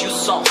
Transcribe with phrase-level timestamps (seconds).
[0.00, 0.42] puxe o som.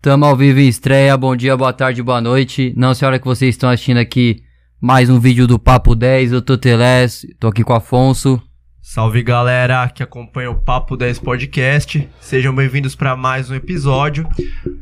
[0.00, 2.72] Tamo ao vivo em estreia, bom dia, boa tarde, boa noite.
[2.76, 4.42] Não sei a hora que vocês estão assistindo aqui
[4.80, 8.40] mais um vídeo do Papo 10, eu tô Teles, tô aqui com o Afonso.
[8.80, 14.28] Salve galera que acompanha o Papo 10 Podcast, sejam bem-vindos para mais um episódio.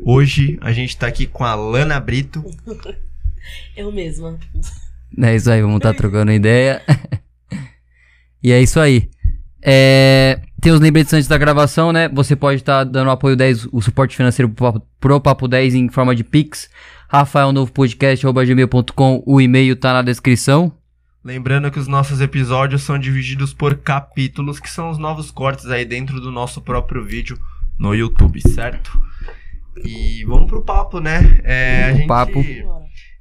[0.04, 2.44] Hoje a gente tá aqui com a Lana Brito.
[3.76, 4.38] Eu mesma.
[5.22, 6.82] É isso aí, vamos estar tá trocando ideia.
[8.42, 9.08] e é isso aí.
[9.62, 12.08] É, tem os lembretes antes da gravação, né?
[12.08, 15.88] Você pode estar tá dando apoio 10, o suporte financeiro pro, pro Papo 10 em
[15.90, 16.70] forma de Pix.
[17.06, 20.72] Rafael Novo Podcast, gmail.com, o e-mail tá na descrição.
[21.22, 25.84] Lembrando que os nossos episódios são divididos por capítulos, que são os novos cortes aí
[25.84, 27.38] dentro do nosso próprio vídeo
[27.78, 28.98] no YouTube, certo?
[29.84, 31.42] E vamos pro papo, né?
[31.44, 32.06] É, a gente...
[32.06, 32.42] Papo.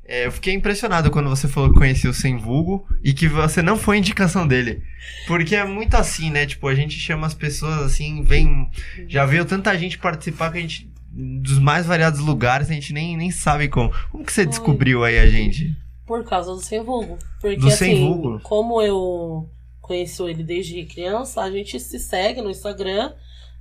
[0.06, 3.62] É, eu fiquei impressionado quando você falou que conhecia o Sem Vulgo e que você
[3.62, 4.84] não foi indicação dele.
[5.28, 6.46] Porque é muito assim, né?
[6.46, 8.70] Tipo, a gente chama as pessoas assim, vem.
[9.08, 10.92] Já veio tanta gente participar que a gente.
[11.16, 13.94] Dos mais variados lugares, a gente nem, nem sabe como.
[14.12, 15.76] Como que você descobriu aí a gente?
[16.06, 17.18] Por causa do Sem Vulgo.
[17.40, 18.40] Porque do assim, Sem Vulgo.
[18.42, 23.14] como eu conheço ele desde criança, a gente se segue no Instagram,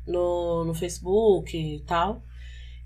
[0.06, 2.22] no, no Facebook e tal.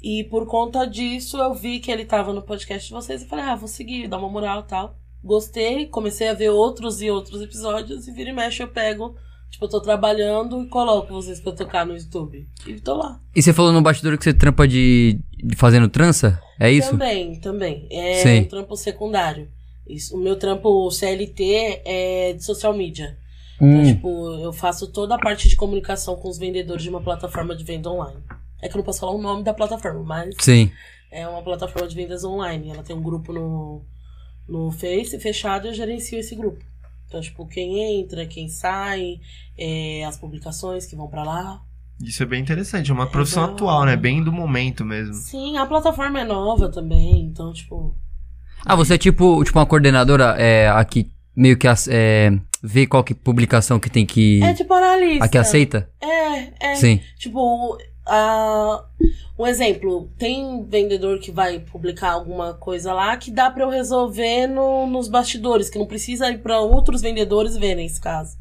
[0.02, 3.44] E por conta disso, eu vi que ele tava no podcast de vocês e falei,
[3.46, 4.96] ah, vou seguir, dar uma moral e tal.
[5.24, 9.16] Gostei, comecei a ver outros e outros episódios e vira e mexe eu pego.
[9.50, 12.46] Tipo, eu tô trabalhando e coloco vocês pra tocar no YouTube.
[12.66, 13.20] E tô lá.
[13.34, 16.40] E você falou no bastidor que você trampa de, de fazendo trança?
[16.60, 16.90] É isso?
[16.90, 17.88] Também, também.
[17.90, 18.40] É Sim.
[18.40, 19.48] um trampo secundário.
[19.88, 23.16] Isso, o meu trampo CLT é de social media.
[23.56, 23.84] Então, Hum.
[23.86, 27.64] tipo, eu faço toda a parte de comunicação com os vendedores de uma plataforma de
[27.64, 28.18] venda online.
[28.60, 30.70] É que eu não posso falar o nome da plataforma, mas Sim.
[31.10, 32.70] é uma plataforma de vendas online.
[32.70, 33.82] Ela tem um grupo no,
[34.48, 36.64] no Face fechado e eu gerencio esse grupo.
[37.06, 39.20] Então, tipo, quem entra, quem sai,
[39.56, 41.62] é, as publicações que vão pra lá.
[42.02, 43.64] Isso é bem interessante, é uma profissão Exato.
[43.64, 43.96] atual, né?
[43.96, 45.14] Bem do momento mesmo.
[45.14, 47.96] Sim, a plataforma é nova também, então, tipo.
[48.64, 52.32] Ah, você é tipo, tipo uma coordenadora é, aqui, meio que é,
[52.62, 54.42] vê qual que publicação que tem que.
[54.42, 55.24] É tipo analista.
[55.24, 55.88] aqui aceita?
[56.00, 56.74] É, é.
[56.74, 57.00] Sim.
[57.16, 58.84] Tipo, a...
[59.38, 64.46] um exemplo, tem vendedor que vai publicar alguma coisa lá que dá pra eu resolver
[64.46, 68.36] no, nos bastidores, que não precisa ir pra outros vendedores verem esse caso.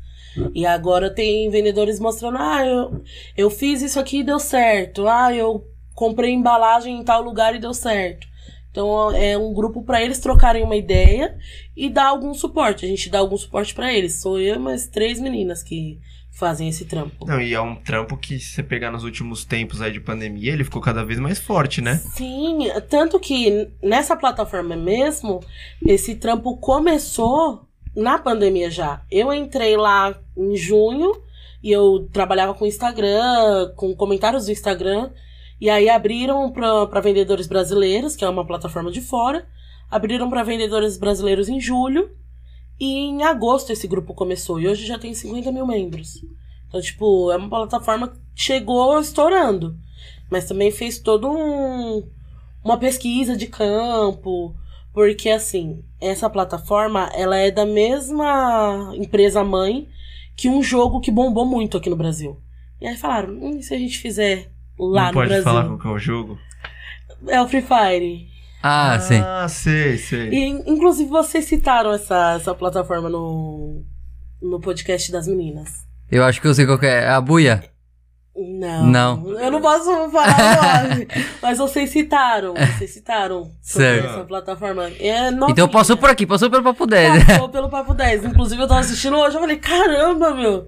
[0.53, 3.01] E agora tem vendedores mostrando, ah, eu,
[3.37, 5.07] eu fiz isso aqui e deu certo.
[5.07, 8.27] Ah, eu comprei embalagem em tal lugar e deu certo.
[8.69, 11.37] Então é um grupo pra eles trocarem uma ideia
[11.75, 12.85] e dar algum suporte.
[12.85, 14.19] A gente dá algum suporte pra eles.
[14.19, 15.97] Sou eu, mas três meninas que
[16.35, 17.25] fazem esse trampo.
[17.25, 20.51] Não, e é um trampo que, se você pegar nos últimos tempos aí de pandemia,
[20.51, 21.95] ele ficou cada vez mais forte, né?
[21.95, 25.39] Sim, tanto que nessa plataforma mesmo,
[25.85, 29.01] esse trampo começou na pandemia já.
[29.09, 31.13] Eu entrei lá em junho
[31.63, 35.11] e eu trabalhava com Instagram, com comentários do Instagram,
[35.59, 39.47] e aí abriram para vendedores brasileiros, que é uma plataforma de fora,
[39.89, 42.11] abriram para vendedores brasileiros em julho,
[42.79, 46.23] e em agosto esse grupo começou, e hoje já tem 50 mil membros.
[46.67, 49.77] Então, tipo, é uma plataforma que chegou estourando.
[50.29, 52.03] Mas também fez todo um,
[52.63, 54.55] uma pesquisa de campo.
[54.91, 59.87] Porque, assim, essa plataforma, ela é da mesma empresa mãe
[60.35, 62.39] que um jogo que bombou muito aqui no Brasil.
[62.81, 65.43] E aí falaram, hum, e se a gente fizer lá Não no pode Brasil?
[65.43, 66.37] falar qual é o jogo?
[67.27, 68.27] É o Free Fire.
[68.67, 69.21] Ah, sim.
[69.23, 70.29] Ah, sei, sei.
[70.29, 73.83] E, inclusive, vocês citaram essa, essa plataforma no,
[74.41, 75.85] no podcast das meninas.
[76.09, 77.03] Eu acho que eu sei qual que é.
[77.03, 77.63] É a buia?
[78.35, 78.87] Não.
[78.87, 79.39] Não.
[79.39, 81.07] Eu não posso falar o nome.
[81.43, 82.55] mas vocês citaram.
[82.55, 84.07] Vocês citaram sobre Certo.
[84.07, 84.89] essa plataforma.
[84.99, 87.25] É Então passou por aqui, passou pelo Papo 10, né?
[87.25, 88.25] Passou pelo Papo 10.
[88.25, 90.67] Inclusive, eu tava assistindo hoje, eu falei, caramba, meu.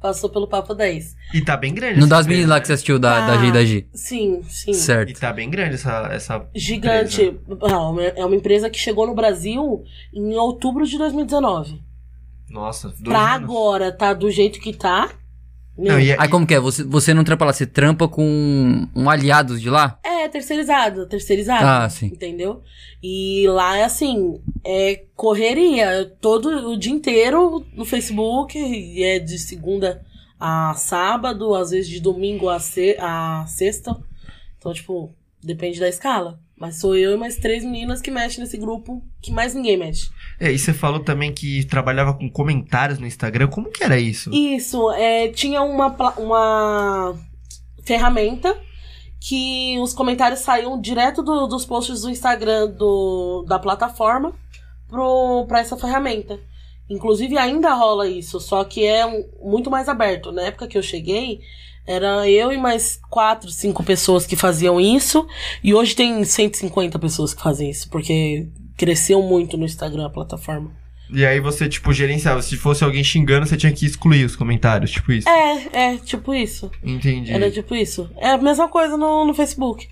[0.00, 1.14] Passou pelo Papo 10.
[1.34, 3.46] E tá bem grande Não essa das meninas lá que você assistiu da, da G
[3.48, 3.86] e da G.
[3.92, 4.70] Sim, sim.
[4.70, 5.20] E Certo.
[5.20, 7.22] tá bem grande essa, essa Gigante.
[7.22, 7.58] empresa.
[7.68, 9.84] Não, é uma empresa que chegou no Brasil
[10.14, 11.82] em outubro de 2019.
[12.48, 13.44] Nossa, dois pra anos.
[13.50, 15.10] agora tá do jeito que tá.
[15.88, 16.60] Não, e, Aí como que é?
[16.60, 19.98] Você, você não trampa lá, você trampa com um aliados de lá?
[20.04, 21.64] É, terceirizado, terceirizado.
[21.64, 22.06] Ah, sim.
[22.06, 22.62] Entendeu?
[23.02, 29.38] E lá é assim, é correria, todo o dia inteiro no Facebook, e é de
[29.38, 30.04] segunda
[30.38, 33.96] a sábado, às vezes de domingo a, se a sexta.
[34.58, 36.38] Então, tipo, depende da escala.
[36.58, 40.10] Mas sou eu e mais três meninas que mexem nesse grupo, que mais ninguém mexe.
[40.40, 43.48] É, e você falou também que trabalhava com comentários no Instagram.
[43.48, 44.30] Como que era isso?
[44.32, 45.88] Isso, é, tinha uma,
[46.18, 47.14] uma
[47.84, 48.56] ferramenta
[49.20, 54.32] que os comentários saíam direto do- dos posts do Instagram do, da plataforma
[54.88, 56.40] pro, pra essa ferramenta.
[56.88, 60.32] Inclusive ainda rola isso, só que é um- muito mais aberto.
[60.32, 61.40] Na época que eu cheguei,
[61.86, 65.26] Era eu e mais quatro, cinco pessoas que faziam isso.
[65.64, 68.46] E hoje tem 150 pessoas que fazem isso, porque
[68.80, 70.70] cresceu muito no Instagram a plataforma.
[71.12, 72.40] E aí você, tipo, gerenciava.
[72.40, 75.28] Se fosse alguém xingando, você tinha que excluir os comentários, tipo isso.
[75.28, 76.70] É, é, tipo isso.
[76.82, 77.30] Entendi.
[77.30, 78.08] Era tipo isso.
[78.16, 79.86] É a mesma coisa no, no Facebook.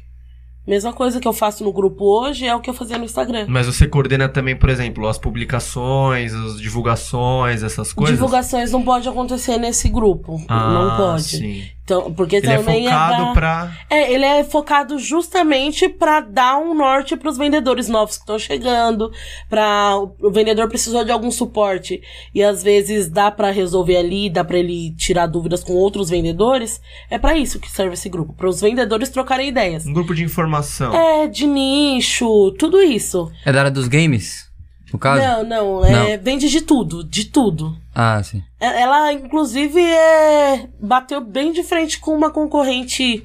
[0.66, 3.46] Mesma coisa que eu faço no grupo hoje é o que eu fazia no Instagram.
[3.48, 8.14] Mas você coordena também, por exemplo, as publicações, as divulgações, essas coisas?
[8.14, 10.42] Divulgações não pode acontecer nesse grupo.
[10.48, 11.22] Ah, não pode.
[11.24, 11.64] Sim.
[11.88, 13.72] Então, porque Ele é também focado dar- pra.
[13.88, 19.10] É, ele é focado justamente pra dar um norte pros vendedores novos que estão chegando,
[19.48, 22.02] para o vendedor precisou de algum suporte
[22.34, 26.78] e às vezes dá pra resolver ali, dá pra ele tirar dúvidas com outros vendedores.
[27.08, 29.86] É pra isso que serve esse grupo, para os vendedores trocarem ideias.
[29.86, 30.94] Um grupo de informação.
[30.94, 33.32] É, de nicho, tudo isso.
[33.46, 34.47] É da área dos games?
[34.92, 35.20] No caso?
[35.22, 37.76] Não, não, é, vende de tudo, de tudo.
[37.94, 38.42] Ah, sim.
[38.58, 43.22] É- Ela, inclusive, é, bateu bem de frente com uma concorrente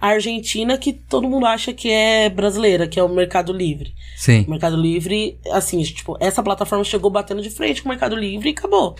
[0.00, 3.94] argentina que todo mundo acha que é brasileira, que é o Mercado Livre.
[4.16, 4.44] Sim.
[4.46, 8.48] O Mercado Livre, assim, tipo, essa plataforma chegou batendo de frente com o Mercado Livre
[8.48, 8.96] e acabou.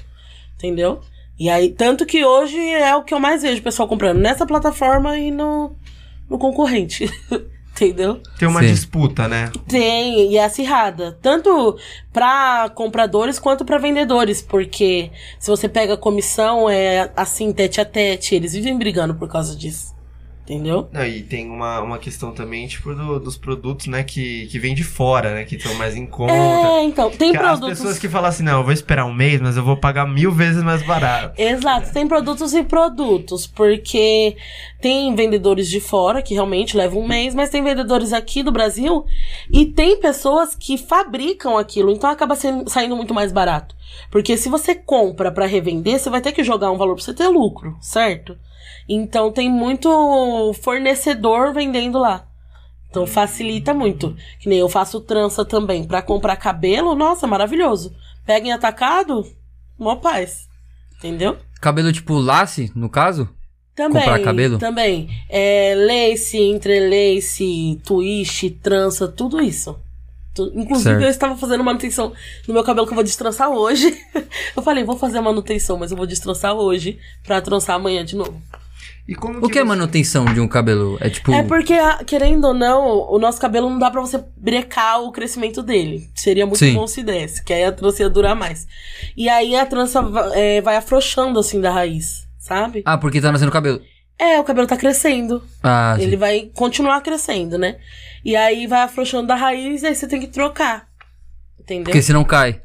[0.57, 1.01] Entendeu?
[1.39, 4.47] E aí, tanto que hoje é o que eu mais vejo o pessoal comprando nessa
[4.47, 5.75] plataforma e no,
[6.31, 7.11] no concorrente.
[7.87, 8.21] Entendeu?
[8.39, 8.67] Tem uma Sim.
[8.67, 9.51] disputa, né?
[9.69, 11.19] Tem, e é acirrada.
[11.21, 11.77] Tanto
[12.13, 14.41] pra compradores quanto pra vendedores.
[14.41, 18.35] Porque se você pega a comissão, é assim, tete a tete.
[18.35, 19.92] Eles vivem brigando por causa disso.
[20.45, 20.89] Entendeu?
[20.93, 24.75] Não, e tem uma, uma questão também, tipo, do- dos produtos, né, que, que vêm
[24.75, 25.45] de fora, né?
[25.45, 26.33] Que estão mais em conta.
[26.33, 27.79] É, então, tem Que As produtos.
[27.79, 30.33] pessoas que falam assim, não, eu vou esperar um mês, mas eu vou pagar mil
[30.33, 31.41] vezes mais barato.
[31.41, 34.37] Exato, tem produtos e produtos, porque
[34.81, 39.05] tem vendedores de fora que realmente levam um mês, mas tem vendedores aqui do Brasil
[39.53, 43.77] e tem pessoas que fabricam aquilo, então acaba sendo- saindo muito mais barato.
[44.11, 47.15] Porque se você compra pra revender, você vai ter que jogar um valor pra você
[47.15, 48.37] ter lucro, certo?
[48.89, 52.27] Então tem muito fornecedor vendendo lá.
[52.91, 54.15] Então facilita muito.
[54.39, 55.85] Que nem eu faço trança também.
[55.85, 57.95] Pra comprar cabelo, nossa, maravilhoso.
[58.27, 59.27] Pega em atacado,
[59.79, 60.49] mó paz.
[60.99, 61.39] Entendeu?
[61.61, 63.29] Cabelo tipo lace, no caso?
[63.75, 64.03] Também.
[64.03, 64.59] Comprar cabelo?
[64.59, 65.09] Também.
[65.29, 69.79] É, lace, entrelace, twist, trança, tudo isso.
[70.55, 71.03] Inclusive, Certo.
[71.03, 72.13] eu estava fazendo manutenção
[72.49, 73.95] no meu cabelo que eu vou destrançar hoje.
[74.57, 78.17] eu falei, vou fazer a manutenção, mas eu vou destrançar hoje pra trançar amanhã de
[78.17, 78.41] novo.
[79.07, 80.97] E como O que é você- manutenção de um cabelo?
[81.01, 81.33] É tipo.
[81.33, 85.11] É porque, ah, querendo ou não, o nosso cabelo não dá pra você brecar o
[85.11, 86.09] crescimento dele.
[86.15, 86.75] Seria muito Sim.
[86.75, 88.67] bom se desse, que aí a trança ia durar mais.
[89.17, 90.01] E aí a trança
[90.35, 92.83] é, vai afrouxando assim da raiz, sabe?
[92.85, 93.81] Ah, porque tá nascendo cabelo.
[94.19, 95.43] É, o cabelo tá crescendo.
[95.63, 96.05] Ah, sim.
[96.05, 97.77] Ele vai continuar crescendo, né?
[98.25, 100.87] E aí vai afrouxando da raiz, aí você tem que trocar.
[101.59, 101.85] Entendeu?
[101.87, 102.61] Porque senão cai.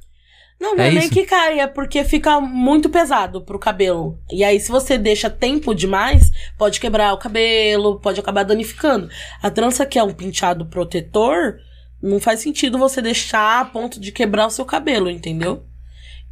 [0.60, 1.12] Não, não é é, nem isso?
[1.12, 4.20] que cai, é porque fica muito pesado pro cabelo.
[4.32, 9.10] E aí, se você deixa tempo demais, pode quebrar o cabelo, pode acabar danificando.
[9.42, 11.60] A trança, que é um penteado protetor,
[12.02, 15.64] não faz sentido você deixar a ponto de quebrar o seu cabelo, entendeu?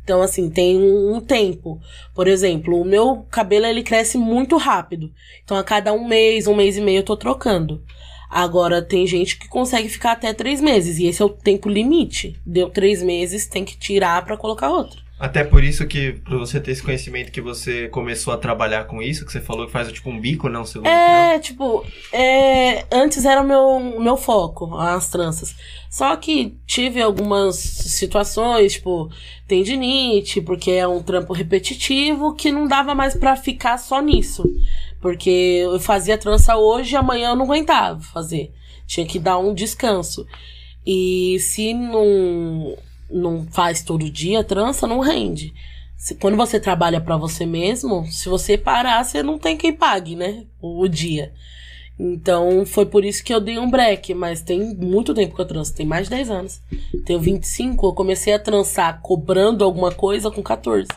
[0.04, 1.80] Então, assim, tem um, um tempo.
[2.14, 5.12] Por exemplo, o meu cabelo, ele cresce muito rápido.
[5.44, 7.84] Então, a cada um mês, um mês e meio, eu tô trocando.
[8.30, 11.00] Agora, tem gente que consegue ficar até três meses.
[11.00, 12.36] E esse é o tempo limite.
[12.46, 15.06] Deu três meses, tem que tirar pra colocar outro.
[15.18, 19.02] Até por isso que, pra você ter esse conhecimento que você começou a trabalhar com
[19.02, 23.24] isso, que você falou que faz tipo um bico, não, segundo É, tipo, é, antes
[23.24, 25.56] era o meu, meu foco, as tranças.
[25.90, 29.10] Só que tive algumas situações, tipo,
[29.48, 34.44] tendinite, porque é um trampo repetitivo que não dava mais pra ficar só nisso.
[35.06, 38.52] Porque eu fazia trança hoje e amanhã eu não aguentava fazer.
[38.88, 40.26] Tinha que dar um descanso.
[40.84, 42.76] E se não,
[43.08, 45.54] não faz todo dia trança, não rende.
[45.96, 50.16] Se- quando você trabalha pra você mesmo, se você parar, você não tem quem pague,
[50.16, 50.46] né?
[50.60, 51.32] O, o dia.
[52.00, 55.46] Então, foi por isso que eu dei um break, mas tem muito tempo que eu
[55.46, 56.60] tranço, tem mais de 10 anos.
[57.06, 60.88] Tenho 25, eu comecei a trançar cobrando alguma coisa com 14.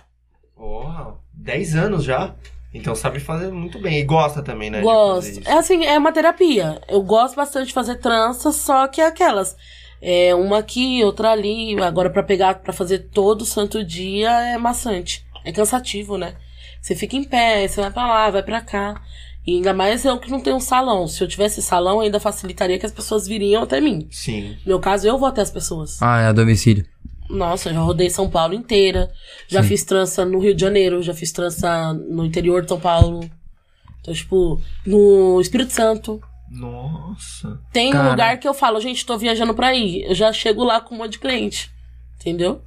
[0.56, 2.34] Oh, 10 anos já?
[2.72, 3.98] Então sabe fazer muito bem.
[4.00, 4.78] E gosta também, né?
[4.78, 5.14] de Gosto.
[5.26, 5.48] fazer isso.
[5.48, 6.80] É assim, é uma terapia.
[6.88, 9.56] Eu gosto bastante de fazer trança, só que é aquelas.
[10.00, 11.80] É uma aqui, outra ali.
[11.82, 15.24] Agora, pra pegar, pra fazer todo santo dia é maçante.
[15.44, 16.34] É cansativo, né?
[16.80, 19.00] Você fica em pé, você vai pra lá, vai pra cá.
[19.46, 21.08] E ainda mais eu que não tenho um salão.
[21.08, 24.06] Se eu tivesse salão, ainda facilitaria que as pessoas viriam até mim.
[24.10, 24.50] Sim.
[24.64, 26.00] No meu caso, eu vou até as pessoas.
[26.02, 26.84] Ah, é a domicílio.
[27.28, 29.10] Nossa, já rodei São Paulo inteira.
[29.46, 29.68] Já Sim.
[29.68, 33.20] fiz trança no Rio de Janeiro, já fiz trança no interior de São Paulo.
[34.00, 36.20] Então, tipo, no Espírito Santo.
[36.50, 37.60] Nossa.
[37.72, 38.10] Tem um Cara.
[38.10, 40.04] lugar que eu falo, gente, tô viajando pra ir.
[40.08, 41.70] Eu já chego lá com um monte de cliente.
[42.20, 42.62] Entendeu?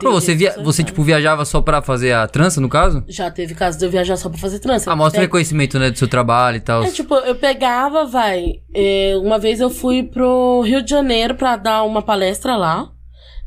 [0.00, 3.04] Pô, você, via, você tipo, viajava só pra fazer a trança, no caso?
[3.06, 4.90] Já teve caso de eu viajar só pra fazer trança.
[4.90, 6.82] Ah, mostra o É- reconhecimento, né, do seu trabalho e tal.
[6.82, 8.54] É, tipo, eu pegava, vai.
[8.74, 12.90] é, uma vez eu fui pro Rio de Janeiro pra dar uma palestra lá.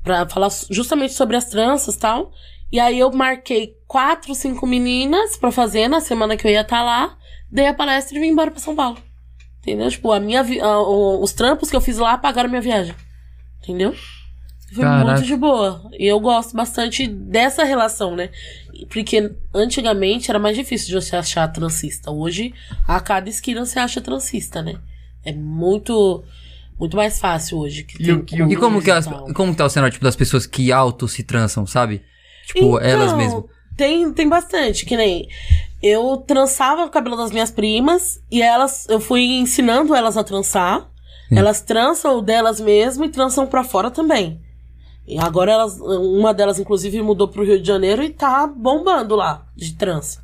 [0.04, 2.32] Pra falar justamente sobre as tranças e tal.
[2.72, 6.84] E aí eu marquei quatro, cinco meninas pra fazer na semana que eu ia estar
[6.84, 7.18] lá.
[7.52, 8.98] Dei a palestra e vim embora pra São Paulo.
[9.62, 9.90] Entendeu?
[9.90, 12.96] Tipo, a minha vi- os trampos que eu fiz lá pagaram minha viagem.
[13.62, 13.94] Entendeu?
[14.74, 15.12] Foi Caraca.
[15.14, 15.90] muito de boa.
[15.98, 18.30] E eu gosto bastante dessa relação, né?
[18.88, 22.12] Porque antigamente era mais difícil de você achar transista.
[22.12, 22.54] Hoje,
[22.88, 24.76] a cada esquina você acha transista, né?
[25.26, 26.24] É muito,
[26.80, 27.84] muito mais fácil hoje.
[27.84, 29.32] Que E tem que- E como que, as, tal.
[29.34, 32.02] como que tá o cenário, tipo, das pessoas que auto se trançam, sabe?
[32.48, 33.44] Tipo, Então, elas mesmas.
[33.78, 35.28] Tem, tem bastante, que nem.
[35.82, 40.90] Eu trançava o cabelo das minhas primas e elas, eu fui ensinando elas a trançar.
[41.30, 41.38] Sim.
[41.38, 44.42] Elas trançam o delas mesmo e trançam pra fora também.
[45.08, 49.48] E agora elas, uma delas inclusive mudou pro Rio de Janeiro e tá bombando lá
[49.56, 50.22] de trança.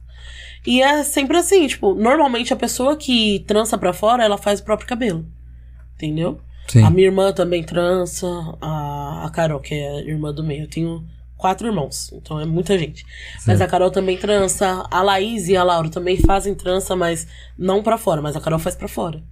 [0.65, 4.63] E é sempre assim, tipo, normalmente a pessoa que trança pra fora, ela faz o
[4.63, 5.25] próprio cabelo.
[5.95, 6.39] Entendeu?
[6.67, 6.83] Sim.
[6.83, 8.27] A minha irmã também trança,
[8.61, 10.63] a, a Carol, que é a irmã do meio.
[10.63, 11.05] Eu tenho
[11.37, 13.05] quatro irmãos, então é muita gente.
[13.45, 17.83] Mas a Carol também trança, a Laís e a Laura também fazem trança, mas não
[17.83, 19.23] pra fora, mas a Carol faz pra fora.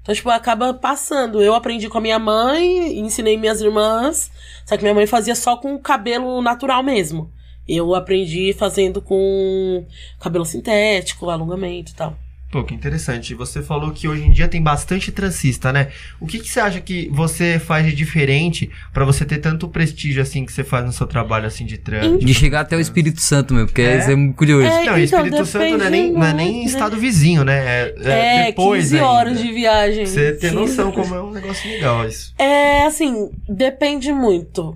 [0.00, 1.42] Então, tipo, acaba passando.
[1.42, 4.30] Eu aprendi com a minha mãe, ensinei minhas irmãs,
[4.64, 7.30] só que minha mãe fazia só com cabelo natural mesmo.
[7.66, 9.86] Eu aprendi fazendo com
[10.18, 12.16] cabelo sintético, alongamento e tal.
[12.50, 13.34] Pô, que interessante.
[13.34, 15.88] Você falou que hoje em dia tem bastante transista, né?
[16.18, 20.22] O que, que você acha que você faz de diferente pra você ter tanto prestígio
[20.22, 22.18] assim que você faz no seu trabalho assim de trans?
[22.24, 23.98] De chegar até o Espírito Santo, meu, porque É?
[23.98, 24.66] isso é muito curioso.
[24.66, 26.64] É, Não, então, Espírito Santo não é nem, não é nem né?
[26.64, 27.58] estado vizinho, né?
[27.58, 29.46] É, é É, depois 15 horas ainda.
[29.46, 30.06] de viagem.
[30.06, 32.32] Você 15 noção como é um negócio legal isso.
[32.38, 34.74] É, assim, depende muito.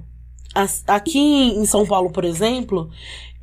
[0.86, 2.90] Aqui em São Paulo, por exemplo,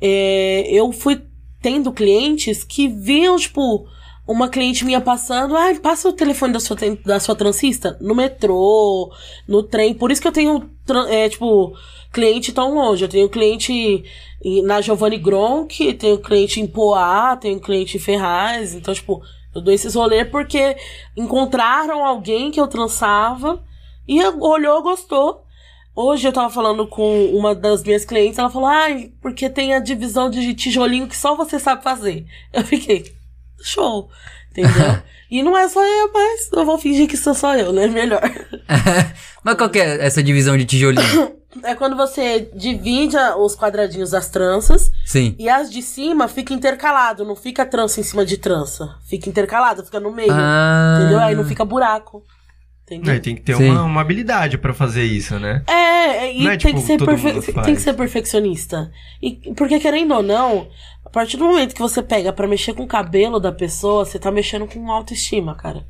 [0.00, 1.20] é, eu fui
[1.60, 3.88] tendo clientes que viam, tipo,
[4.30, 9.12] uma cliente minha passando, ai, passa o telefone da sua, da sua transista no metrô,
[9.46, 9.92] no trem.
[9.92, 10.70] Por isso que eu tenho,
[11.08, 11.74] é, tipo,
[12.12, 13.04] cliente tão longe.
[13.04, 14.04] Eu tenho cliente
[14.64, 18.72] na Giovanni Gronk, tenho cliente em Poá, tenho cliente em Ferraz.
[18.72, 19.20] Então, tipo,
[19.52, 20.76] eu dou esses rolês porque
[21.16, 23.60] encontraram alguém que eu trançava
[24.06, 25.44] e olhou, gostou.
[25.92, 29.80] Hoje eu tava falando com uma das minhas clientes, ela falou, ai, porque tem a
[29.80, 32.24] divisão de tijolinho que só você sabe fazer.
[32.52, 33.12] Eu fiquei,
[33.62, 34.08] show,
[34.50, 34.98] entendeu?
[35.30, 37.86] e não é só eu, mas eu vou fingir que sou só eu, né?
[37.86, 38.22] Melhor.
[39.42, 41.32] Mas qual que é essa divisão de tijolinho?
[41.64, 45.34] É quando você divide os quadradinhos das tranças Sim.
[45.36, 48.94] e as de cima fica intercalado, não fica trança em cima de trança.
[49.04, 50.30] Fica intercalado, fica no meio.
[50.30, 50.98] Ah.
[51.00, 51.18] Entendeu?
[51.18, 52.22] Aí não fica buraco.
[52.86, 53.16] Entendeu?
[53.16, 55.64] E tem que ter uma, uma habilidade pra fazer isso, né?
[55.68, 58.90] É, é, e é tem, tipo que ser perfe- tem que ser perfeccionista.
[59.20, 60.68] E, porque, querendo ou não,
[61.10, 64.16] a partir do momento que você pega pra mexer com o cabelo da pessoa, você
[64.18, 65.84] tá mexendo com autoestima, cara.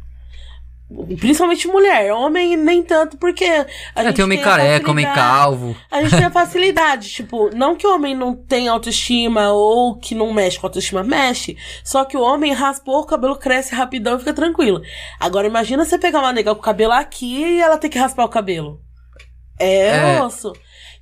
[1.21, 2.13] Principalmente mulher.
[2.13, 3.45] Homem, nem tanto, porque.
[3.45, 3.67] A
[4.01, 5.77] É, gente tem homem a careca, homem calvo.
[5.89, 10.17] A gente tem a facilidade, tipo, não que o homem não tenha autoestima ou que
[10.17, 11.57] não mexe com autoestima, mexe.
[11.85, 14.83] Só que o homem raspou, o cabelo cresce rapidão e fica tranquilo.
[15.21, 18.25] Agora imagina você pegar uma nega com o cabelo aqui e ela ter que raspar
[18.25, 18.81] o cabelo.
[19.61, 20.23] É, É.
[20.23, 20.53] osso.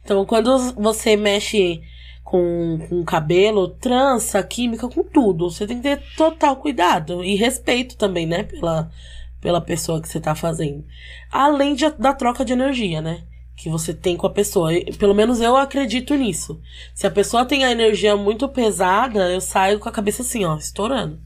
[0.04, 1.80] Então, quando você mexe
[2.28, 7.96] com, com cabelo, trança, química, com tudo, você tem que ter total cuidado e respeito
[7.96, 8.90] também, né, pela,
[9.40, 10.84] pela pessoa que você tá fazendo.
[11.32, 13.22] Além de- da troca de energia, né?
[13.56, 14.70] Que você tem com a pessoa.
[14.98, 16.60] Pelo menos eu acredito nisso.
[16.94, 20.54] Se a pessoa tem a energia muito pesada, eu saio com a cabeça assim, ó,
[20.58, 21.18] estourando.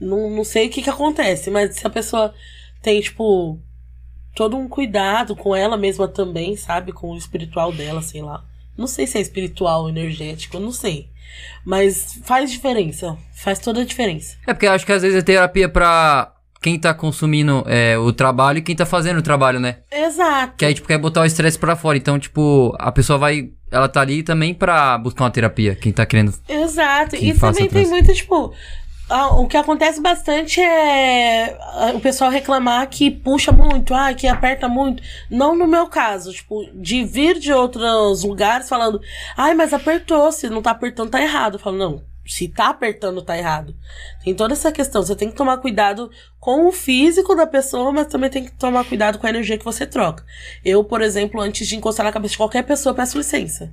[0.00, 2.32] Não, não sei o que que acontece, mas se a pessoa
[2.80, 3.58] tem, tipo,
[4.36, 6.92] todo um cuidado com ela mesma também, sabe?
[6.92, 8.44] Com o espiritual dela, sei lá.
[8.78, 11.10] Não sei se é espiritual ou energético, não sei.
[11.64, 13.18] Mas faz diferença.
[13.34, 14.36] Faz toda a diferença.
[14.46, 16.32] É porque eu acho que às vezes é terapia pra
[16.62, 19.78] quem tá consumindo é, o trabalho e quem tá fazendo o trabalho, né?
[19.90, 20.54] Exato.
[20.56, 21.98] Que aí, tipo, quer botar o estresse pra fora.
[21.98, 23.50] Então, tipo, a pessoa vai.
[23.70, 25.74] Ela tá ali também pra buscar uma terapia.
[25.74, 26.32] Quem tá querendo.
[26.48, 27.16] Exato.
[27.16, 28.54] e também tem muito, tipo.
[29.08, 34.26] Ah, o que acontece bastante é ah, o pessoal reclamar que puxa muito, ah, que
[34.26, 35.02] aperta muito.
[35.30, 39.00] Não no meu caso, tipo, de vir de outros lugares falando,
[39.36, 41.54] ai, mas apertou, se não tá apertando, tá errado.
[41.54, 43.74] Eu falo, não, se tá apertando, tá errado.
[44.22, 45.02] Tem toda essa questão.
[45.02, 48.84] Você tem que tomar cuidado com o físico da pessoa, mas também tem que tomar
[48.84, 50.24] cuidado com a energia que você troca.
[50.62, 53.72] Eu, por exemplo, antes de encostar na cabeça de qualquer pessoa, peço licença.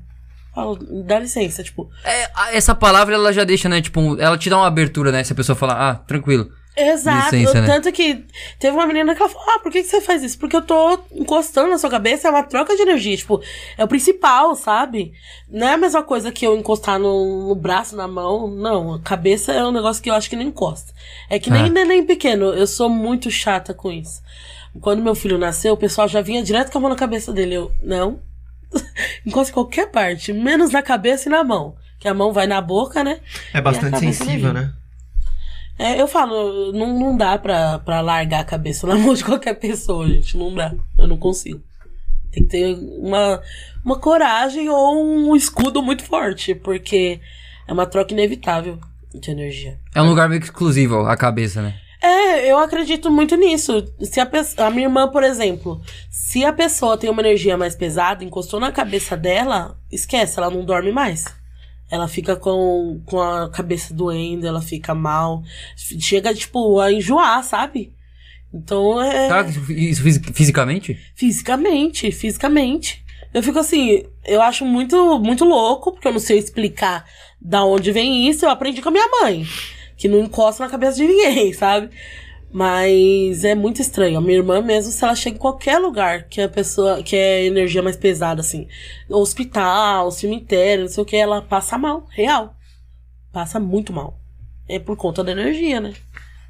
[0.55, 1.89] Falo, dá licença, tipo.
[2.05, 3.81] É, essa palavra ela já deixa, né?
[3.81, 5.21] Tipo, ela te dá uma abertura, né?
[5.21, 6.50] Se a pessoa falar, ah, tranquilo.
[6.77, 7.35] Exato.
[7.35, 7.67] Licença, né?
[7.67, 8.25] Tanto que
[8.59, 10.38] teve uma menina que ela falou: Ah, por que, que você faz isso?
[10.38, 13.15] Porque eu tô encostando na sua cabeça, é uma troca de energia.
[13.15, 13.41] Tipo,
[13.77, 15.13] é o principal, sabe?
[15.50, 18.50] Não é a mesma coisa que eu encostar no, no braço, na mão.
[18.50, 20.91] Não, a cabeça é um negócio que eu acho que não encosta.
[21.29, 21.69] É que nem Ah.
[21.69, 22.47] neném pequeno.
[22.53, 24.21] Eu sou muito chata com isso.
[24.81, 27.55] Quando meu filho nasceu, o pessoal já vinha direto com a mão na cabeça dele.
[27.55, 28.19] Eu, não.
[29.25, 31.75] Encosta em qualquer parte, menos na cabeça e na mão.
[32.00, 33.20] Que a mão vai na boca, né?
[33.53, 34.74] É bastante sensível, né?
[35.77, 39.55] É, eu falo, não, não dá pra, pra largar a cabeça na mão de qualquer
[39.55, 40.38] pessoa, gente.
[40.38, 40.74] Não dá.
[40.98, 41.62] Eu não consigo.
[42.32, 43.41] Tem que ter uma,
[43.84, 47.20] uma coragem ou um escudo muito forte, porque
[47.67, 48.79] é uma troca inevitável
[49.13, 49.79] de energia.
[49.94, 51.79] É um lugar meio que exclusivo, a cabeça, né?
[52.05, 53.83] É, eu acredito muito nisso.
[54.01, 57.75] Se a, pessoa, a minha irmã, por exemplo, se a pessoa tem uma energia mais
[57.75, 61.25] pesada, encostou na cabeça dela, esquece, ela não dorme mais.
[61.89, 65.41] Ela fica com, com a cabeça doendo, ela fica mal.
[65.75, 67.93] Chega, tipo, a enjoar, sabe?
[68.53, 69.27] Então é.
[69.27, 71.00] Tá, isso fisi- fisicamente?
[71.15, 73.03] Fisicamente, fisicamente.
[73.33, 77.05] Eu fico assim, eu acho muito, muito louco, porque eu não sei explicar
[77.41, 78.45] da onde vem isso.
[78.45, 79.45] Eu aprendi com a minha mãe,
[79.98, 81.90] que não encosta na cabeça de ninguém, sabe?
[82.52, 84.18] Mas é muito estranho.
[84.18, 87.46] A minha irmã mesmo, se ela chega em qualquer lugar que a pessoa, que é
[87.46, 88.68] energia mais pesada, assim,
[89.10, 92.56] hospital, cemitério, não sei o que, ela passa mal, real.
[93.32, 94.20] Passa muito mal.
[94.70, 95.94] É por conta da energia, né?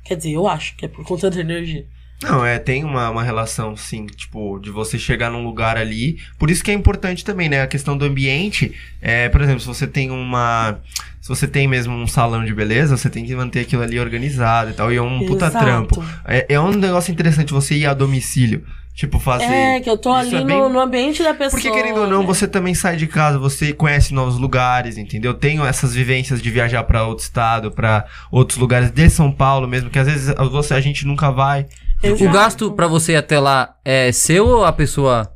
[0.04, 1.88] Quer dizer, eu acho que é por conta da energia.
[2.24, 6.18] Não, é, tem uma, uma relação, sim, tipo, de você chegar num lugar ali.
[6.40, 7.62] Por isso que é importante também, né?
[7.62, 8.74] A questão do ambiente.
[9.02, 10.80] É, por exemplo, se você tem uma.
[11.22, 14.70] Se você tem mesmo um salão de beleza, você tem que manter aquilo ali organizado
[14.72, 14.94] e tal.
[14.94, 15.66] E é um puta Exato.
[15.66, 16.06] trampo.
[16.26, 18.64] É, é um negócio interessante você ir a domicílio.
[18.94, 19.44] Tipo, fazer.
[19.44, 21.50] É, que eu tô ali é no, bem- no ambiente da pessoa.
[21.52, 22.26] Porque querendo ou não, né?
[22.26, 25.34] você também sai de casa, você conhece novos lugares, entendeu?
[25.34, 29.90] Tenho essas vivências de viajar pra outro estado, pra outros lugares de São Paulo mesmo,
[29.90, 31.66] que às vezes você a gente nunca vai.
[32.08, 32.24] Exato.
[32.26, 35.32] O gasto pra você ir até lá é seu ou a pessoa.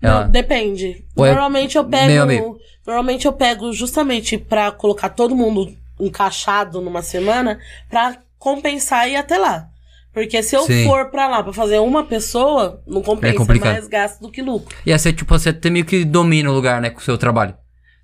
[0.00, 0.22] Não, Ela...
[0.24, 1.04] depende.
[1.16, 2.58] Ou é normalmente eu pego.
[2.86, 7.58] Normalmente eu pego justamente pra colocar todo mundo encaixado numa semana
[7.88, 9.68] pra compensar e ir até lá.
[10.12, 10.84] Porque se eu Sim.
[10.84, 13.72] for pra lá pra fazer uma pessoa, não compensa É complicado.
[13.72, 14.76] mais gasto do que lucro.
[14.86, 17.54] Ia ser tipo, você até meio que domina o lugar, né, com o seu trabalho.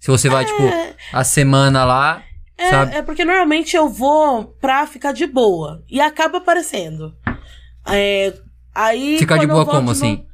[0.00, 0.62] Se você vai, tipo,
[1.12, 2.22] a semana lá,
[2.70, 2.94] sabe?
[2.94, 5.84] É, é porque normalmente eu vou pra ficar de boa.
[5.88, 7.14] E acaba aparecendo.
[7.94, 8.32] É,
[8.74, 9.18] aí.
[9.18, 10.24] Ficar de boa como assim?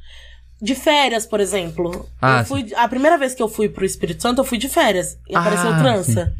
[0.60, 2.08] De férias, por exemplo.
[2.20, 4.68] Ah, eu fui, a primeira vez que eu fui pro Espírito Santo, eu fui de
[4.68, 5.18] férias.
[5.28, 6.34] E Ah, apareceu trança.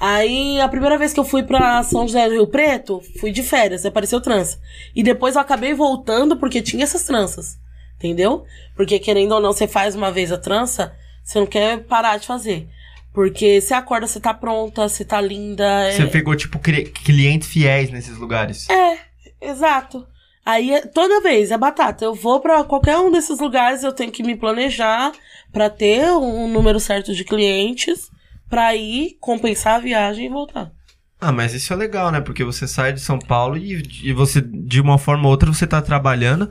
[0.00, 3.42] Aí, a primeira vez que eu fui pra São José do Rio Preto, fui de
[3.42, 4.58] férias, e apareceu trança.
[4.94, 7.58] E depois eu acabei voltando porque tinha essas tranças.
[7.96, 8.44] Entendeu?
[8.76, 10.94] Porque querendo ou não, você faz uma vez a trança,
[11.24, 12.68] você não quer parar de fazer.
[13.12, 15.64] Porque você acorda, você tá pronta, você tá linda.
[15.88, 18.68] é- Você pegou, tipo, clientes fiéis nesses lugares.
[18.70, 18.98] é,
[19.40, 20.06] exato.
[20.50, 22.04] Aí, é- toda vez, é batata.
[22.06, 25.12] Eu vou pra qualquer um desses lugares, eu tenho que me planejar
[25.52, 28.10] pra ter um número certo de clientes,
[28.48, 30.72] pra ir, compensar a viagem e voltar.
[31.20, 32.20] Ah, mas isso é legal, né?
[32.20, 35.66] Porque você sai de São Paulo e, e você, de uma forma ou outra, você
[35.66, 36.48] tá trabalhando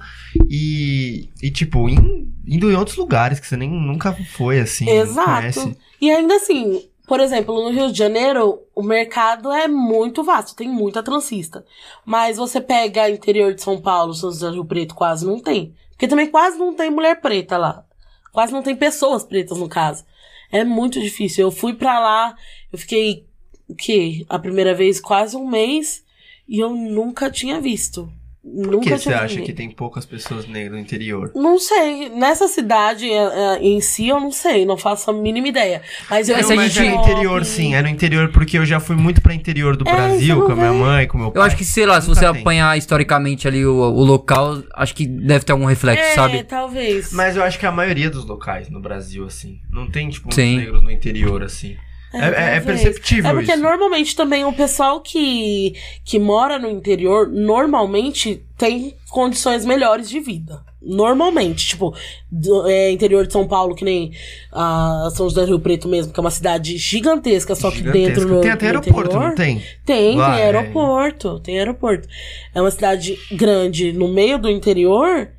[0.47, 4.89] e, e tipo, in- indo em outros lugares que você nem nunca foi, assim.
[4.89, 5.75] Exato.
[6.01, 10.67] E ainda assim, por exemplo, no Rio de Janeiro, o mercado é muito vasto, tem
[10.67, 11.65] muita transista.
[12.05, 15.73] Mas você pega interior de São Paulo, São José do Rio Preto, quase não tem.
[15.91, 17.85] Porque também quase não tem mulher preta lá.
[18.33, 20.03] Quase não tem pessoas pretas, no caso.
[20.51, 21.45] É muito difícil.
[21.45, 22.35] Eu fui pra lá,
[22.73, 23.25] eu fiquei,
[23.69, 24.25] o quê?
[24.27, 26.03] A primeira vez quase um mês
[26.45, 28.11] e eu nunca tinha visto.
[28.43, 31.31] Por que você acha que tem poucas pessoas negras no interior?
[31.35, 32.07] Não sei.
[32.09, 34.65] Nessa cidade eh, eh, em si, eu não sei.
[34.65, 35.81] Não faço a mínima ideia.
[36.09, 37.75] Mas eu Não, se a mas gente- é no interior, sim.
[37.75, 40.55] É no interior porque eu já fui muito pra interior do É, Brasil com a
[40.55, 41.41] minha mãe, com meu pai.
[41.41, 42.41] Eu acho que, sei lá, se Nunca você tem.
[42.41, 46.43] apanhar historicamente ali o, o local, acho que deve ter algum reflexo, É, sabe?
[46.43, 47.11] talvez.
[47.11, 50.57] Mas eu acho que a maioria dos locais no Brasil, assim, não tem, tipo, Sim.
[50.57, 51.75] negros no interior, assim.
[52.13, 52.65] É, é- é talvez.
[52.65, 53.61] perceptível É porque isso.
[53.61, 60.65] normalmente também o pessoal que, que mora no interior, normalmente tem condições melhores de vida.
[60.81, 61.93] Normalmente, tipo,
[62.31, 64.11] do- é, interior de São Paulo, que nem
[64.53, 68.07] a São José do Rio Preto mesmo, que é uma cidade gigantesca, só que Gigantesco.
[68.21, 69.63] dentro no Tem até no aeroporto, interior, não tem?
[69.85, 70.45] Tem, Lá, tem é.
[70.45, 72.07] aeroporto, tem aeroporto.
[72.55, 75.29] É uma cidade grande no meio do interior.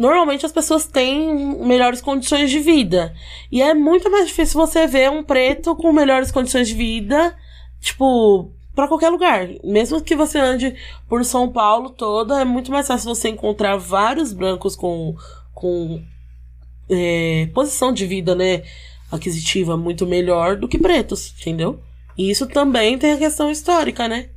[0.00, 3.14] Normalmente as pessoas têm melhores condições de vida.
[3.52, 7.36] E é muito mais difícil você ver um preto com melhores condições de vida,
[7.78, 9.46] tipo, pra qualquer lugar.
[9.62, 10.74] Mesmo que você ande
[11.06, 15.14] por São Paulo toda, é muito mais fácil você encontrar vários brancos com,
[15.52, 16.02] com
[16.88, 18.62] é, posição de vida, né,
[19.12, 21.78] aquisitiva muito melhor do que pretos, entendeu?
[22.16, 24.30] E isso também tem a questão histórica, né?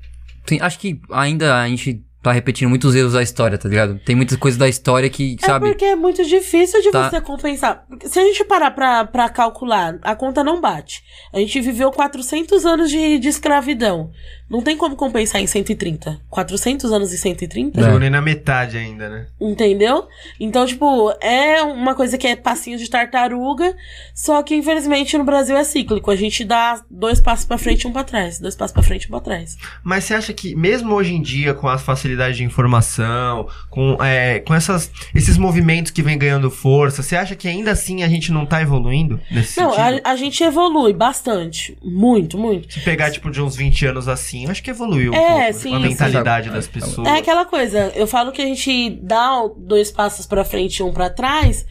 [0.45, 3.99] Sim, acho que ainda a gente tá repetindo muitos erros da história, tá ligado?
[4.05, 5.67] Tem muitas coisas da história que, É sabe?
[5.69, 7.09] porque é muito difícil de Tá.
[7.09, 7.85] você compensar.
[8.05, 11.03] Se a gente parar pra, pra calcular, a conta não bate.
[11.33, 14.09] A gente viveu 400 anos de, de escravidão.
[14.53, 16.21] Não tem como compensar em 130.
[16.29, 17.79] 400 anos e 130?
[17.79, 17.83] É.
[17.83, 19.25] Chegou nem na metade ainda, né?
[19.41, 20.07] Entendeu?
[20.39, 23.75] Então, tipo, é uma coisa que é passinho de tartaruga,
[24.13, 26.11] só que infelizmente no Brasil é cíclico.
[26.11, 28.37] A gente dá dois passos pra frente e um pra trás.
[28.39, 29.57] Dois passos pra frente e um pra trás.
[29.83, 34.39] Mas você acha que, mesmo hoje em dia, com as facilidades de informação, com, é,
[34.41, 38.31] com essas, esses movimentos que vem ganhando força, você acha que ainda assim a gente
[38.31, 40.01] não tá evoluindo nesse Não, sentido?
[40.05, 41.75] a, a gente evolui bastante.
[41.83, 42.71] Muito, muito.
[42.71, 45.59] Se pegar, tipo, de uns 20 anos assim, eu acho que evoluiu um É, pouco
[45.59, 47.07] sim, a mentalidade das é, pessoas.
[47.07, 50.91] É aquela coisa, eu falo que a gente dá dois passos pra frente e um
[50.93, 51.65] pra trás,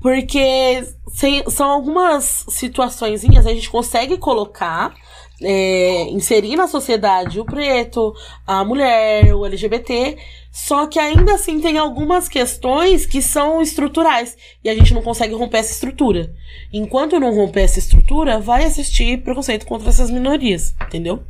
[0.00, 0.84] porque
[1.14, 4.94] sem- são algumas situaçõezinhas a gente consegue colocar,
[5.42, 8.14] é, inserir na sociedade o preto,
[8.46, 10.16] a mulher, o LGBT,
[10.50, 15.34] só que ainda assim tem algumas questões que são estruturais e a gente não consegue
[15.34, 16.32] romper essa estrutura.
[16.72, 21.22] Enquanto não romper essa estrutura, vai existir preconceito contra essas minorias, entendeu?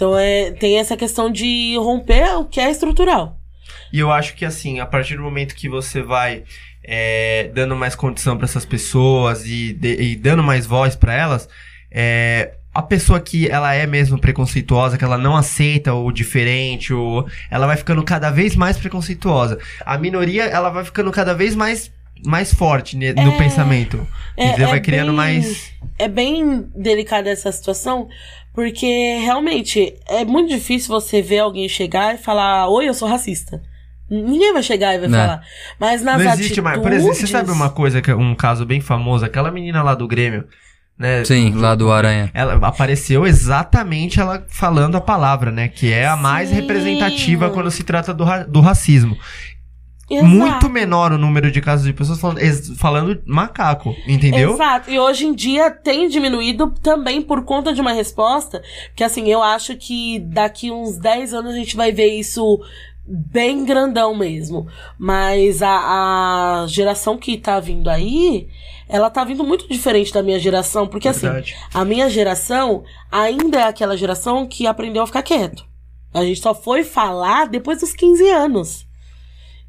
[0.00, 3.36] Então é, tem essa questão de romper o que é estrutural.
[3.92, 6.42] E eu acho que assim, a partir do momento que você vai
[6.82, 11.46] é, dando mais condição para essas pessoas e, de- e dando mais voz para elas,
[11.90, 17.28] é, a pessoa que ela é mesmo preconceituosa, que ela não aceita o diferente, ou
[17.50, 19.58] ela vai ficando cada vez mais preconceituosa.
[19.84, 24.06] A minoria, ela vai ficando cada vez mais mais forte ne- no É, pensamento.
[24.36, 28.08] é- é vai criando bem- mais É bem delicada essa situação,
[28.52, 33.60] porque realmente é muito difícil você ver alguém chegar e falar: Oi, eu sou racista.
[34.10, 35.18] Ninguém vai chegar e vai Né.
[35.18, 35.42] falar.
[35.78, 36.40] Mas nas não atitudes...
[36.46, 36.80] existe mais.
[36.80, 39.94] Por exemplo, você sabe uma coisa que é um caso bem famoso, aquela menina lá
[39.94, 40.46] do Grêmio,
[40.98, 41.24] né?
[41.24, 42.28] Sim, lá do Aranha.
[42.34, 45.68] Ela apareceu exatamente ela falando a palavra, né?
[45.68, 46.56] Que é a mais Sim.
[46.56, 49.16] representativa quando se trata do, ra- do racismo.
[50.10, 50.28] Exato.
[50.28, 52.40] Muito menor o número de casos de pessoas falando,
[52.76, 54.54] falando macaco, entendeu?
[54.54, 54.90] Exato.
[54.90, 58.60] E hoje em dia tem diminuído também por conta de uma resposta.
[58.96, 62.60] Que assim, eu acho que daqui uns 10 anos a gente vai ver isso
[63.06, 64.66] bem grandão mesmo.
[64.98, 68.48] Mas a, a geração que tá vindo aí,
[68.88, 70.88] ela tá vindo muito diferente da minha geração.
[70.88, 71.28] Porque assim,
[71.72, 75.64] a minha geração ainda é aquela geração que aprendeu a ficar quieto.
[76.12, 78.89] A gente só foi falar depois dos 15 anos.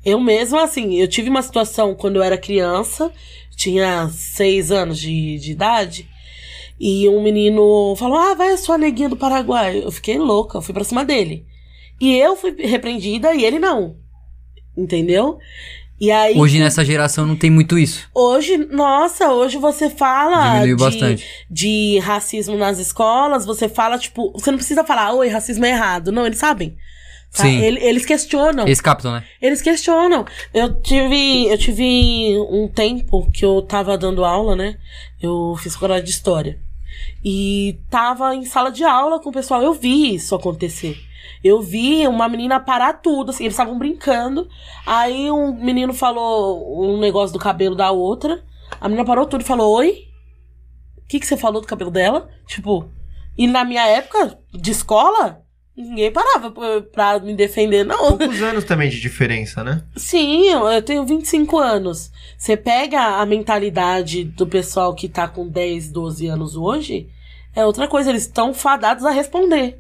[0.04, 3.12] Eu mesma, assim, eu tive uma situação quando eu era criança,
[3.56, 6.10] tinha seis anos de, de idade,
[6.80, 9.84] e um menino falou: Ah, vai a sua neguinha do Paraguai.
[9.84, 11.46] Eu fiquei louca, eu fui pra cima dele.
[12.00, 13.98] E eu fui repreendida e ele não.
[14.76, 15.38] Entendeu?
[16.00, 16.36] E aí.
[16.36, 18.10] Hoje nessa geração não tem muito isso.
[18.16, 21.28] Hoje, nossa, hoje você fala Diminuiu de, bastante.
[21.48, 26.12] de racismo nas escolas, você fala, tipo, você não precisa falar, oi, racismo é errado.
[26.12, 26.76] Não, eles sabem.
[27.36, 27.44] Tá?
[27.44, 27.60] Sim.
[27.62, 28.68] Ele- eles questionam.
[28.68, 29.24] Esse Capitão, né?
[29.42, 30.26] Eles questionam.
[30.54, 34.78] Eu tive, eu tive um tempo que eu tava dando aula, né?
[35.22, 36.60] Eu fiz faculdade de história.
[37.24, 39.62] E tava em sala de aula com o pessoal.
[39.62, 40.98] Eu vi isso acontecer.
[41.44, 44.48] Eu vi uma menina parar tudo, assim, eles estavam brincando.
[44.86, 48.44] Aí um menino falou um negócio do cabelo da outra.
[48.80, 50.08] A menina parou tudo e falou: Oi?
[50.98, 52.30] O que, que você falou do cabelo dela?
[52.48, 52.90] Tipo,
[53.38, 55.42] e na minha época de escola,
[55.82, 56.52] ninguém parava
[56.92, 58.18] pra, me defender, não.
[58.18, 59.84] Poucos anos também de diferença, né?
[59.96, 62.12] Sim, eu tenho 25 anos.
[62.38, 67.10] Você pega a mentalidade do pessoal que tá com 10, 12 anos hoje,
[67.56, 69.80] é outra coisa, eles estão fadados a responder.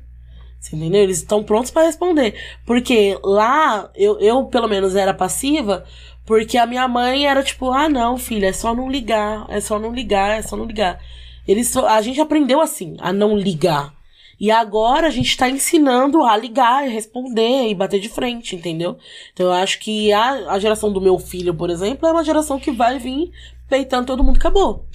[0.60, 1.02] Você entendeu?
[1.02, 2.36] Eles estão prontos pra responder.
[2.66, 5.84] Porque lá, eu, eu pelo menos era passiva,
[6.26, 9.80] porque a minha mãe era tipo, ah não, filha, é só não ligar, é só
[9.80, 11.00] não ligar, é só não ligar.
[11.48, 13.94] Eles, a gente aprendeu assim, a não ligar.
[14.42, 18.98] E agora a gente tá ensinando a ligar, e responder e bater de frente, entendeu?
[19.32, 22.60] Então eu acho que a, a geração do meu filho, por exemplo, é uma geração
[22.60, 23.30] que vai vir
[23.70, 24.88] peitando todo mundo acabou.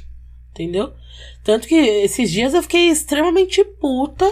[0.50, 0.92] Entendeu?
[1.44, 4.28] Tanto que esses dias eu fiquei extremamente puta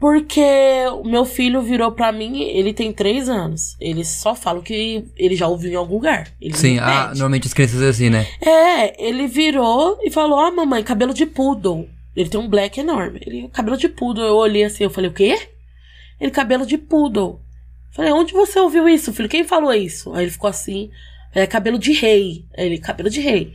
[0.00, 0.42] porque
[1.00, 3.76] o meu filho virou pra mim, ele tem três anos.
[3.78, 6.26] Ele só fala que ele já ouviu em algum lugar.
[6.54, 8.26] Sim, ah, normalmente as crianças é assim, né?
[8.40, 11.88] É, ele virou e falou: Ó, mamãe, cabelo de poodle.
[12.20, 13.20] Ele tem um black enorme.
[13.24, 14.24] Ele, cabelo de poodle.
[14.24, 15.48] Eu olhei assim, eu falei: O quê?
[16.20, 17.40] Ele, cabelo de poodle.
[17.92, 19.28] Falei: Onde você ouviu isso, filho?
[19.28, 20.12] Quem falou isso?
[20.14, 20.90] Aí ele ficou assim:
[21.34, 22.44] É cabelo de rei.
[22.56, 23.54] Aí ele, cabelo de rei.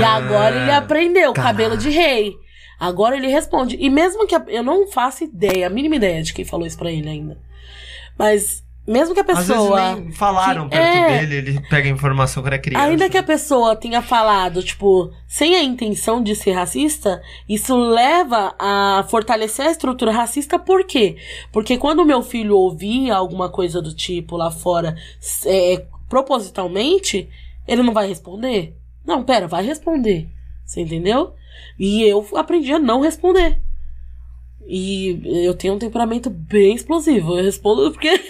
[0.00, 1.56] E agora ele aprendeu, Caralho.
[1.56, 2.34] cabelo de rei.
[2.78, 3.76] Agora ele responde.
[3.80, 6.92] E mesmo que eu não faço ideia, a mínima ideia de quem falou isso pra
[6.92, 7.36] ele ainda.
[8.16, 9.80] Mas mesmo que a Às pessoa.
[9.90, 11.18] vezes nem falaram que- perto é.
[11.26, 12.84] dele, ele pega informação quando é criança.
[12.86, 18.54] Ainda que a pessoa tenha falado, tipo, sem a intenção de ser racista, isso leva
[18.58, 21.16] a fortalecer a estrutura racista, por quê?
[21.52, 24.96] Porque quando o meu filho ouvir alguma coisa do tipo lá fora,
[25.46, 27.28] é, propositalmente,
[27.66, 28.74] ele não vai responder.
[29.04, 30.28] Não, pera, vai responder.
[30.64, 31.34] Você entendeu?
[31.78, 33.58] E eu aprendi a não responder.
[34.70, 37.38] E eu tenho um temperamento bem explosivo.
[37.38, 38.20] Eu respondo porque,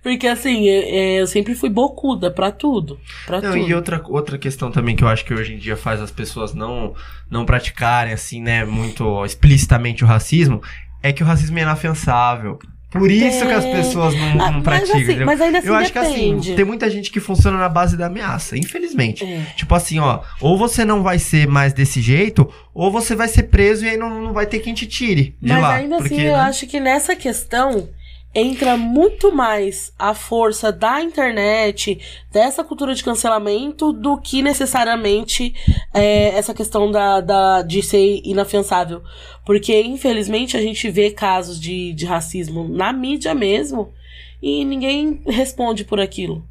[0.00, 3.00] porque assim, é- é, eu sempre fui bocuda pra tudo.
[3.26, 3.68] Pra Não, tudo.
[3.68, 6.54] e outra, outra questão também que eu acho que hoje em dia faz as pessoas
[6.54, 6.94] não,
[7.28, 10.62] não praticarem, assim, né, muito explicitamente o racismo,
[11.02, 12.58] é que o racismo é inafiançável.
[12.90, 13.72] Por isso que as É.
[13.76, 14.96] pessoas não, Ah, não mas, praticam.
[15.00, 16.48] assim, mas ainda assim eu acho que depende.
[16.48, 19.24] assim, tem muita gente que funciona na base da ameaça, infelizmente.
[19.24, 19.42] É.
[19.56, 23.42] Tipo assim, ó, ou você não vai ser mais desse jeito, ou você vai ser
[23.44, 25.74] preso e aí não, não vai ter quem te tire de Mas lá.
[25.74, 26.40] ainda porque, assim, eu né?
[26.40, 27.88] acho que nessa questão
[28.38, 31.98] entra muito mais a força da internet,
[32.30, 35.54] dessa cultura de cancelamento, do que necessariamente
[35.92, 39.02] é, essa questão da, da, de ser inafiançável.
[39.44, 43.92] Porque, infelizmente, a gente vê casos de, de racismo na mídia mesmo
[44.42, 46.44] e ninguém responde por aquilo.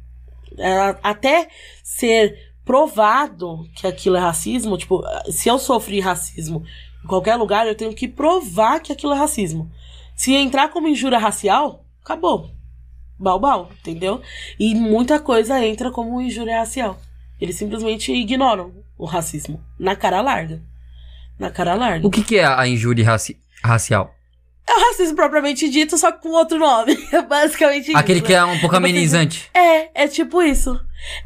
[0.58, 1.48] É, até
[1.82, 6.62] ser provado que aquilo é racismo, tipo, se eu sofri racismo
[7.02, 9.70] em qualquer lugar, eu tenho que provar que aquilo é racismo.
[10.18, 12.50] Se entrar como injúria racial, acabou.
[13.18, 14.20] Balbal, entendeu?
[14.58, 16.98] E muita coisa entra como injúria racial.
[17.40, 19.62] Eles simplesmente ignoram o racismo.
[19.78, 20.60] Na cara larga.
[21.38, 22.04] Na cara larga.
[22.06, 24.12] O que, que é a injúria raci- racial?
[24.68, 26.98] É o racismo propriamente dito, só com outro nome.
[27.12, 28.26] É basicamente Aquele isso.
[28.26, 29.48] que é um pouco amenizante.
[29.54, 30.78] É, é tipo isso.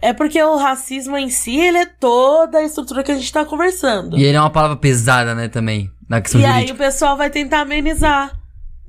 [0.02, 3.42] É porque o racismo em si, ele é toda a estrutura que a gente tá
[3.44, 4.18] conversando.
[4.18, 6.74] E ele é uma palavra pesada, né, também, na questão E aí jurídica.
[6.74, 8.38] o pessoal vai tentar amenizar.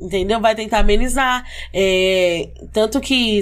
[0.03, 0.41] Entendeu?
[0.41, 1.45] Vai tentar amenizar.
[1.73, 3.41] É, tanto que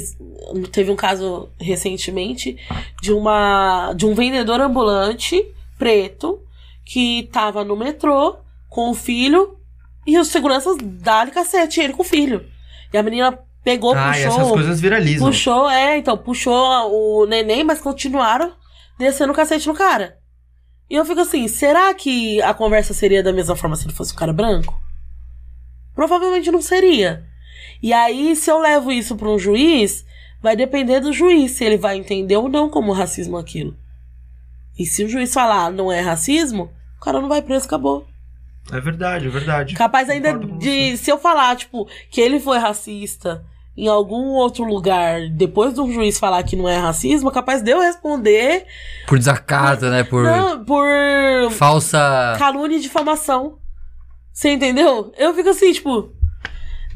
[0.72, 2.56] teve um caso recentemente
[3.02, 5.44] de uma de um vendedor ambulante
[5.80, 6.40] preto
[6.86, 8.38] que tava no metrô
[8.70, 9.58] com o filho
[10.06, 12.46] e os seguranças dali cacete ele com o filho.
[12.94, 15.28] E a menina pegou, Ah, e essas puxou, coisas viralizam.
[15.28, 16.54] puxou, é, então, puxou
[16.92, 18.54] o neném, mas continuaram
[19.00, 20.18] descendo o cacete no cara.
[20.90, 24.14] E eu fico assim, será que a conversa seria da mesma forma se ele fosse
[24.14, 24.80] um cara branco?
[25.96, 27.24] Provavelmente não seria.
[27.82, 30.06] E aí, se eu levo isso para um juiz,
[30.42, 33.76] vai depender do juiz se ele vai entender ou não como racismo aquilo.
[34.78, 38.08] E se o juiz falar "Ah, não é racismo, o cara não vai preso, acabou.
[38.72, 39.76] É verdade, é verdade.
[39.76, 40.96] Capaz ainda de.
[40.98, 43.44] Se eu falar, tipo, que ele foi racista
[43.76, 47.72] em algum outro lugar, depois de um juiz falar que não é racismo, capaz de
[47.72, 48.66] eu responder.
[49.08, 50.04] Por desacato, né?
[50.04, 50.86] Por Não, por
[51.52, 52.36] falsa.
[52.38, 53.58] calúnia e difamação.
[54.34, 55.12] Você entendeu?
[55.18, 56.12] Eu fico assim, tipo.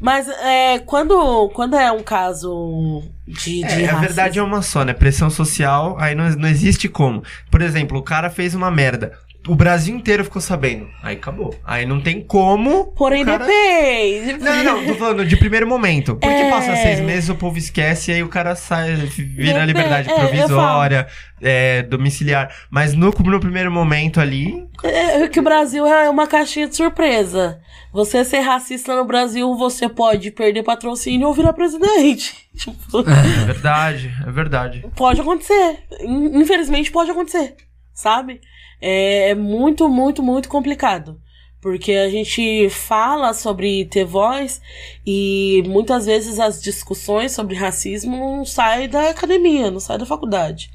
[0.00, 4.84] Mas é, quando, quando é um caso de, de É, a verdade é uma só,
[4.84, 4.92] né?
[4.92, 7.22] Pressão social, aí não, não existe como.
[7.50, 9.18] Por exemplo, o cara fez uma merda.
[9.48, 10.88] O Brasil inteiro ficou sabendo.
[11.02, 11.54] Aí acabou.
[11.64, 12.86] Aí não tem como.
[12.92, 13.46] Porém, cara...
[13.46, 14.38] depende.
[14.42, 16.16] Não, não, tô falando de primeiro momento.
[16.16, 16.50] Porque É.
[16.50, 20.14] passa seis meses, o povo esquece e aí o cara sai, vira Depende, liberdade é,
[20.14, 21.06] provisória,
[21.40, 22.52] é, domiciliar.
[22.70, 24.66] Mas no, no primeiro momento ali.
[24.82, 27.60] É que o Brasil é uma caixinha de surpresa.
[27.92, 32.34] Você ser racista no Brasil, você pode perder patrocínio ou virar presidente.
[32.56, 34.84] Tipo, É verdade, é verdade.
[34.96, 35.78] pode acontecer.
[36.00, 37.54] In- Infelizmente pode acontecer,
[37.94, 38.40] sabe?
[38.80, 41.20] É muito, muito, muito complicado.
[41.60, 44.60] Porque a gente fala sobre ter voz
[45.04, 50.70] e muitas vezes as discussões sobre racismo não saem da academia, não saem da faculdade.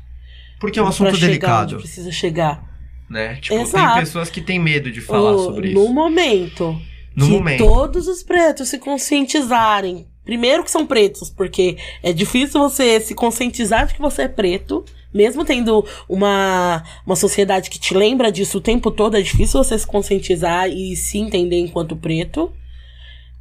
[0.59, 2.69] Porque é um assunto chegar delicado, onde precisa chegar.
[3.09, 3.35] né?
[3.41, 3.93] Tipo, Exato.
[3.95, 5.93] tem pessoas que têm medo de falar O- sobre no isso.
[5.93, 6.79] momento
[7.15, 7.63] No que momento.
[7.65, 10.07] todos os pretos se conscientizarem.
[10.23, 14.85] Primeiro que são pretos, porque é difícil você se conscientizar de que você é preto,
[15.13, 19.77] mesmo tendo uma, uma sociedade que te lembra disso o tempo todo, é difícil você
[19.77, 22.51] se conscientizar e se entender enquanto preto.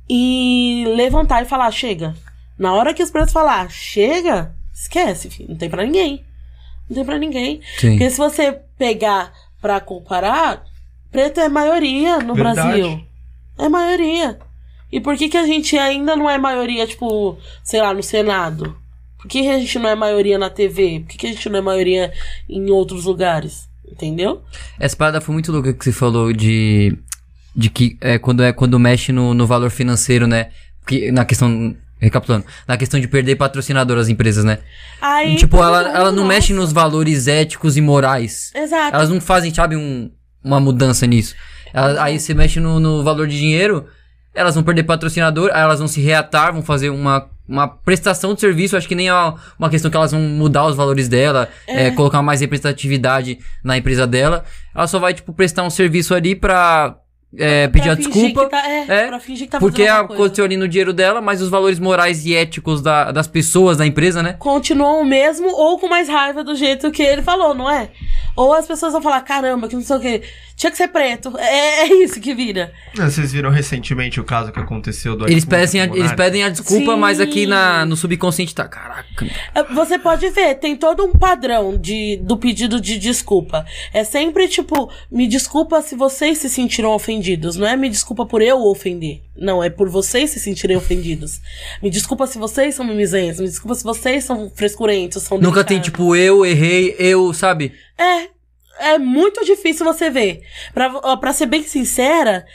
[0.08, 2.14] E levantar e falar, chega.
[2.58, 6.24] Na hora que os pretos falar, chega, esquece, filho, não tem pra ninguém.
[6.88, 7.60] Não tem pra ninguém.
[7.78, 7.90] Sim.
[7.90, 10.64] Porque se você pegar pra comparar,
[11.10, 12.60] preto é maioria no Verdade.
[12.60, 13.04] Brasil.
[13.56, 14.38] É maioria.
[14.90, 18.76] E por que, que a gente ainda não é maioria, tipo, sei lá, no Senado?
[19.20, 21.04] Por que, a gente não é maioria na TV?
[21.06, 22.12] Por que, a gente não é maioria
[22.48, 23.68] em outros lugares?
[23.90, 24.42] Entendeu?
[24.78, 26.96] Essa parada foi muito louca que você falou de.
[27.54, 30.50] De que é quando é quando mexe no, no valor financeiro, né?
[30.80, 31.74] Porque na questão.
[32.00, 34.60] Recapitulando, na questão de perder patrocinador às empresas, né?
[35.02, 36.28] Aí, tipo, ela, ela não nossa.
[36.28, 38.50] mexe nos valores éticos e morais.
[38.54, 38.96] Exato.
[38.96, 40.10] Elas não fazem, sabe, um,
[40.42, 41.34] uma mudança nisso.
[41.74, 43.86] Elas- aí você mexe no, no valor de dinheiro,
[44.34, 48.40] elas vão perder patrocinador, aí elas vão se reatar, vão fazer uma, uma prestação de
[48.40, 49.14] serviço, acho que nem é
[49.58, 54.06] uma, questão que elas vão mudar os valores dela, é, colocar mais representatividade na empresa
[54.06, 54.44] dela.
[54.74, 56.96] Ela só vai, tipo, prestar um serviço ali pra
[57.36, 58.48] é, pedir a desculpa.
[58.48, 61.48] tá- é, é, pra fingir que tá porque aconteceu ali no dinheiro dela, mas os
[61.48, 64.34] valores morais e éticos da- das pessoas da empresa, né?
[64.38, 67.90] continuam o mesmo ou com mais raiva do jeito que ele falou, não é?
[68.36, 70.22] Ou as pessoas vão falar, caramba, que não sei o que.
[70.60, 71.38] Tinha que ser preto.
[71.38, 72.70] É, é isso que vira.
[72.94, 76.50] Não, Vocês viram recentemente o caso que aconteceu do Eles pedem, a, eles pedem a
[76.50, 76.98] desculpa, Sim.
[76.98, 78.68] mas aqui na, no subconsciente tá.
[78.68, 79.26] Caraca.
[79.54, 83.64] É, Você pode ver, tem todo um padrão de, do pedido de desculpa.
[83.90, 87.56] É sempre tipo, me desculpa se vocês se sentiram ofendidos.
[87.56, 89.22] Não é me desculpa por eu ofender.
[89.34, 91.40] Não, é por vocês se sentirem ofendidos.
[91.82, 93.40] Me desculpa se vocês são mimizentos.
[93.40, 95.22] Me desculpa se vocês são frescurentos.
[95.22, 97.72] São Nunca tem, tipo, eu errei, eu, sabe?
[97.98, 98.39] É.
[98.80, 100.42] É muito difícil você ver.
[100.72, 102.46] Pra, pra ser bem sincera,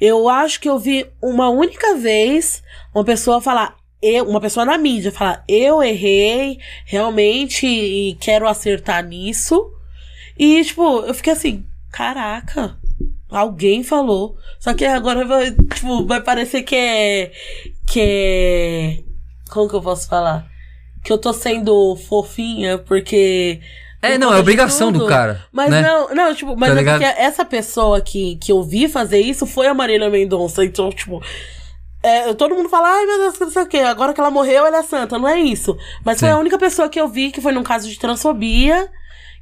[0.00, 2.62] eu acho que eu vi uma única vez
[2.94, 3.76] uma pessoa falar.
[4.00, 9.72] Eu, uma pessoa na mídia falar, eu errei, realmente, e quero acertar nisso.
[10.38, 12.78] E, tipo, eu fiquei assim, caraca,
[13.28, 14.36] alguém falou.
[14.60, 17.32] Só que agora vai, tipo, vai parecer que é.
[17.86, 18.98] Que é.
[19.50, 20.48] Como que eu posso falar?
[21.02, 23.60] Que eu tô sendo fofinha, porque.
[24.00, 25.44] É, não, é obrigação do cara.
[25.50, 25.82] Mas né?
[25.82, 29.44] não, não, tipo, mas Tá é porque essa pessoa que, que eu vi fazer isso
[29.44, 30.64] foi a Marília Mendonça.
[30.64, 31.20] Então, tipo.
[32.02, 33.78] é, todo mundo fala, ai meu Deus, não sei o quê.
[33.78, 35.18] Agora que ela morreu, ela é santa.
[35.18, 35.76] Não é isso.
[36.04, 36.34] Mas foi Sim.
[36.34, 38.88] a única pessoa que eu vi que foi num caso de transfobia.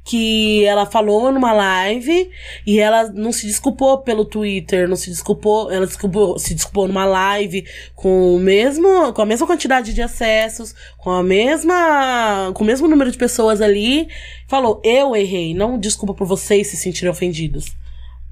[0.09, 2.29] Que ela falou numa live
[2.65, 7.03] e ela não se desculpou pelo Twitter, não se desculpou, ela desculpou, se desculpou numa
[7.03, 12.67] live com o mesmo, com a mesma quantidade de acessos, com a mesma, com o
[12.67, 14.07] mesmo número de pessoas ali,
[14.47, 17.65] falou: "Eu errei, não desculpa por vocês se sentirem ofendidos".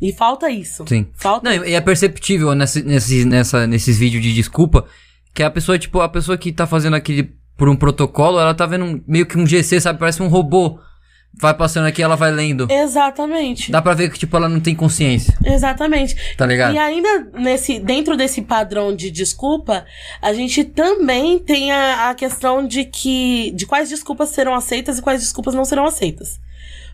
[0.02, 0.86] E falta isso.
[0.88, 1.08] Sim.
[1.14, 4.86] Falta Não, e é perceptível nesse, nesse, nessa, nesses vídeos de desculpa
[5.34, 8.66] que a pessoa, tipo, a pessoa que tá fazendo aquele por um protocolo, ela tá
[8.66, 10.00] vendo um- meio que um GC, sabe?
[10.00, 10.80] Parece um robô.
[11.38, 12.68] Vai passando aqui, ela vai lendo.
[12.72, 13.72] Exatamente.
[13.72, 16.16] Dá pra ver que, tipo, ela não tem consciência, Exatamente.
[16.38, 16.74] tá ligado?
[16.74, 19.86] E ainda nesse, dentro desse padrão de desculpa,
[20.22, 25.02] a gente também tem a, a questão de que de quais desculpas serão aceitas e
[25.02, 26.40] quais desculpas não serão aceitas.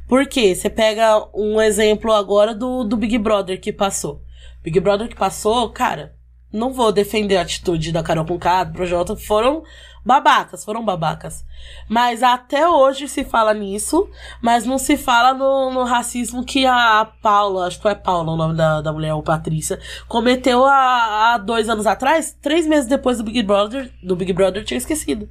[0.08, 0.56] Por quê?
[0.56, 4.22] Você pega um exemplo agora do, do Big Brother que passou.
[4.64, 6.14] Big Brother que passou, cara,
[6.52, 9.64] não vou defender a atitude da Carol Conká, do Projota, foram
[10.06, 11.46] babacas, foram babacas.
[11.88, 14.10] Mas até hoje se fala nisso,
[14.42, 18.38] mas não se fala no, no racismo que a Paula, acho que é Paula o
[18.38, 23.18] nome da, da mulher, ou Patrícia, cometeu há, há dois anos atrás, três meses depois
[23.18, 25.30] do Big Brother, do Big Brother tinha esquecido.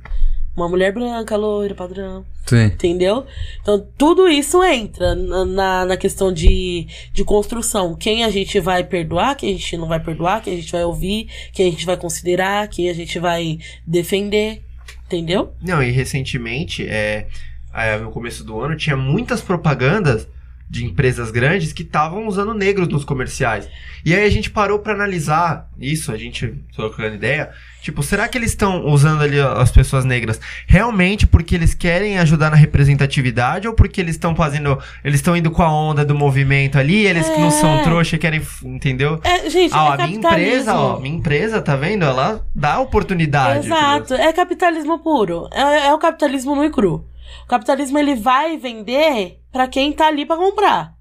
[0.61, 2.25] Uma mulher branca, loira, padrão.
[2.47, 2.67] Sim.
[2.67, 3.27] Entendeu?
[3.63, 7.95] Então, tudo isso entra na, na, na questão de, de construção.
[7.95, 10.85] Quem a gente vai perdoar, quem a gente não vai perdoar, quem a gente vai
[10.85, 14.63] ouvir, quem a gente vai considerar, quem a gente vai defender.
[15.07, 15.55] Entendeu?
[15.63, 17.27] Não, e recentemente, é,
[17.75, 20.29] é, no começo do ano, tinha muitas propagandas
[20.69, 23.69] de empresas grandes que estavam usando negros nos comerciais.
[24.05, 27.51] E aí a gente parou pra analisar isso, a gente trocando ideia.
[27.81, 32.51] Tipo, será que eles estão usando ali as pessoas negras realmente porque eles querem ajudar
[32.51, 34.79] na representatividade ou porque eles estão fazendo.
[35.05, 37.83] Eles estão indo com a onda do movimento ali, eles que não são É.
[37.83, 38.43] trouxa e querem.
[38.63, 39.21] Entendeu?
[39.25, 42.05] É, gente, Ah, ó, é a minha empresa, ó, minha empresa, tá vendo?
[42.05, 43.67] Ela dá oportunidade.
[43.67, 45.49] Exato, é capitalismo puro.
[45.53, 47.07] É, é o capitalismo nu e cru.
[47.45, 50.93] O capitalismo ele vai vender pra quem tá ali pra comprar.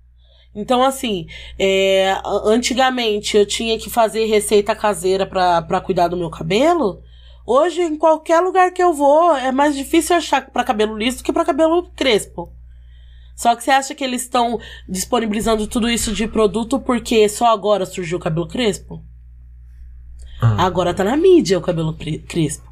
[0.54, 6.30] Então, assim, é, antigamente eu tinha que fazer receita caseira pra, pra cuidar do meu
[6.30, 7.02] cabelo.
[7.46, 11.24] Hoje, em qualquer lugar que eu vou, é mais difícil achar pra cabelo liso do
[11.24, 12.52] que pra cabelo crespo.
[13.36, 17.86] Só que você acha que eles estão disponibilizando tudo isso de produto porque só agora
[17.86, 19.02] surgiu o cabelo crespo?
[20.42, 20.66] Ah.
[20.66, 21.96] Agora tá na mídia o cabelo
[22.28, 22.69] crespo.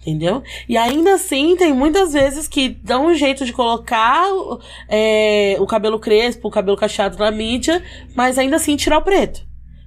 [0.00, 0.42] Entendeu?
[0.68, 5.66] E ainda assim, tem muitas vezes que dão um jeito de colocar o- é, o
[5.66, 7.82] cabelo crespo, o cabelo cacheado na mídia,
[8.14, 9.44] mas ainda assim tirar o preto.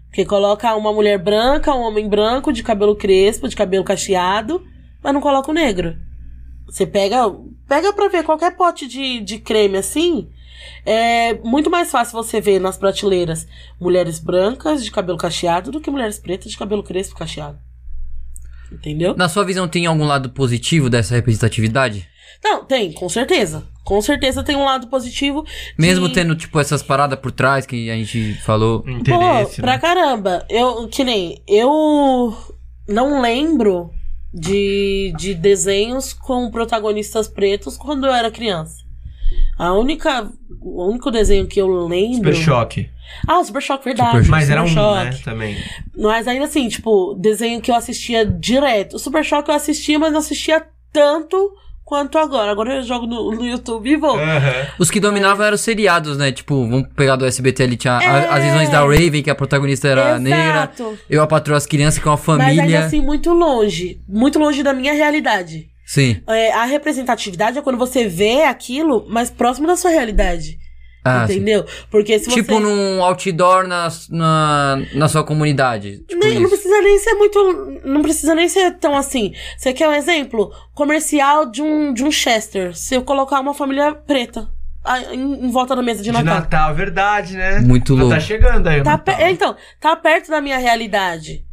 [0.08, 4.62] Porque coloca uma mulher branca, um homem branco, de cabelo crespo, de cabelo cacheado,
[5.02, 5.96] mas não coloca o negro.
[6.66, 7.34] Você pega,
[7.68, 10.28] pega pra ver qualquer pote de, de creme assim,
[10.86, 13.48] é muito mais fácil você ver nas prateleiras
[13.80, 17.58] mulheres brancas de cabelo cacheado do que mulheres pretas de cabelo crespo cacheado.
[18.72, 19.16] Entendeu?
[19.18, 22.08] Na sua visão, tem algum lado positivo dessa representatividade?
[22.44, 23.64] Não, tem, com certeza.
[23.84, 25.44] Com certeza tem um lado positivo.
[25.44, 28.84] de- Mesmo tendo, tipo, essas paradas por trás que a gente falou.
[28.88, 29.56] Interesse.
[29.58, 29.80] Pô, pra né?
[29.80, 30.46] caramba.
[30.50, 32.34] Eu, que nem, eu
[32.88, 33.90] não lembro
[34.34, 38.76] de, de desenhos com protagonistas pretos quando eu era criança.
[39.58, 42.16] A única, o único desenho que eu lembro...
[42.34, 42.90] Super choque.
[43.28, 44.10] Ah, o Super Choque, verdade.
[44.12, 44.32] Super Choque.
[44.32, 45.12] Mas era um, Super né?
[45.12, 45.24] Choque.
[45.24, 45.58] Também.
[45.98, 48.96] Mas ainda assim, tipo, desenho que eu assistia direto.
[48.96, 51.54] O Super Choque eu assistia, mas não assistia tanto
[51.84, 52.52] quanto agora.
[52.52, 54.16] Agora eu jogo no, no YouTube e vou.
[54.78, 56.32] Os que dominavam eram os seriados, né?
[56.32, 58.30] Tipo, vamos pegar do SBT ali, tinha a- É.
[58.30, 60.40] as visões da Raven, que a protagonista era negra.
[60.76, 61.00] Exato.
[61.10, 62.64] Eu, a patroa, as crianças com a Mas família.
[62.64, 64.00] ainda assim, muito longe.
[64.08, 65.68] Muito longe da minha realidade.
[65.86, 66.22] Sim.
[66.28, 70.60] É, a representatividade é quando você vê aquilo, mas próximo da sua realidade.
[71.04, 71.34] Ah, sim.
[71.36, 71.66] entendeu?
[71.90, 72.60] Porque se Tipo você.
[72.60, 76.00] num outdoor na, na, na sua comunidade.
[76.08, 76.50] Tipo Nem- não isso.
[76.50, 77.80] precisa nem ser muito.
[77.86, 79.34] Não precisa nem ser tão assim.
[79.58, 80.52] Você quer um exemplo?
[80.74, 82.76] Comercial de um, de um Chester.
[82.76, 84.50] Se eu colocar uma família preta
[85.12, 86.36] em, em volta da mesa de De Natal.
[86.42, 87.60] Natal, verdade, né?
[87.62, 88.16] Muito Já louco.
[88.16, 89.16] Tá chegando aí Tá Natal.
[89.20, 91.46] é, Então, tá perto da minha realidade.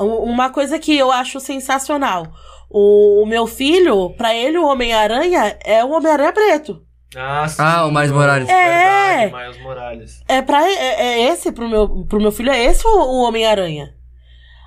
[0.00, 2.26] Um- Uma coisa que eu acho sensacional.
[2.70, 6.82] O, o meu filho, pra ele, o Homem-Aranha é o Homem-Aranha preto.
[7.16, 7.56] Ah, sim.
[7.58, 8.46] Ah, o Miles Morales.
[8.48, 9.30] Verdade, É.
[9.30, 10.22] Miles Morales.
[10.28, 13.94] É, pra, é, é esse, pro meu, pro meu filho, é esse o, o Homem-Aranha.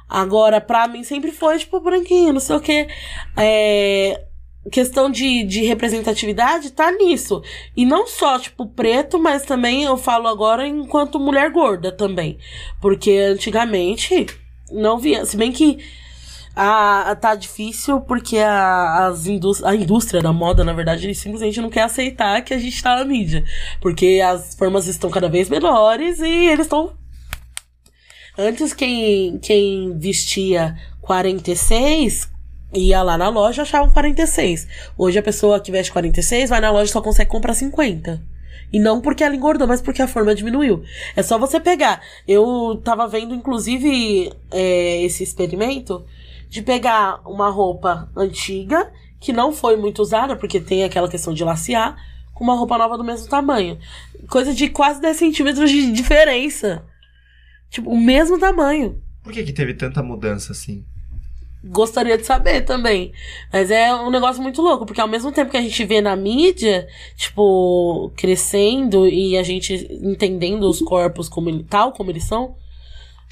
[0.09, 2.87] Agora, pra mim, sempre foi, tipo, branquinho, não sei o quê.
[3.35, 4.23] É,
[4.71, 7.41] questão de, de representatividade tá nisso.
[7.75, 12.37] E não só, tipo, preto, mas também eu falo agora enquanto mulher gorda também.
[12.81, 14.25] Porque antigamente
[14.71, 15.25] não via.
[15.25, 15.77] Se bem que
[16.59, 19.27] a, a- tá difícil porque a, as
[19.63, 23.05] a indústria da moda, na verdade, simplesmente não quer aceitar que a gente tá na
[23.05, 23.43] mídia.
[23.79, 26.93] Porque as formas estão cada vez menores e eles estão.
[28.35, 32.27] Antes, quem, quem vestia 46
[32.73, 34.67] ia lá na loja achava um 46.
[34.97, 38.19] Hoje a pessoa que veste 46 vai na loja e só consegue comprar 50.
[38.73, 40.83] E não porque ela engordou, mas porque a forma diminuiu.
[41.15, 42.01] É só você pegar.
[42.27, 46.03] Eu tava vendo, inclusive, é, esse experimento
[46.49, 51.43] de pegar uma roupa antiga, que não foi muito usada, porque tem aquela questão de
[51.43, 51.95] lacear,
[52.33, 53.79] com uma roupa nova do mesmo tamanho.
[54.29, 56.83] Coisa de quase 10 centímetros de diferença.
[57.69, 59.01] Tipo, o mesmo tamanho.
[59.23, 60.85] Por que que teve tanta mudança assim?
[61.63, 63.11] Gostaria de saber também.
[63.51, 66.15] Mas é um negócio muito louco, porque ao mesmo tempo que a gente vê na
[66.15, 72.55] mídia, tipo, crescendo e a gente entendendo os corpos como tal como eles são,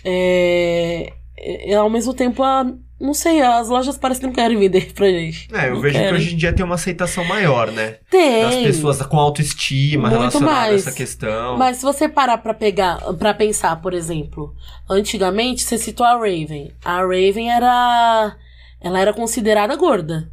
[0.04, 2.66] é, é- ao mesmo tempo, a,
[3.00, 5.48] não sei, as lojas parecem que não querem vender pra gente.
[5.54, 6.16] É, eu Não vejo que querem.
[6.16, 7.98] hoje em dia tem uma aceitação maior, né?
[8.10, 8.42] Tem.
[8.44, 10.82] Das pessoas com autoestima Muito relacionada a mais.
[10.88, 11.58] essa questão.
[11.58, 14.56] Mas se você parar pra pegar, para pensar, por exemplo,
[14.90, 16.72] antigamente você citou a Raven.
[16.84, 18.36] A Raven era
[18.82, 20.32] ela era considerada gorda.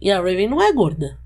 [0.00, 1.18] E a Raven não é gorda.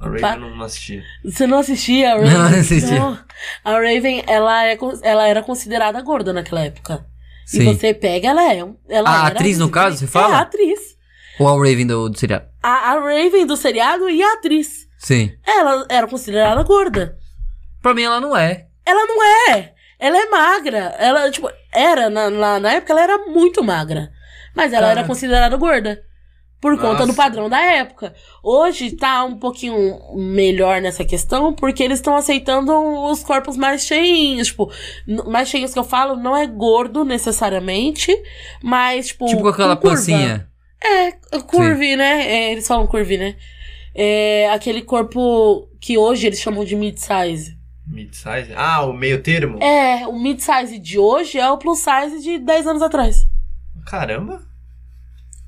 [0.00, 0.36] A Raven Tá.
[0.36, 1.02] não assistia.
[1.24, 2.32] Você não assistia a Raven?
[2.32, 2.98] Não, não assistia.
[3.00, 3.18] Não.
[3.64, 7.04] A Raven, ela, é, ela era considerada gorda naquela época.
[7.48, 7.62] Sim.
[7.62, 8.58] E você pega, ela é.
[8.90, 10.34] Ela A era- atriz, no caso, você fala?
[10.34, 10.80] É, a atriz.
[11.40, 12.44] Ou a Raven do, do seriado?
[12.62, 14.86] A, a Raven do seriado e a atriz.
[14.98, 15.32] Sim.
[15.46, 17.16] Ela era considerada gorda.
[17.80, 18.66] Pra mim ela não é.
[18.84, 19.24] Ela não
[19.54, 19.72] é.
[19.98, 20.94] Ela é magra.
[20.98, 24.10] Ela, tipo, era, na, na, na época, ela era muito magra.
[24.54, 25.00] Mas ela Cara.
[25.00, 26.02] era considerada gorda.
[26.60, 27.22] Por conta do Nossa.
[27.22, 28.14] padrão da época.
[28.42, 32.72] Hoje tá um pouquinho melhor nessa questão, porque eles estão aceitando
[33.04, 34.48] os corpos mais cheinhos.
[34.48, 34.68] Tipo,
[35.26, 38.12] mais cheinhos que eu falo, não é gordo necessariamente,
[38.60, 39.26] mas, tipo.
[39.26, 40.48] tipo com aquela com pancinha.
[40.82, 42.26] É, curvy, né?
[42.26, 43.36] É, eles falam curvy, né?
[43.94, 47.56] É aquele corpo que hoje eles chamam de mid-size.
[47.86, 48.52] Mid-size?
[48.56, 49.62] Ah, o meio termo?
[49.62, 53.26] É, o mid-size de hoje é o plus size de 10 anos atrás.
[53.86, 54.47] Caramba.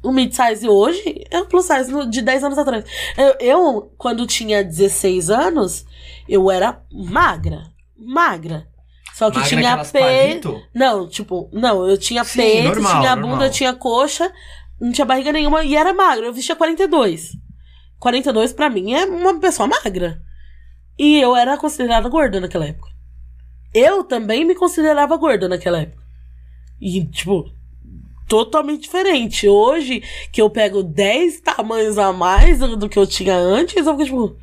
[0.02, 2.84] O mid-size hoje é o plus size de 10 anos atrás.
[3.16, 5.84] Eu, eu, quando tinha 16 anos,
[6.28, 7.64] eu era magra.
[7.96, 8.66] Magra.
[9.14, 10.48] Só que Magra tinha peito.
[10.52, 10.66] palito?
[10.74, 13.30] Não, tipo, não, eu tinha Sim, peito, normal, tinha normal.
[13.38, 14.32] bunda, tinha coxa,
[14.80, 16.24] não tinha barriga nenhuma e era magra.
[16.26, 17.32] Eu vestia 42.
[17.98, 20.22] 42 pra mim é uma pessoa magra.
[20.98, 22.88] E eu era considerada gorda naquela época.
[23.74, 26.02] Eu também me considerava gorda naquela época.
[26.80, 27.44] E, tipo,
[28.30, 29.48] totalmente diferente.
[29.48, 34.04] Hoje, que eu pego 10 tamanhos a mais do, que eu tinha antes, eu fico
[34.04, 34.36] tipo,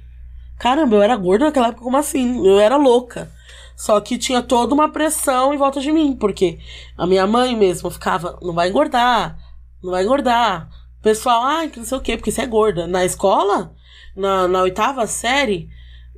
[0.60, 2.46] caramba, eu era gorda naquela época, como assim?
[2.46, 3.32] Eu era louca.
[3.78, 6.60] Só que tinha toda uma pressão em volta de mim, porque
[6.98, 9.40] a minha mãe mesmo ficava, não vai engordar,
[9.82, 10.70] não vai engordar.
[11.00, 12.88] O pessoal, ai, que não sei o quê, porque você é gorda.
[12.88, 13.74] Na escola,
[14.16, 15.70] na, na oitava série,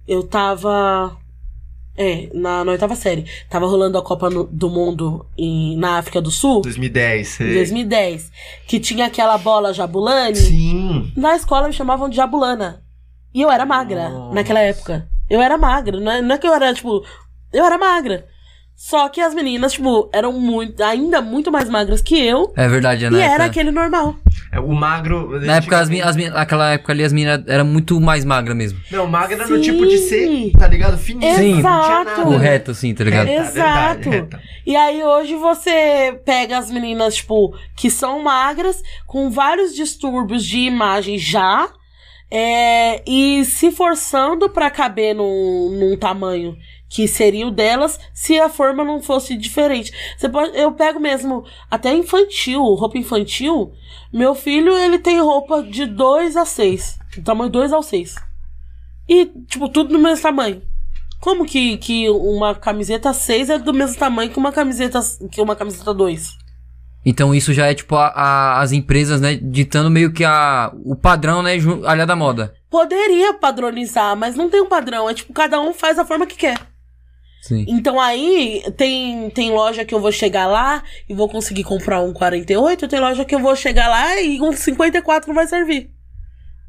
[0.08, 1.16] eu tava.
[2.02, 3.26] É, na, na oitava série.
[3.50, 7.20] Tava rolando a Copa no- do Mundo em, na África do Sul, 2010.
[7.20, 7.54] em sei.
[7.56, 8.32] 2010.
[8.66, 10.38] Que tinha aquela bola Jabulani.
[10.38, 11.12] Sim.
[11.18, 12.82] Na escola me chamavam de Jabulana.
[13.34, 14.34] E eu era magra Nossa.
[14.34, 15.10] naquela época.
[15.30, 16.00] Eu era magra.
[16.00, 17.04] Não é, não é que eu era, tipo.
[17.52, 18.26] Eu era magra.
[18.82, 22.54] Só que as meninas, tipo, eram muito, ainda muito mais magras que eu.
[22.56, 23.20] É verdade, e né?
[23.22, 24.16] era aquele normal.
[24.54, 25.38] É, O magro.
[25.42, 28.56] Na época, as, mi- as, mi- aquela época ali, as meninas eram muito mais magras
[28.56, 28.80] mesmo.
[28.90, 30.98] Não, magro era no tipo de ser, tá ligado?
[30.98, 31.36] Fininho.
[31.36, 31.60] Sim.
[31.60, 32.06] Exato.
[32.10, 32.24] nada.
[32.24, 33.28] Correto, assim, tá ligado?
[33.28, 34.10] Reta, verdade, Exato.
[34.12, 34.42] reta.
[34.66, 40.60] E aí hoje você pega as meninas, tipo, que são magras, com vários distúrbios de
[40.60, 41.68] imagem já,
[42.32, 46.56] é, e se forçando pra caber num, num tamanho
[46.90, 49.92] que seria o delas, se a forma não fosse diferente.
[50.18, 53.72] Você pode, eu pego mesmo até infantil, roupa infantil.
[54.12, 58.16] Meu filho, ele tem roupa de 2 a 6, do tamanho 2 ao 6.
[59.08, 60.62] E, tipo, tudo do mesmo tamanho.
[61.20, 65.00] Como que, que uma camiseta 6 é do mesmo tamanho que uma camiseta
[65.32, 66.38] que uma camiseta 2?
[67.06, 70.96] Então isso já é tipo a- a- as empresas, né, ditando meio que a, o
[70.96, 71.54] padrão, né,
[71.86, 72.54] aliado da moda.
[72.70, 75.10] Poderia padronizar, mas não tem um padrão.
[75.10, 76.58] É tipo, cada um faz a forma que quer.
[77.42, 77.66] Sim.
[77.68, 82.14] Então aí tem, tem loja que eu vou chegar lá e vou conseguir comprar um
[82.14, 85.90] 48, tem loja que eu vou chegar lá e um 54 não vai servir.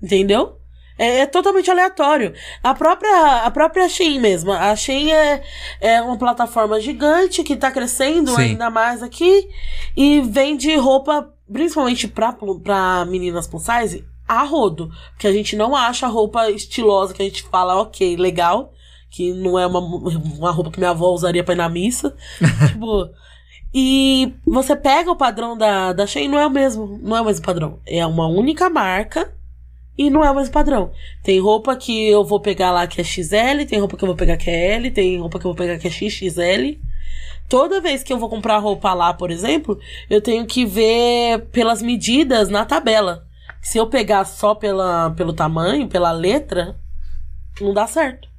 [0.02, 0.60] Entendeu?
[1.00, 2.34] É, é totalmente aleatório.
[2.62, 4.52] A própria, a própria Shein mesmo.
[4.52, 5.42] A Shein é,
[5.80, 8.42] é uma plataforma gigante que tá crescendo Sim.
[8.42, 9.48] ainda mais aqui
[9.96, 14.90] e vende roupa, principalmente pra meninas plus size, a rodo.
[15.12, 18.70] Porque a gente não acha roupa estilosa que a gente fala, ok, legal.
[19.10, 22.14] Que não é uma, uma roupa que minha avó usaria pra ir na missa.
[22.68, 23.08] tipo.
[23.72, 26.98] E você pega o padrão da, da Shein, não é o mesmo.
[27.02, 27.78] Não é o mesmo padrão.
[27.86, 29.32] É uma única marca
[30.00, 30.90] e não é o mesmo padrão.
[31.22, 34.16] Tem roupa que eu vou pegar lá que é XL, tem roupa que eu vou
[34.16, 36.80] pegar que é L, tem roupa que eu vou pegar que é XXL.
[37.50, 41.82] Toda vez que eu vou comprar roupa lá, por exemplo, eu tenho que ver pelas
[41.82, 43.26] medidas na tabela.
[43.60, 46.78] Se eu pegar só pela, pelo tamanho, pela letra,
[47.60, 48.29] não dá certo.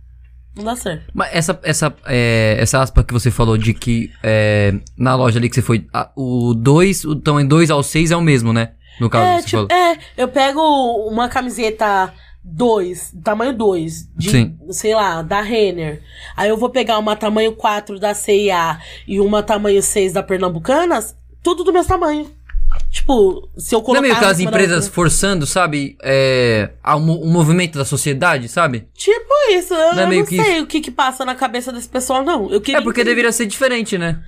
[0.55, 1.03] Não dá certo.
[1.13, 5.47] Mas essa, essa, é, essa aspa que você falou de que é, na loja ali
[5.49, 8.71] que você foi, a- o 2, o tamanho 2 ao 6 é o mesmo, né?
[8.99, 9.85] No caso É, que você tipo, falou.
[9.93, 10.61] é, eu pego
[11.09, 14.57] uma camiseta 2, tamanho 2, de, Sim.
[14.71, 16.01] sei lá, da Renner.
[16.35, 21.15] Aí eu vou pegar uma tamanho 4 da CIA e uma tamanho 6 da Pernambucanas,
[21.41, 22.29] tudo do mesmo tamanho.
[22.89, 24.01] Tipo, se eu Não é colocar.
[24.01, 25.97] meio que as da empresas outra- forçando, sabe?
[26.03, 26.69] É,
[26.99, 28.87] mo- o movimento da sociedade, sabe?
[28.93, 31.35] Tipo isso, eu Não é eu meio não que sei o que que passa na
[31.35, 32.49] cabeça desse pessoal, não.
[32.51, 33.11] Eu queria É porque entender.
[33.11, 34.21] deveria ser diferente, né?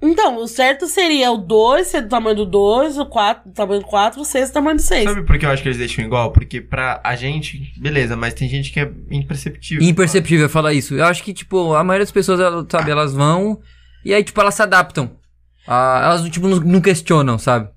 [0.00, 3.80] Então, o certo seria o 2 ser do tamanho do 2, o 4 do tamanho
[3.80, 5.04] do 4, o 6 do tamanho do 6.
[5.04, 6.30] Sabe por que eu acho que eles deixam igual?
[6.30, 9.82] Porque pra a gente, beleza, mas tem gente que é imperceptível.
[9.86, 10.94] Imperceptível falar isso.
[10.94, 13.58] Eu acho que, tipo, a maioria das pessoas, ela- sabe, elas vão
[14.04, 15.10] e aí, tipo, elas se adaptam.
[15.66, 17.68] Ah, elas, tipo, não, não questionam, sabe?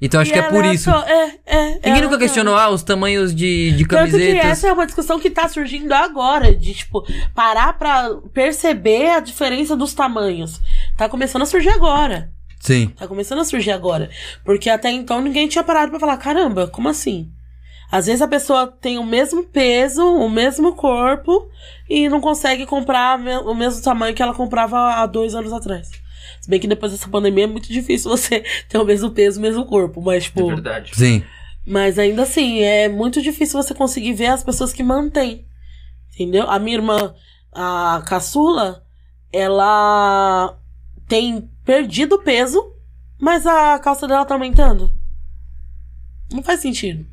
[0.00, 0.90] Então acho E que é por ela isso.
[0.90, 1.74] só- É, é.
[1.86, 4.44] Ninguém nunca questionou, ah, os tamanhos de, de Tanto que camisetas.
[4.50, 7.02] essa é uma discussão que tá surgindo agora, de, tipo,
[7.34, 10.60] parar pra perceber a diferença dos tamanhos.
[10.98, 12.30] Tá começando a surgir agora.
[12.60, 12.88] Sim.
[12.88, 14.10] Tá começando a surgir agora.
[14.44, 17.30] Porque até então ninguém tinha parado pra falar, caramba, como assim?
[17.90, 21.48] Às vezes a pessoa tem o mesmo peso, o mesmo corpo,
[21.88, 23.16] e não consegue comprar
[23.46, 25.88] o mesmo tamanho que ela comprava há dois anos atrás.
[26.40, 29.42] Se bem que depois dessa pandemia é muito difícil você ter o mesmo peso, o
[29.42, 30.00] mesmo corpo.
[30.00, 30.46] Mas, É tipo.
[30.46, 30.90] verdade.
[30.94, 31.22] Sim.
[31.66, 35.46] Mas ainda assim, é muito difícil você conseguir ver as pessoas que mantêm.
[36.14, 36.48] Entendeu?
[36.48, 37.14] A minha irmã,
[37.52, 38.84] a caçula,
[39.32, 40.56] ela
[41.08, 42.72] tem perdido peso,
[43.18, 44.90] mas a calça dela tá aumentando.
[46.32, 47.06] Não faz sentido.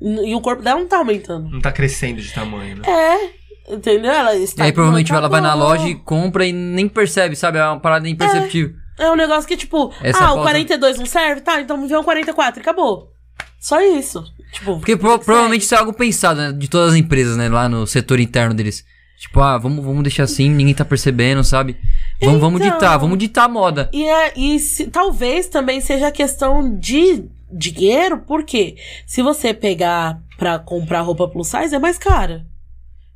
[0.00, 1.48] E o corpo dela não tá aumentando.
[1.50, 2.82] Não tá crescendo de tamanho, né?
[2.88, 3.32] É,
[3.68, 4.10] entendeu?
[4.12, 7.58] Ela E está aí provavelmente ela vai na loja e compra e nem percebe, sabe?
[7.58, 8.74] É uma parada imperceptível.
[8.98, 11.40] É um negócio que, tipo, Essa ah, o pauta- 42 não serve?
[11.40, 13.10] Tá, então me vê um 44 e acabou.
[13.58, 14.22] Só isso.
[14.52, 16.52] Tipo, Porque pro- provavelmente isso é algo pensado, né?
[16.52, 17.48] De todas as empresas, né?
[17.48, 18.84] Lá no setor interno deles.
[19.18, 21.76] Tipo, ah, vamos, vamos deixar assim, ninguém tá percebendo, sabe?
[22.22, 22.72] Vamos, vamos Então.
[22.74, 23.88] ditar, vamos ditar a moda.
[23.92, 30.58] E, é, e se- talvez também seja questão de dinheiro, porque se você pegar pra
[30.58, 32.44] comprar roupa plus size, é mais cara.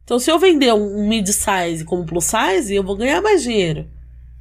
[0.09, 3.87] Então, se eu vender um mid size como plus size, eu vou ganhar mais dinheiro.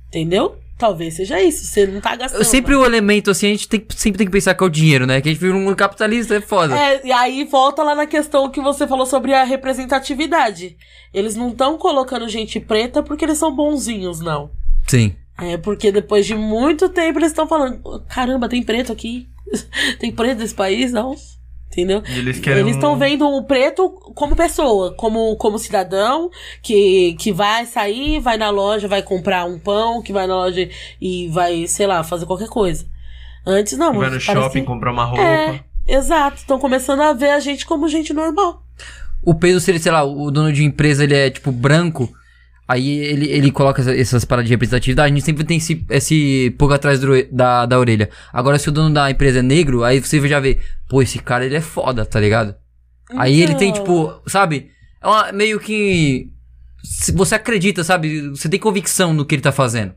[0.07, 0.55] Entendeu?
[0.77, 1.65] Talvez seja isso.
[1.65, 2.41] Você não tá gastando.
[2.45, 5.05] Sempre o elemento, assim, a gente tem, sempre tem que pensar que é o dinheiro,
[5.05, 5.19] né?
[5.19, 6.73] Que a gente vive num mundo capitalista, é foda.
[6.73, 10.77] É, e aí volta lá na questão que você falou sobre a representatividade.
[11.13, 14.49] Eles não estão colocando gente preta porque eles são bonzinhos, não.
[14.87, 15.17] Sim.
[15.37, 19.27] É porque depois de muito tempo eles estão falando: caramba, tem preto aqui.
[19.99, 21.13] tem preto nesse país, não?
[21.71, 22.01] Entendeu?
[22.09, 22.61] E eles querem.
[22.61, 26.29] Eles estão um- vendo o preto como pessoa, como, como cidadão,
[26.61, 30.67] que, que vai sair, vai na loja, vai comprar um pão, que vai na loja
[30.99, 32.85] e vai, sei lá, fazer qualquer coisa.
[33.45, 33.93] Antes não.
[33.93, 35.21] Vai no parece- shopping comprar uma roupa.
[35.23, 36.37] É, exato.
[36.37, 38.63] Estão começando a ver a gente como gente normal.
[39.23, 42.09] O peso, se ele, sei lá, o dono de empresa, ele é, tipo, branco,
[42.67, 46.53] Aí ele, ele coloca essa- essas paradas de representatividade, a gente sempre tem esse, esse
[46.57, 48.09] pouco atrás do- da, da orelha.
[48.33, 50.59] Agora, se o dono da empresa é negro, aí você já vê,
[50.89, 52.55] pô, esse cara ele é foda, tá ligado?
[53.15, 53.81] Aí ele tem, Então.
[53.83, 54.69] tipo, sabe?
[55.01, 56.27] É uma, meio que.
[56.83, 58.29] se Você acredita, sabe?
[58.31, 59.93] Você tem convicção no que ele tá fazendo.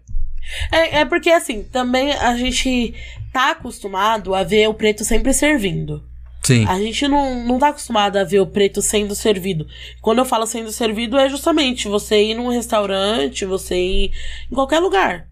[0.70, 2.94] É, é porque, assim, também a gente
[3.32, 6.04] tá acostumado a ver o preto sempre servindo.
[6.42, 6.64] Sim.
[6.66, 9.66] A gente não, não tá acostumado a ver o preto sendo servido.
[10.00, 14.12] Quando eu falo sendo servido, é justamente você ir num restaurante, você ir
[14.50, 15.28] em qualquer lugar.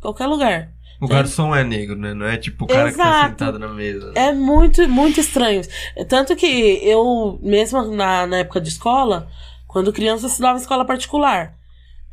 [0.00, 0.70] Qualquer lugar.
[1.00, 2.14] O garçom é negro, né?
[2.14, 3.28] Não é tipo o cara que tá Exato.
[3.28, 4.12] sentado na mesa.
[4.14, 5.62] É muito, muito estranho.
[6.08, 6.46] Tanto que
[6.82, 9.28] eu, mesmo na, na época de escola,
[9.66, 11.54] quando criança, eu estudava em escola particular.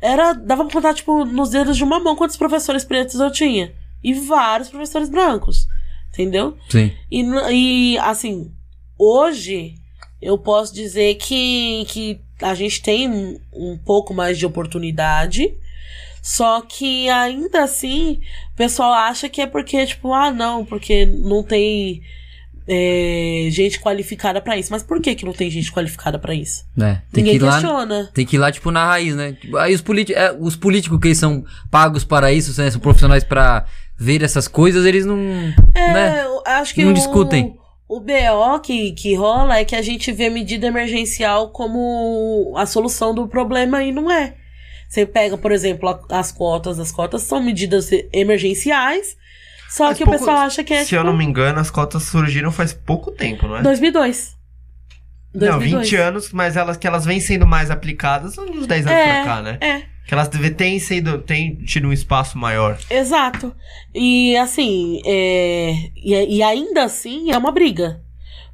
[0.00, 3.72] Era, dava pra contar, tipo, nos dedos de uma mão quantos professores pretos eu tinha.
[4.02, 5.66] E vários professores brancos.
[6.14, 6.56] Entendeu?
[6.68, 6.92] Sim.
[7.10, 8.50] E, e assim,
[8.96, 9.74] hoje
[10.22, 15.52] eu posso dizer que, que a gente tem um, um pouco mais de oportunidade.
[16.22, 18.20] Só que ainda assim,
[18.52, 22.00] o pessoal acha que é porque, tipo, ah, não, porque não tem
[22.66, 24.72] é, gente qualificada pra isso.
[24.72, 26.64] Mas por que, que não tem gente qualificada pra isso?
[26.74, 27.02] né?
[27.12, 27.52] Tem Ninguém que ir lá.
[27.52, 28.10] questiona.
[28.14, 29.36] Tem que ir lá, tipo, na raiz, né?
[29.58, 32.70] Aí os, politi é, os políticos que são pagos para isso, né?
[32.70, 33.66] São profissionais pra
[33.96, 35.18] ver essas coisas, eles não.
[35.74, 36.24] É, né?
[36.24, 37.56] eu acho que Não o, discutem.
[37.88, 43.14] O BO que, que rola é que a gente vê medida emergencial como a solução
[43.14, 44.34] do problema e não é.
[44.88, 46.78] Você pega, por exemplo, a- as cotas.
[46.78, 49.16] As cotas são medidas emergenciais,
[49.70, 51.58] só Mas que pouco- o pessoal acha que é Se eu tipo, não me engano,
[51.60, 53.62] as cotas surgiram faz pouco tempo, não é?
[53.62, 54.34] 2002.
[55.34, 55.90] Não, 2002.
[55.90, 59.24] 20 anos, mas elas que elas vêm sendo mais aplicadas uns 10 anos É, pra
[59.24, 59.58] cá, né?
[59.60, 62.78] É, Que elas têm sido, têm tido um espaço maior.
[62.90, 63.54] exato.
[63.94, 68.00] E assim, é, e, e ainda assim é uma briga.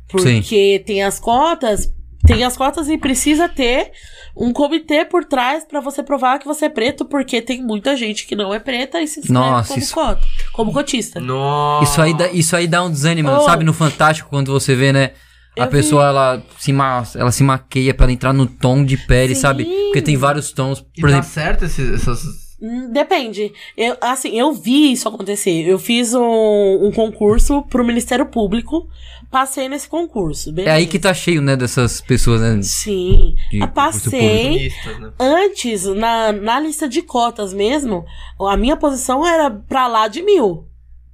[0.09, 1.92] Porque tem as cotas,
[2.26, 3.90] tem as cotas e precisa ter
[4.36, 8.26] um comitê por trás pra você provar que você é preto, porque tem muita gente
[8.26, 10.22] que não é preta e se inscreve Nossa, como isso- cota,
[10.53, 11.20] como cotista.
[11.20, 11.84] Nossa.
[11.90, 13.40] Isso aí, dá, isso aí dá um desânimo, Oh.
[13.40, 13.64] sabe?
[13.64, 15.11] No Fantástico, quando você vê, né?
[15.59, 18.96] A Eu pessoa, ela se, ma ela se maqueia pra ela entrar no tom de
[18.96, 19.40] pele, Sim.
[19.40, 19.64] sabe?
[19.64, 20.84] Porque tem vários tons.
[20.96, 22.22] E Por tá exemplo, certo esses, essas...
[22.62, 23.53] Hum, Depende.
[23.76, 25.66] Eu, assim, eu vi isso acontecer.
[25.66, 28.86] Eu fiz um, um concurso pro Ministério Público,
[29.30, 30.53] passei nesse concurso.
[30.59, 31.57] é aí que tá cheio, né?
[31.57, 32.61] Dessas pessoas, né?
[32.62, 33.34] Sim.
[33.51, 34.70] de passei.
[35.01, 35.11] Né?
[35.18, 38.05] Antes, na, na lista de cotas mesmo,
[38.38, 40.70] a minha posição era pra lá de mil.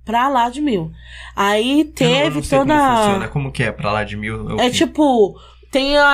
[0.07, 0.91] Pra lá de mil.
[1.35, 2.75] Aí Eu não- eu teve não toda.
[2.79, 3.73] Como funciona, como que é?
[3.73, 4.59] Pra lá de mil?
[4.59, 4.77] É quê?
[4.79, 5.39] tipo,
[5.71, 6.07] tem a,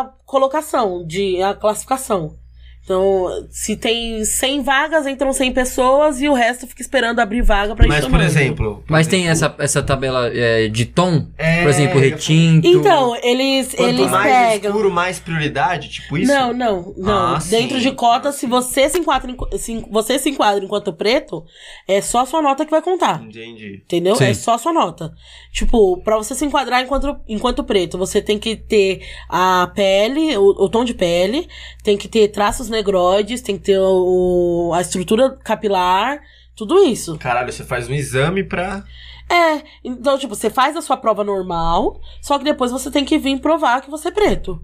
[0.00, 2.36] a colocação, de, a classificação.
[2.82, 7.76] Então, se tem 100 vagas, entram 100 pessoas e o resto fica esperando abrir vaga
[7.76, 8.76] pra Mas, por exemplo...
[8.78, 12.66] por Mas tem exemplo, essa, essa tabela é, de tom, É, por exemplo, retinto.
[12.66, 14.70] Então, eles, Quanto eles mais pegam.
[14.70, 15.88] escuro, mais prioridade?
[15.90, 16.32] Tipo isso?
[16.32, 17.34] Não, não, não.
[17.36, 17.82] Ah, Dentro sim.
[17.82, 21.44] de cotas, se você se enquadra, em- se você se enquadra enquanto preto,
[21.86, 23.22] é só a sua nota que vai contar.
[23.22, 23.82] Entendi.
[23.84, 24.16] Entendeu?
[24.16, 24.24] Sim.
[24.24, 25.12] É só a sua nota.
[25.52, 30.64] Tipo, pra você se enquadrar enquanto, enquanto preto, você tem que ter a pele, o,
[30.64, 31.46] o tom de pele,
[31.84, 36.20] tem que ter traços negroides, tem que ter o, a estrutura capilar,
[36.56, 37.18] tudo isso.
[37.18, 38.84] Caralho, você faz um exame pra...
[39.30, 43.16] É, então, tipo, você faz a sua prova normal, só que depois você tem que
[43.16, 44.60] vir provar que você é preto.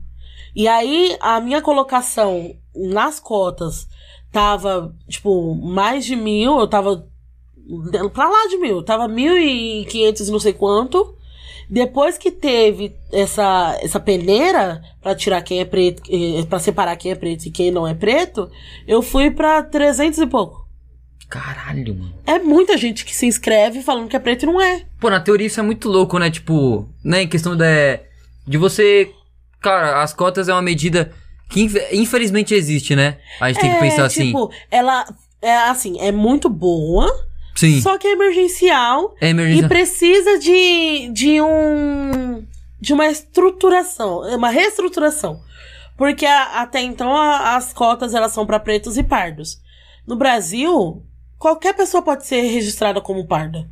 [0.55, 3.87] E aí, a minha colocação nas cotas
[4.33, 7.09] tava, tipo, mais de mil, eu tava
[8.13, 11.16] pra lá de mil, tava mil e quinhentos não sei quanto.
[11.69, 17.11] Depois que teve essa, essa peneira pra tirar quem é preto, eh, pra separar quem
[17.11, 18.49] é preto e quem não é preto,
[18.87, 20.65] eu fui pra 300 e pouco.
[21.29, 22.15] Caralho, mano.
[22.25, 24.85] É muita gente que se inscreve falando que é preto e não é.
[25.01, 26.31] Pô, na teoria isso é muito louco, né?
[26.31, 27.23] Tipo, né?
[27.23, 27.67] Em questão da,
[28.47, 29.11] de você.
[29.61, 31.13] Cara, as cotas é uma medida
[31.51, 33.19] que infe- infelizmente existe, né?
[33.41, 34.27] A gente tem que pensar assim.
[34.27, 35.05] Tipo, ela
[35.43, 37.09] é assim, é muito boa,
[37.57, 37.81] Sim.
[37.81, 39.69] só que é emergencial É e emergência.
[39.69, 42.47] precisa de, de um
[42.81, 45.41] de uma estruturação, uma reestruturação.
[45.97, 49.59] Porque a- até então a- as cotas elas são para pretos e pardos.
[50.07, 51.03] No Brasil,
[51.39, 53.67] qualquer pessoa pode ser registrada como parda.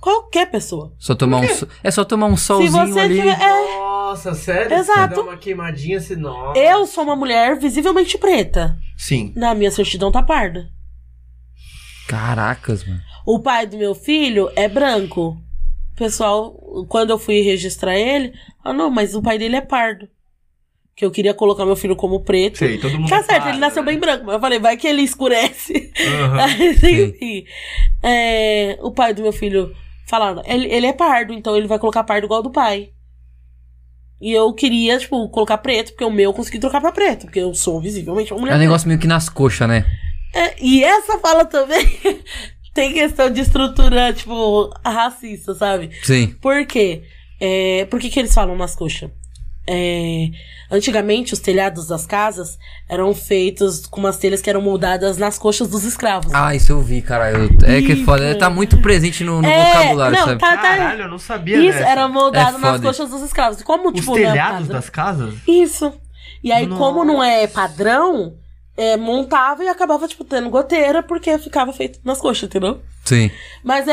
[0.00, 0.92] Qualquer pessoa.
[0.98, 3.16] Só tomar um so- É só tomar um Se solzinho você ali.
[3.16, 4.76] tiver, é, Nossa, sério?
[4.76, 5.14] Exato.
[5.14, 6.58] Você dá uma queimadinha assim, nossa.
[6.58, 8.76] eu sou uma mulher visivelmente preta.
[8.96, 9.32] Sim.
[9.36, 10.68] Na minha certidão tá parda.
[12.10, 13.00] Caracas, mano.
[13.24, 15.40] O pai do meu filho é branco.
[15.92, 16.52] O pessoal,
[16.88, 18.32] quando eu fui registrar ele,
[18.64, 20.08] ah, não, mas o pai dele é pardo.
[20.96, 22.58] Que eu queria colocar meu filho como preto.
[22.58, 23.92] Sei, todo mundo Tá certo, para, ele nasceu né?
[23.92, 25.92] bem branco, mas eu falei, vai que ele escurece.
[26.36, 27.44] Mas, enfim,
[28.02, 29.74] é, o pai do meu filho
[30.06, 32.90] falaram, ele, ele é pardo, então ele vai colocar pardo igual do pai.
[34.20, 37.38] E eu queria, tipo, colocar preto, porque o meu eu consegui trocar pra preto, porque
[37.40, 38.68] eu sou visivelmente uma mulher É um preta.
[38.68, 39.86] negócio meio que nas coxas, né?
[40.32, 41.86] É, e essa fala também
[42.74, 45.90] tem questão de estrutura, tipo, racista, sabe?
[46.02, 46.28] Sim.
[46.40, 47.02] Por quê?
[47.40, 49.10] É, por que, que eles falam nas coxas?
[49.68, 50.28] É,
[50.70, 52.58] antigamente, os telhados das casas
[52.88, 56.32] eram feitos com umas telhas que eram moldadas nas coxas dos escravos.
[56.34, 57.30] Ah, isso eu vi, cara.
[57.30, 58.04] Eu- é que Isso.
[58.04, 58.36] foda.
[58.36, 60.40] Tá muito presente no, no É, vocabulário, não, sabe?
[60.40, 61.88] tá- Caralho, eu não sabia Isso, dessa.
[61.90, 63.62] era moldado É nas coxas dos escravos.
[63.62, 65.34] Como, Os tipo, é telhados padrão- das casas?
[65.46, 65.92] Isso.
[66.42, 66.78] E aí, Nossa.
[66.82, 68.34] como não é padrão,
[68.80, 72.80] é, montava e acabava, tipo, tendo goteira, porque ficava feito nas coxas, entendeu?
[73.10, 73.30] Sim.
[73.62, 73.92] Mas é,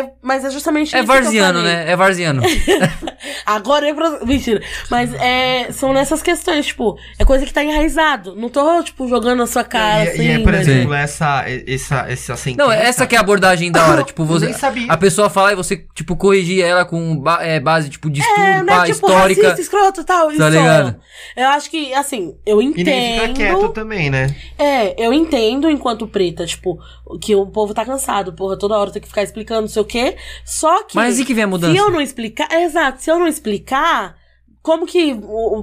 [0.00, 1.72] é, mas é justamente É isso que eu varziano, falei.
[1.74, 1.90] né?
[1.92, 2.42] É varziano.
[3.46, 4.24] Agora é pra...
[4.24, 4.60] Mentira.
[4.90, 8.34] Mas é, são nessas questões, tipo, é coisa que tá enraizado.
[8.36, 10.22] Não tô, tipo, jogando na sua cara, e, assim.
[10.22, 12.64] e é, por mas- exemplo, essa, essa, essa sentença...
[12.64, 14.02] Não, essa que é a abordagem da hora.
[14.08, 14.46] Tipo, você.
[14.46, 14.90] Nem sabia.
[14.90, 18.40] A pessoa falar e você, tipo, corrigir ela com ba- é, base, tipo, de estudo,
[18.40, 18.64] É, né?
[18.64, 19.42] pá, tipo, histórica.
[19.42, 20.30] racista, escroto e tal.
[20.30, 20.38] isso.
[20.38, 20.96] Tá ligado?
[21.36, 23.34] Eu acho que, assim, eu E nem fica entendo.
[23.34, 24.34] quieto também, né?
[24.58, 26.78] É, eu entendo enquanto preta, tipo,
[27.20, 29.84] que o povo tá cansado, porra, toda hora tem que ficar explicando não sei o
[29.84, 30.16] quê.
[30.44, 30.94] Só que.
[30.96, 31.72] Mas e que vem a mudança?
[31.72, 32.48] Se eu não explicar.
[32.50, 34.14] é, exato, se eu não explicar,
[34.62, 35.14] como que.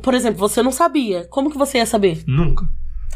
[0.03, 1.25] Por exemplo, você não sabia.
[1.29, 2.23] Como que você ia saber?
[2.27, 2.65] Nunca.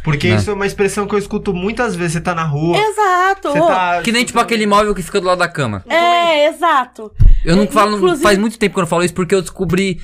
[0.04, 0.38] Porque Né.
[0.38, 2.14] isso é uma expressão que eu escuto muitas vezes.
[2.14, 3.52] Você tá na rua, Exato!
[3.54, 4.02] tá...
[4.02, 5.84] Que nem, tipo, aquele móvel que fica do lado da cama.
[5.90, 7.12] É, exato.
[7.44, 7.98] Eu não É, falo.
[7.98, 10.00] inclusive- Faz muito tempo que eu não falo isso porque eu descobri.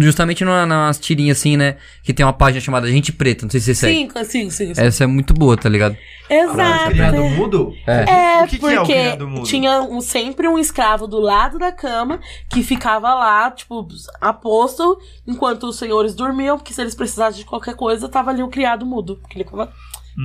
[0.00, 1.76] Justamente numa- nas tirinhas assim, né?
[2.02, 4.10] Que tem uma página chamada Gente Preta, não sei se você segue.
[4.10, 4.74] Sim, sim, sim.
[4.74, 4.80] sim.
[4.82, 5.96] Essa é muito boa, tá ligado?
[6.30, 6.90] Ah, Exato.
[6.92, 7.74] criado mudo?
[7.86, 8.04] É.
[8.38, 9.46] É, O que que é o porque criado mudo?
[9.46, 13.86] tinha um- sempre um escravo do lado da cama que ficava lá, tipo,
[14.20, 18.48] aposto, enquanto os senhores dormiam, porque se eles precisassem de qualquer coisa, tava ali o
[18.48, 19.16] criado mudo.
[19.16, 19.72] Porque ele ficava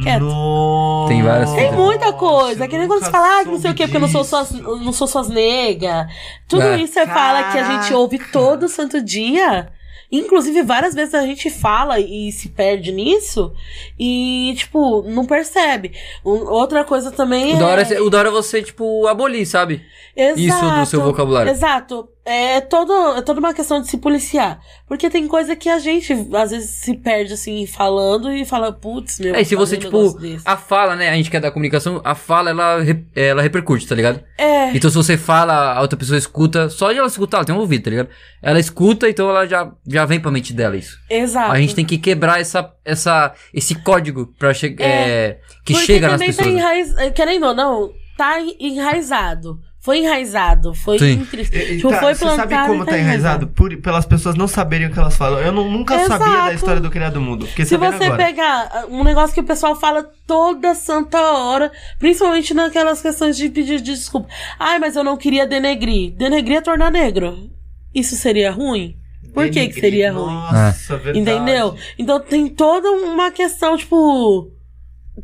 [0.03, 0.23] quieto.
[0.23, 1.07] Nossa.
[1.09, 2.67] Tem várias Tem muita coisa.
[2.67, 4.51] Que nem quando você fala, ah, não sei o quê, porque eu não sou suas,
[4.51, 6.07] não sou suas nega.
[6.47, 6.77] Tudo É.
[6.77, 9.69] isso você fala que a gente ouve todo santo dia.
[10.11, 13.51] Inclusive, várias vezes a gente fala e se perde nisso
[13.99, 15.93] e, tipo, não percebe.
[16.23, 17.59] Um- outra coisa também O é.
[17.59, 19.83] da, hora é, o da hora é você, tipo, abolir, sabe?
[20.15, 21.51] Isso do seu vocabulário.
[21.51, 22.07] Exato.
[22.25, 24.59] É, todo, é toda uma questão de se policiar.
[24.87, 29.19] Porque tem coisa que a gente, às vezes, se perde, assim, falando e fala, putz,
[29.19, 29.35] meu.
[29.35, 31.09] É, e se você, um tipo, a fala, né?
[31.09, 32.77] A gente que é da comunicação, a fala, ela,
[33.15, 34.23] ela repercute, tá ligado?
[34.39, 37.53] É, Então se você fala, a outra pessoa escuta, só de ela escutar, ela tem
[37.53, 38.09] um ouvido, tá ligado?
[38.41, 40.97] Ela escuta, então ela já, já vem pra mente dela isso.
[41.09, 41.51] exato.
[41.51, 46.07] A gente tem que quebrar essa, essa, esse código pra che é, que Porque chega
[46.07, 46.47] nas também pessoas.
[46.47, 47.13] tá enraiz...
[47.13, 49.59] Querendo ou não, tá enraizado.
[49.85, 50.73] Foi enraizado.
[50.73, 51.27] Foi Sim.
[51.31, 53.45] E- Tipo, tá, foi você sabe como e tá enraizado?
[53.47, 55.39] Por, pelas pessoas não saberem o que elas falam.
[55.39, 56.55] Eu não- nunca sabia da Exato.
[56.55, 57.21] história do criado.
[57.45, 58.25] Fiquei Se sabendo você agora.
[58.25, 63.47] pegar ah, um negócio que o pessoal fala toda santa hora, principalmente naquelas questões de
[63.47, 64.27] pedir desculpa.
[64.59, 66.11] Ai, mas eu não queria denegrir.
[66.15, 67.47] Denegrir é tornar negro.
[67.93, 68.95] Isso seria ruim?
[69.35, 70.33] Por que que seria ruim?
[70.33, 71.19] Nossa, verdade.
[71.19, 71.75] Entendeu?
[71.99, 74.49] Então tem toda uma questão, tipo,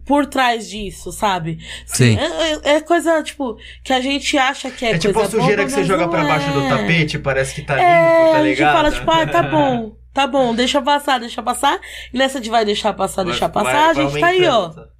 [0.06, 1.60] por trás disso, sabe?
[1.86, 2.18] Sim.
[2.18, 5.32] É, é- é coisa, tipo, que a gente acha que é, É tipo a coisa
[5.32, 6.70] sujeira boba, que você joga pra baixo do é.
[6.70, 8.76] tapete, parece que tá limpo, É, tá a gente ligado?
[8.76, 11.80] fala, tipo, ah, tá bom, tá bom, deixa passar, deixa passar.
[12.14, 14.54] E nessa de vai deixar passar, deixar Vai- passar, a vai gente tá aí, ó.
[14.64, 14.92] aumentando.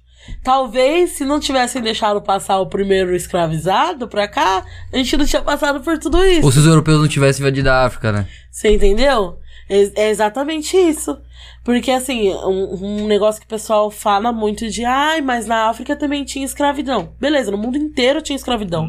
[0.44, 5.42] Talvez, se não tivessem deixado passar o primeiro escravizado pra cá, a gente não tinha
[5.42, 6.44] passado por tudo isso.
[6.44, 8.26] Ou se os europeus não tivessem invadido a África, né?
[8.50, 9.38] Você entendeu?
[9.68, 11.18] É, é exatamente isso.
[11.64, 15.94] Porque, assim, um, um negócio que o pessoal fala muito de, ai, mas na África
[15.94, 17.14] também tinha escravidão.
[17.20, 18.88] Beleza, no mundo inteiro tinha escravidão.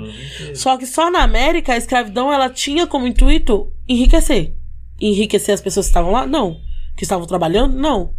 [0.55, 4.55] Só que só na América a escravidão ela tinha como intuito enriquecer.
[4.99, 6.25] Enriquecer as pessoas que estavam lá?
[6.25, 6.57] Não.
[6.97, 7.75] Que estavam trabalhando?
[7.75, 8.13] Não.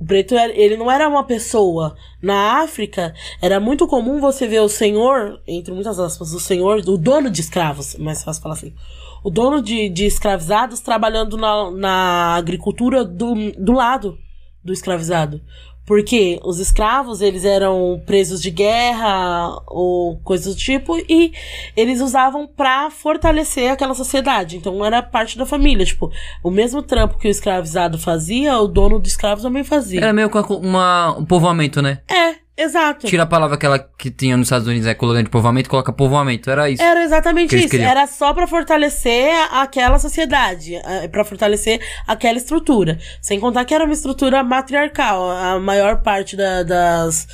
[0.00, 1.94] O preto, era- ele não era uma pessoa.
[2.20, 6.98] Na África, era muito comum você ver o senhor, entre muitas aspas, o senhor, o
[6.98, 8.74] dono de escravos, mais fácil falar assim.
[9.24, 14.16] O dono de, de escravizados trabalhando na, na agricultura do, do lado
[14.62, 15.40] do escravizado.
[15.86, 21.30] Porque os escravos, eles eram presos de guerra ou coisas do tipo, e
[21.76, 24.56] eles usavam pra fortalecer aquela sociedade.
[24.56, 25.84] Então era parte da família.
[25.84, 26.10] Tipo,
[26.42, 30.00] o mesmo trampo que o escravizado fazia, o dono do escravo também fazia.
[30.00, 32.00] Era meio uma, uma- um povoamento, né?
[32.08, 33.06] É, exato.
[33.06, 34.92] Tira a palavra aquela que tinha nos Estados Unidos?
[34.94, 36.50] Colônia de povoamento, coloca povoamento.
[36.50, 36.82] Era isso.
[36.82, 37.68] Era exatamente Que isso.
[37.68, 37.90] queriam.
[37.90, 42.98] Era só pra fortalecer aquela sociedade, eh, pra fortalecer aquela estrutura.
[43.20, 45.30] Sem contar que era uma estrutura matriarcal.
[45.30, 47.26] A maior parte da- das,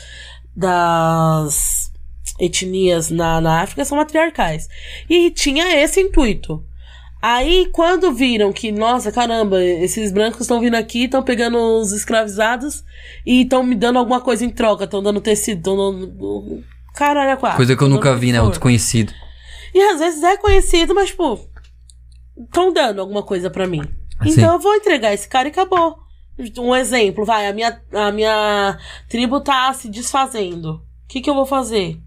[0.56, 1.90] das
[2.38, 4.68] etnias na, na África são matriarcais.
[5.08, 6.64] E tinha esse intuito.
[7.22, 12.82] Aí, quando viram que, nossa, caramba, esses brancos estão vindo aqui, estão pegando os escravizados
[13.26, 16.64] e estão me dando alguma coisa em troca, estão dando tecido, estão dando.
[16.94, 17.58] Caralho, é quatro.
[17.58, 18.40] Coisa que eu nunca vi, né?
[18.40, 19.12] O desconhecido.
[19.74, 21.38] E às vezes é conhecido, mas, tipo,
[22.38, 23.82] estão dando alguma coisa pra mim.
[24.18, 24.32] Assim.
[24.32, 25.98] Então eu vou entregar esse cara e acabou.
[26.58, 30.76] Um exemplo, vai, a minha, a minha tribo tá se desfazendo.
[30.76, 32.00] O que, que eu vou fazer?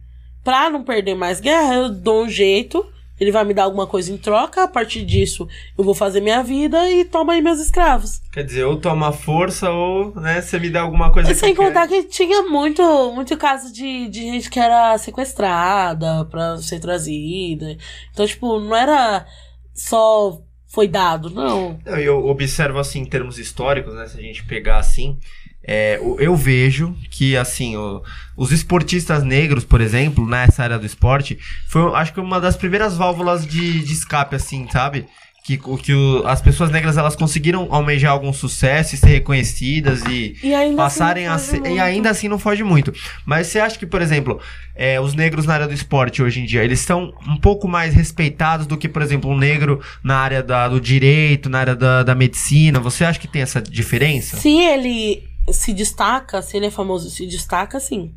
[0.43, 2.83] Pra não perder mais guerra, eu dou um jeito.
[3.23, 4.63] Ele vai me dar alguma coisa em troca.
[4.63, 5.47] A partir disso,
[5.77, 8.21] eu vou fazer minha vida e toma aí meus escravos.
[8.31, 11.61] Quer dizer, ou toma força ou, né, você me dá alguma coisa E sem que
[11.61, 17.77] contar que tinha muito, muito caso de, de gente que era sequestrada pra ser trazida.
[18.11, 19.25] Então, tipo, não era
[19.73, 21.79] só foi dado, não.
[21.85, 24.07] Não, eu observo assim, em termos históricos, né?
[24.07, 25.19] Se a gente pegar assim,
[25.65, 28.01] é, eu vejo que, assim, o-
[28.35, 31.37] os esportistas negros, por exemplo, nessa área do esporte,
[31.67, 35.05] foi, acho que uma das primeiras válvulas de, de escape, assim, sabe?
[35.45, 40.37] Que, que o- as pessoas negras, elas conseguiram almejar algum sucesso e ser reconhecidas e
[40.41, 42.93] E ainda passarem assim, a ser, e ainda assim não foge muito.
[43.25, 44.39] Mas você acha que, por exemplo,
[44.73, 47.93] é, os negros na área do esporte hoje em dia, eles são um pouco mais
[47.93, 52.03] respeitados do que, por exemplo, um negro na área da- do direito, na área da,
[52.03, 52.79] da medicina?
[52.79, 54.37] Você acha que tem essa diferença?
[54.37, 58.13] Se ele se destaca, se ele é famoso, se destaca, sim.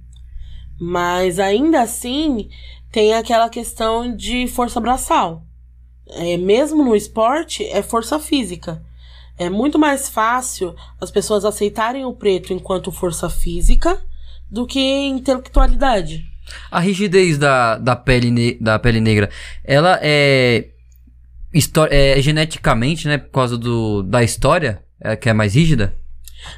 [0.79, 2.49] Mas ainda assim,
[2.93, 5.43] tem aquela questão de força braçal.
[6.09, 8.83] É, mesmo no esporte, é força física.
[9.39, 14.01] É muito mais fácil as pessoas aceitarem o preto enquanto força física
[14.51, 16.25] do que intelectualidade.
[16.71, 19.29] A rigidez da, da, pele da pele negra,
[19.65, 20.69] ela é,
[21.91, 23.19] é geneticamente, né?
[23.19, 25.93] Por causa do, da história, é, que é mais rígida?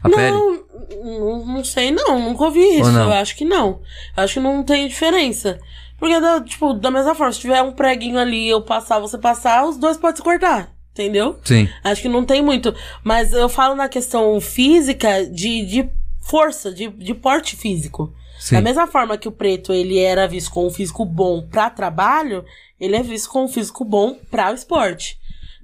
[0.03, 0.31] A pele?
[0.37, 0.65] não,
[1.05, 2.91] não, não sei não, nunca ouvi isso.
[2.93, 3.05] não?
[3.07, 3.81] Eu acho que não.
[4.17, 5.59] Eu acho que não tem diferença.
[5.99, 9.65] Porque, da- tipo, da mesma forma, se tiver um preguinho ali, eu passar, você passar,
[9.67, 10.71] os dois podem se cortar.
[10.93, 11.39] Entendeu?
[11.45, 11.69] Sim.
[11.85, 12.75] Acho que não tem muito.
[13.05, 15.89] Mas eu falo na questão física de, de
[16.21, 18.13] força, de, de porte físico.
[18.39, 18.57] Sim.
[18.57, 22.45] Da mesma forma que o preto ele era visto com um físico bom pra trabalho,
[22.81, 25.19] ele é visto com um físico bom pra o esporte.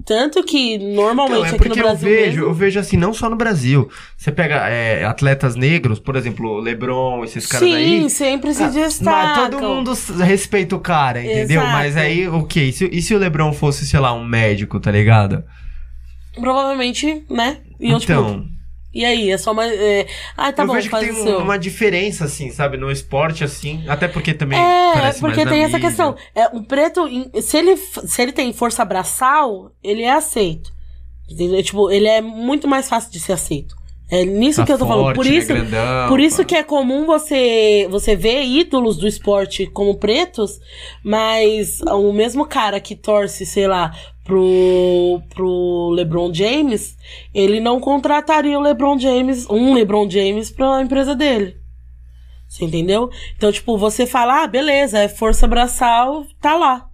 [0.07, 2.97] Tanto que normalmente Então, é aqui porque no eu Brasil vejo, mesmo, eu vejo assim,
[2.99, 3.89] não só no Brasil.
[4.17, 8.11] Você pega é, atletas negros, por exemplo, o LeBron, esses caras sim, aí.
[8.11, 9.43] sempre se Ah, destacam.
[9.43, 9.93] Mas todo mundo
[10.23, 11.63] respeita o cara, entendeu?
[11.63, 11.73] Exato.
[11.73, 14.91] Mas aí, ok, e se, e se o LeBron fosse, sei lá, um médico, tá
[14.91, 15.43] ligado?
[16.39, 17.59] Provavelmente, né?
[17.81, 18.45] Eu, tipo, então,
[18.95, 19.31] e aí?
[19.31, 19.67] É só uma.
[19.67, 20.07] É...
[20.37, 23.83] Ah, tá eu bom, vejo que tem um- uma diferença, assim, sabe, no esporte, assim,
[23.89, 26.15] até porque também É, parece porque mais tem essa questão.
[26.35, 27.07] É, o preto,
[27.43, 30.73] se ele, se ele tem força braçal, ele é aceito.
[31.29, 31.63] Entendeu?
[31.63, 33.75] Tipo, ele é muito mais fácil de ser aceito.
[34.11, 35.05] É nisso Tá que eu tô falando.
[35.07, 39.09] forte, Por né, isso, grandão, por isso que é comum você, você ver ídolos do
[39.09, 40.61] esporte como pretos,
[41.03, 43.93] mas o mesmo cara que torce, sei lá,
[44.25, 46.97] pro, pro LeBron James,
[47.33, 51.57] ele não contrataria o LeBron James, um LeBron James pra empresa dele.
[52.49, 53.11] Você entendeu?
[53.37, 56.89] Então, tipo, você fala, ah, beleza, é força braçal, tá lá.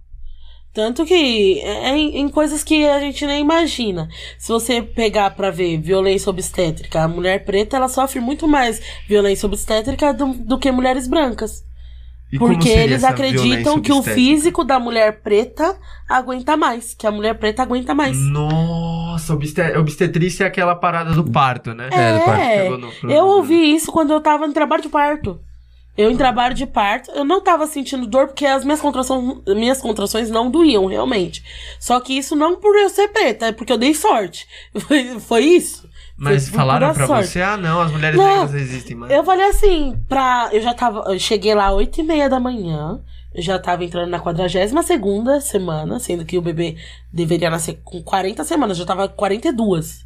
[0.73, 4.07] Tanto que é em, em coisas que a gente nem imagina.
[4.37, 9.45] Se você pegar pra ver violência obstétrica, a mulher preta ela sofre muito mais violência
[9.45, 11.63] obstétrica do, do que mulheres brancas.
[12.31, 15.77] E porque eles acreditam que o físico da mulher preta
[16.09, 18.17] aguenta mais, que a mulher preta aguenta mais.
[18.17, 21.89] Nossa, obstet obstetrícia é aquela parada do parto, né?
[21.91, 22.77] É, do parto.
[23.05, 25.39] No- Eu ouvi isso quando eu tava em trabalho de parto.
[25.97, 29.81] Eu em trabalho de parto, eu não tava sentindo dor porque as minhas contrações, minhas
[29.81, 31.43] contrações não doíam realmente.
[31.81, 34.47] Só que isso não por eu ser preta, é porque eu dei sorte.
[34.87, 35.90] Foi, foi isso.
[36.17, 37.27] Mas Foi falaram pra sorte.
[37.29, 39.11] você, ah não, as mulheres Não, negras existem mais.
[39.11, 40.49] Eu falei assim, pra.
[40.51, 41.03] Eu já tava.
[41.11, 43.01] Eu cheguei lá às 8 e meia da manhã.
[43.33, 46.75] Eu já tava entrando na 42 semana, sendo que o bebê
[47.11, 50.01] deveria nascer com 40 semanas, eu já tava com 42.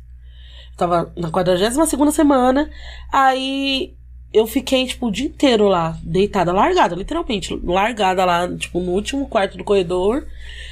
[0.72, 2.70] Eu tava na 42 semana.
[3.12, 3.96] Aí
[4.32, 9.28] eu fiquei, tipo, o dia inteiro lá, deitada, largada, literalmente, largada lá, tipo, no último
[9.28, 10.28] quarto do corredor.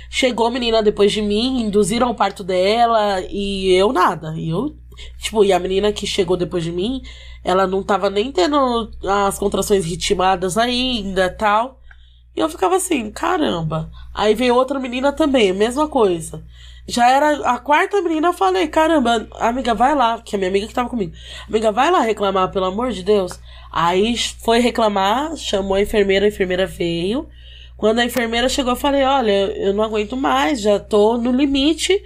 [0.09, 4.36] Chegou a menina depois de mim, induziram o parto dela e eu nada.
[4.38, 4.75] E eu,
[5.18, 7.02] tipo, e a menina que chegou depois de mim,
[7.44, 11.80] ela não tava nem tendo as contrações ritmadas ainda tal.
[12.36, 13.91] E eu ficava assim, caramba.
[14.14, 16.44] Aí veio outra menina também, mesma coisa.
[16.88, 20.68] Já era a quarta menina, eu falei, caramba, amiga, vai lá, que é minha amiga
[20.68, 21.14] que tava comigo.
[21.48, 23.39] Amiga, vai lá reclamar, pelo amor de Deus.
[23.72, 27.30] Aí foi reclamar, chamou a enfermeira, a enfermeira veio.
[27.78, 32.02] Quando a enfermeira chegou, eu falei, olha, eu não aguento mais, já tô no limite.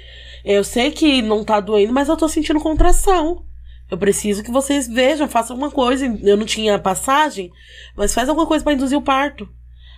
[0.50, 3.44] Eu sei que não tá doendo, mas eu tô sentindo contração.
[3.92, 6.06] Eu preciso que vocês vejam, façam alguma coisa.
[6.06, 7.52] Eu não tinha passagem,
[7.98, 9.50] mas faz alguma coisa pra induzir o parto.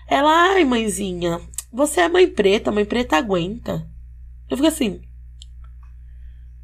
[0.08, 1.40] Ela, ai, mãezinha,
[1.72, 3.88] você é mãe preta, mãe preta aguenta.
[4.50, 5.02] Eu fiquei assim.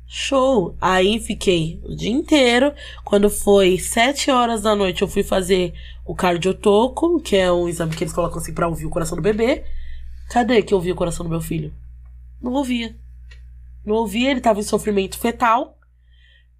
[0.08, 0.76] Show.
[0.82, 2.74] Aí fiquei o dia inteiro.
[3.04, 7.96] Quando foi sete horas da noite, eu fui fazer o cardiotoco, que é um exame
[7.96, 9.64] que eles colocam assim pra ouvir o coração do bebê.
[10.32, 11.72] Cadê que eu ouvi o coração do meu filho?
[12.42, 12.96] Não ouvia.
[13.86, 15.78] Não ouvia, ele tava em sofrimento fetal.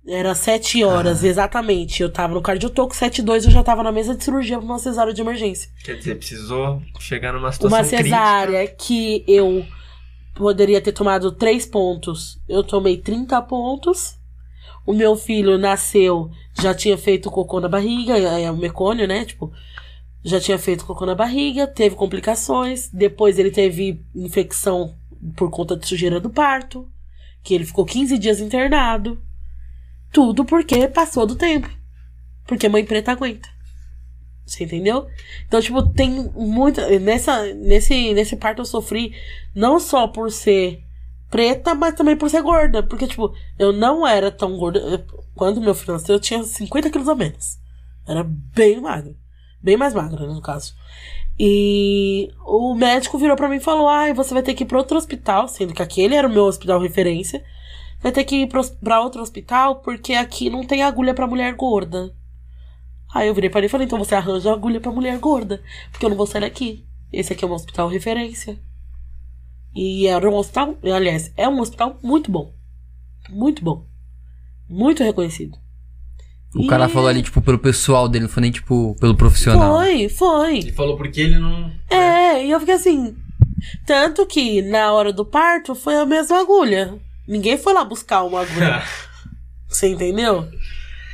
[0.08, 1.28] Era sete horas, Ah.
[1.28, 2.04] exatamente.
[2.04, 4.66] Eu tava no cardiotoco, sete e dois eu já tava na mesa de cirurgia pra
[4.66, 5.70] uma cesárea de emergência.
[5.84, 8.84] Quer dizer, precisou chegar numa situação Uma cesárea crítica.
[8.86, 9.66] que eu
[10.36, 14.16] poderia ter tomado três pontos, eu tomei 30 pontos.
[14.86, 16.30] O meu filho nasceu,
[16.62, 19.26] já tinha feito cocô na barriga, é o mecônio, né?
[19.26, 19.52] Tipo,
[20.24, 22.90] já tinha feito cocô na barriga, teve complicações.
[22.94, 24.94] Depois ele teve infecção
[25.36, 26.88] por conta de sujeira do parto,
[27.46, 29.22] que ele ficou 15 dias internado.
[30.12, 31.70] Tudo porque passou do tempo.
[32.46, 33.48] Porque mãe preta aguenta.
[34.46, 35.08] Você entendeu?
[35.48, 37.00] Então, tipo, tem muita.
[37.00, 39.16] Nessa, nesse, nesse parto eu sofri
[39.54, 40.84] não só por ser
[41.30, 42.82] preta, mas também por ser gorda.
[42.82, 45.06] Porque, tipo, eu não era tão gorda.
[45.36, 47.60] Quando meu filho nasceu, eu tinha 50 quilos a menos.
[48.08, 49.16] Era bem magra.
[49.62, 50.76] Bem mais magra, no caso.
[51.40, 54.78] E o médico virou pra mim e falou: Ai, você vai ter que ir pra
[54.78, 57.44] outro hospital, sendo que aquele era o meu hospital referência.
[58.02, 58.50] Vai ter que ir
[58.82, 62.16] pra outro hospital porque aqui não tem agulha pra mulher gorda.
[63.14, 65.62] Aí eu virei pra ele e falei: Então você arranja agulha pra mulher gorda,
[65.92, 66.86] porque eu não vou sair daqui.
[67.12, 68.60] Esse aqui é um hospital referência.
[69.76, 72.54] E era um hospital, aliás, é um hospital muito bom.
[73.30, 73.86] Muito bom.
[74.70, 75.65] Muito reconhecido.
[76.56, 79.78] O cara E- falou ali, tipo, pelo pessoal dele, não foi nem, tipo, pelo profissional.
[79.78, 80.58] Foi, foi.
[80.60, 81.72] Ele falou porque ele não.
[81.90, 83.16] É, e eu fiquei assim.
[83.86, 86.96] Tanto que na hora do parto foi a mesma agulha.
[87.28, 88.82] Ninguém foi lá buscar uma agulha.
[89.68, 90.48] Você entendeu?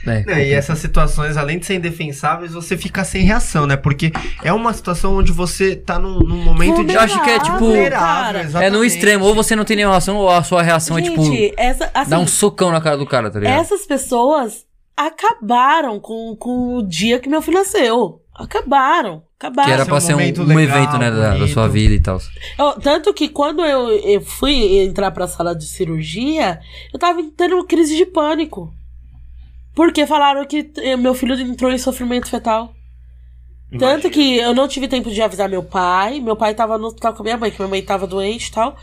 [0.06, 3.78] É, Não, e essas situações, além de serem indefensáveis, você fica sem reação, né?
[3.78, 4.12] Porque
[4.44, 6.94] é uma situação onde você tá num, num momento de.
[6.94, 8.40] Eu acho que é, tipo, vulnerável, cara.
[8.40, 8.88] É no exatamente.
[8.88, 11.92] extremo, ou você não tem nenhuma reação, ou a sua reação é, tipo, Gente, essa,
[11.94, 13.60] assim, dar um socão na cara do cara, tá ligado?
[13.62, 14.66] essas pessoas
[14.96, 18.22] acabaram com, com o dia que meu filho nasceu.
[18.34, 19.24] Acabaram.
[19.38, 19.68] Acabaram.
[19.68, 22.00] Que era pra um ser um, um legal, evento, né, da, da sua vida e
[22.00, 22.20] tal.
[22.58, 26.60] Eu- tanto que quando eu, eu fui entrar pra sala de cirurgia,
[26.94, 28.74] eu tava tendo crise de pânico.
[29.74, 32.74] Porque falaram que eh, meu filho entrou em sofrimento fetal.
[33.72, 34.10] Tanto Imagina.
[34.10, 36.20] que eu não tive tempo de avisar meu pai.
[36.20, 38.52] Meu pai tava no hospital com a minha mãe, que minha mãe tava doente e
[38.52, 38.76] tal.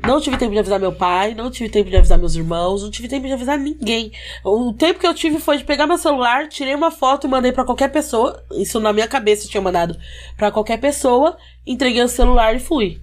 [0.00, 2.90] Não tive tempo de avisar meu pai, não tive tempo de avisar meus irmãos, não
[2.90, 4.12] tive tempo de avisar ninguém.
[4.44, 7.50] O tempo que eu tive foi de pegar meu celular, tirei uma foto e mandei
[7.50, 8.42] pra qualquer pessoa.
[8.52, 9.98] Isso na minha cabeça eu tinha mandado
[10.36, 11.36] pra qualquer pessoa,
[11.66, 13.02] entreguei o celular e fui.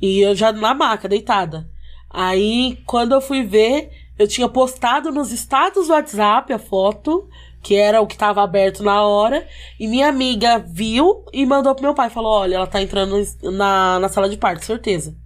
[0.00, 1.68] E eu já na maca, deitada.
[2.08, 7.28] Aí, quando eu fui ver, eu tinha postado nos status do WhatsApp a foto,
[7.62, 9.46] que era o que tava aberto na hora,
[9.78, 12.10] e minha amiga viu e mandou pro meu pai.
[12.10, 15.16] Falou: Olha, ela tá entrando na, na sala de parto, certeza.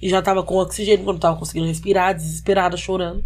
[0.00, 3.22] E já tava com oxigênio, quando tava conseguindo respirar, desesperada, chorando.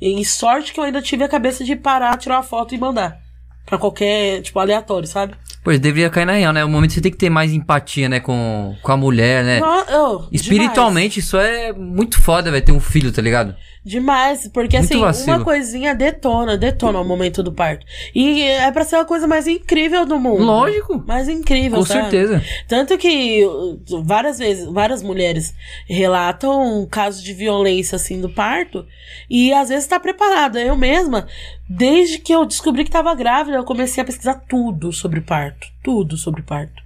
[0.00, 3.18] E sorte que eu ainda tive a cabeça de parar, tirar uma foto e mandar.
[3.64, 5.34] Pra qualquer, tipo, aleatório, sabe?
[5.62, 6.62] Pois deveria cair na real, né?
[6.64, 9.60] O momento que você tem que ter mais empatia, né, com, com a mulher, né?
[9.60, 9.82] No- oh,
[10.18, 10.28] demais.
[10.32, 13.56] Espiritualmente, isso é muito foda, velho, ter um filho, tá ligado?
[13.84, 15.36] Demais, porque Muito assim, vacilo.
[15.36, 17.84] uma coisinha detona, detona o momento do parto.
[18.14, 20.42] E é pra ser a coisa mais incrível do mundo.
[20.42, 21.04] Lógico.
[21.06, 22.00] Mais incrível, Com sabe?
[22.10, 22.42] certeza.
[22.66, 25.54] Tanto que uh, várias vezes, várias mulheres
[25.86, 28.86] relatam casos de violência assim do parto
[29.28, 30.58] e às vezes tá preparada.
[30.62, 31.28] Eu mesma,
[31.68, 36.16] desde que eu descobri que tava grávida, eu comecei a pesquisar tudo sobre parto, tudo
[36.16, 36.82] sobre parto.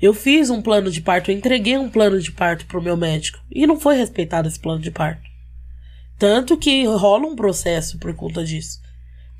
[0.00, 3.38] Eu fiz um plano de parto, eu entreguei um plano de parto pro meu médico
[3.48, 5.30] e não foi respeitado esse plano de parto.
[6.22, 8.78] Tanto que rola um processo por conta disso,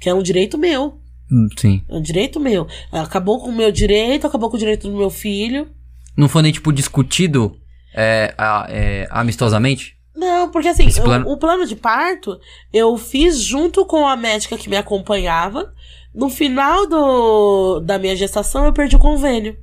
[0.01, 0.99] que é um direito meu.
[1.31, 1.81] Hum, Sim.
[1.89, 2.67] É um direito meu.
[2.91, 5.69] Acabou com o meu direito, acabou com o direito do meu filho.
[6.17, 7.57] Não foi nem, tipo, discutido
[7.95, 9.97] é, a- é, amistosamente?
[10.13, 12.37] Não, porque assim, o- plano- o, plano de parto
[12.73, 15.73] eu fiz junto com a médica que me acompanhava.
[16.13, 19.57] No final do, da minha gestação, eu perdi o convênio.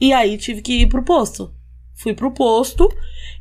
[0.00, 1.52] E aí tive que ir pro posto.
[1.94, 2.88] Fui pro posto.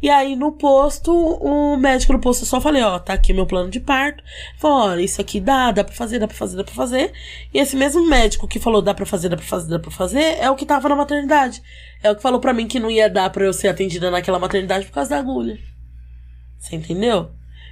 [0.02, 3.70] E aí no posto, o médico do posto só falei, ó, tá aqui meu plano
[3.70, 4.22] de parto.
[4.58, 7.14] Falou, olha, isso aqui dá, dá pra fazer, dá pra fazer, dá pra fazer.
[7.54, 10.38] E esse mesmo médico que falou dá pra fazer, dá pra fazer, dá pra fazer,
[10.40, 11.64] é o que tava na maternidade.
[12.04, 14.40] É o que falou pra mim que não ia dar pra eu ser atendida naquela
[14.40, 15.58] maternidade por causa da agulha.
[16.60, 17.32] Você entendeu?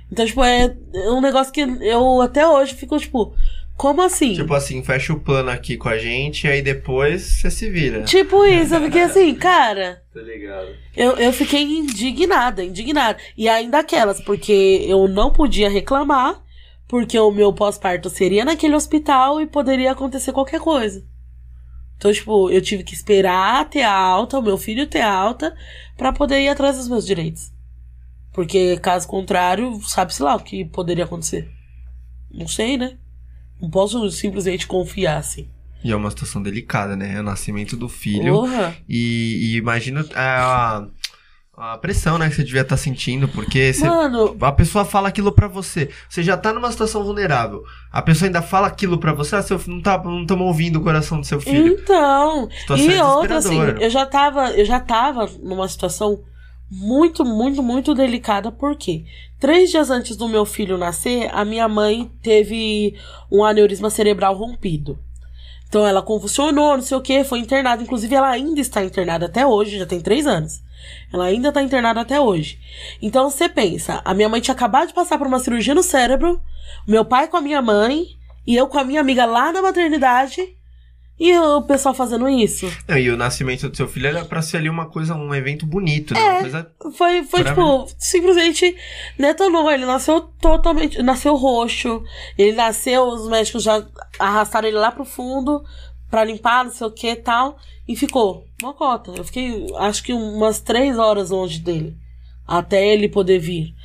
[0.10, 0.74] Então, tipo, é
[1.10, 3.34] um negócio que eu até hoje fico, tipo,
[3.82, 4.36] como assim?
[4.36, 8.04] Tipo assim, fecha o plano aqui com a gente, aí depois você se vira.
[8.04, 10.04] Tipo isso, eu fiquei assim, cara.
[10.14, 10.68] Tá ligado?
[10.96, 13.18] Eu, eu fiquei indignada, indignada.
[13.36, 16.44] E ainda aquelas, porque eu não podia reclamar,
[16.88, 21.04] porque o meu pós-parto seria naquele hospital e poderia acontecer qualquer coisa.
[21.98, 25.56] Então, tipo, eu tive que esperar ter a alta, o meu filho ter a alta,
[25.98, 27.52] pra poder ir atrás dos meus direitos.
[28.32, 31.50] Porque, caso contrário, sabe-se lá o que poderia acontecer.
[32.32, 33.00] Não sei, né?
[33.62, 35.48] Não posso simplesmente confiar assim.
[35.84, 37.16] E é uma situação delicada, né?
[37.16, 38.44] É o nascimento do filho.
[38.88, 40.86] E, e imagina a,
[41.58, 45.32] a pressão, né, que você devia estar sentindo, porque você- Mano, a pessoa fala aquilo
[45.32, 45.90] pra você.
[46.10, 47.64] Você já tá numa situação vulnerável.
[47.92, 50.82] A pessoa ainda fala aquilo pra você, ah, seu não tá, não estamos ouvindo o
[50.84, 51.74] coração do seu filho.
[51.74, 52.48] então.
[52.60, 56.22] Situação E outra, assim, eu já tava, eu já tava numa situação
[56.72, 59.04] muito, muito, muito delicada, porque
[59.38, 62.96] três dias antes do meu filho nascer, a minha mãe teve
[63.30, 64.98] um aneurisma cerebral rompido.
[65.68, 67.84] Então ela convulsionou, não sei o que, foi internada.
[67.84, 70.62] Inclusive, ela ainda está internada até hoje, já tem três anos.
[71.12, 72.58] Ela ainda está internada até hoje.
[73.02, 76.42] Então você pensa, a minha mãe tinha acabado de passar por uma cirurgia no cérebro,
[76.88, 78.06] meu pai com a minha mãe,
[78.48, 80.58] e eu com a minha amiga lá na maternidade,
[81.24, 82.66] e o pessoal fazendo isso.
[82.88, 85.68] Não, e o nascimento do seu filho era pra ser ali uma coisa, um evento
[85.68, 86.20] bonito, né?
[86.20, 86.72] Uma coisa...
[86.98, 88.76] Foi, foi tipo, simplesmente
[89.20, 89.70] detonou.
[89.70, 91.00] Ele nasceu totalmente.
[91.04, 92.02] Nasceu roxo.
[92.36, 93.86] Ele nasceu, os médicos já
[94.18, 95.64] arrastaram ele lá pro fundo
[96.10, 97.56] pra limpar, não sei o que e tal.
[97.88, 98.48] E ficou.
[98.60, 99.12] Uma cota.
[99.16, 101.96] Eu fiquei, acho que umas três horas longe dele.
[102.48, 103.76] Até ele poder vir.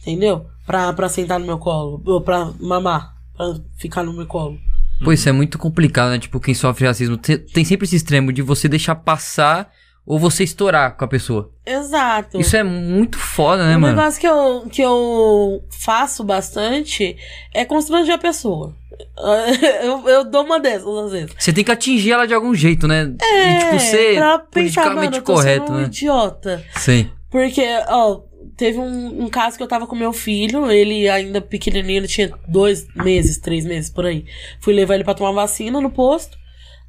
[0.00, 0.46] Entendeu?
[0.64, 2.02] Pra, pra sentar no meu colo.
[2.06, 3.14] Ou pra mamar.
[3.36, 4.58] Pra ficar no meu colo.
[5.04, 6.18] Pô, isso é muito complicado, né?
[6.18, 9.70] Tipo, quem sofre racismo te- tem sempre esse extremo de você deixar passar
[10.06, 11.50] ou você estourar com a pessoa.
[11.66, 12.40] Exato.
[12.40, 13.96] Isso é muito foda, né, um mano?
[13.96, 17.16] negócio que eu, que eu faço bastante
[17.52, 18.74] é constranger a pessoa.
[19.82, 21.30] Eu, eu dou uma dessas às vezes.
[21.38, 23.12] Você tem que atingir ela de algum jeito, né?
[23.20, 25.86] É, e, tipo, ser pra pensar, mano, eu tô correto, sendo um né?
[25.86, 26.64] idiota.
[26.76, 27.10] Sim.
[27.30, 28.20] Porque, ó,
[28.56, 32.32] teve um, um caso que eu tava com meu filho, ele ainda pequenininho, ele tinha
[32.48, 34.24] dois meses, três meses, por aí.
[34.60, 36.38] Fui levar ele pra tomar vacina no posto.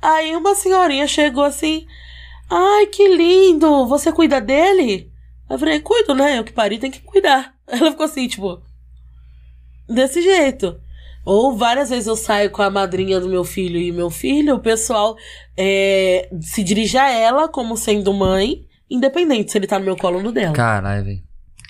[0.02, 1.86] Aí uma senhorinha chegou assim,
[2.50, 5.12] ai, que lindo, você cuida dele?
[5.50, 6.38] Eu falei, cuido, né?
[6.38, 7.54] Eu que pari, tem que cuidar.
[7.68, 8.62] Ela ficou assim, tipo,
[9.88, 10.80] desse jeito.
[11.26, 14.60] Ou várias vezes eu saio com a madrinha do meu filho e meu filho, o
[14.60, 15.18] pessoal
[15.58, 20.18] é, se dirige a ela como sendo mãe, independente se ele tá no meu colo
[20.18, 20.54] ou no dela.
[20.54, 21.27] Caralho, velho.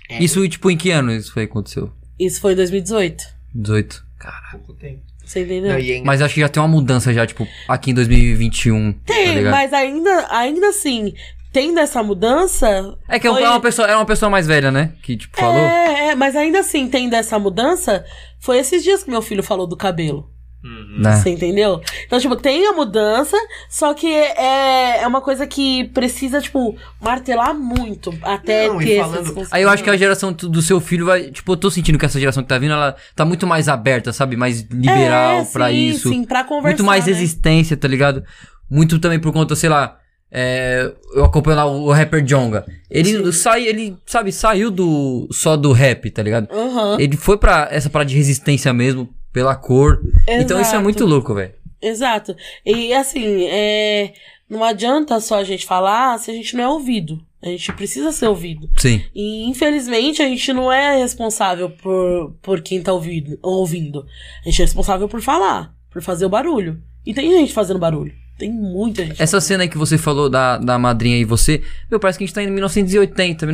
[0.09, 0.23] É.
[0.23, 1.91] Isso, tipo, em que ano isso foi aconteceu?
[2.19, 3.23] Isso foi em 2018.
[3.53, 4.05] 18.
[4.51, 5.01] Pouco tempo.
[5.23, 5.73] Você entendeu?
[5.73, 8.93] Não, e é Mas acho que já tem uma mudança já, tipo, aqui em 2021.
[8.93, 9.51] tá Tem, ligado?
[9.51, 11.13] mas ainda, ainda assim,
[11.51, 12.97] tendo essa mudança.
[13.09, 14.93] É que é foi- uma pessoa, era uma pessoa mais velha, né?
[15.03, 15.59] Que, tipo, falou.
[15.59, 18.05] É, é, mas ainda assim, tendo essa mudança,
[18.39, 20.31] foi esses dias que meu filho falou do cabelo.
[20.63, 20.99] Uhum.
[20.99, 21.15] Né?
[21.15, 21.79] Você entendeu?
[22.05, 23.37] Então, tipo, tem a mudança,
[23.69, 29.47] só que é, é uma coisa que precisa, tipo, martelar muito até Não, ter falando-
[29.51, 31.29] Aí eu acho que a geração do seu filho vai.
[31.31, 34.11] Tipo, eu tô sentindo que essa geração que tá vindo, ela tá muito mais aberta,
[34.11, 34.35] sabe?
[34.35, 36.09] Mais liberal é, pra sim, isso.
[36.09, 36.69] Sim, pra conversar.
[36.69, 37.13] muito mais né?
[37.13, 38.23] resistência, tá ligado?
[38.69, 39.97] Muito também por conta, sei lá.
[40.29, 42.65] é, eu acompanho lá o, rapper Jonga.
[42.89, 46.49] Ele sai, ele, sabe, saiu do só do rap, tá ligado?
[46.51, 46.97] Aham.
[46.99, 50.01] Ele foi pra essa parada de resistência mesmo, pela cor.
[50.27, 50.83] Então isso é Exato.
[50.83, 51.53] muito louco, velho.
[51.81, 52.35] Exato.
[52.65, 54.13] E assim, é,
[54.49, 57.21] não adianta só a gente falar se a gente não é ouvido.
[57.41, 58.67] A gente precisa ser ouvido.
[58.77, 59.03] Sim.
[59.13, 64.05] E infelizmente a gente não é responsável por, por quem tá ouvindo, ouvindo.
[64.43, 66.81] A gente é responsável por falar, por fazer o barulho.
[67.05, 68.13] E tem gente fazendo barulho.
[68.37, 69.21] Tem muita gente.
[69.21, 72.27] Essa cena aí que você falou da, da madrinha e você, meu, parece que a
[72.27, 73.45] gente tá em 1980,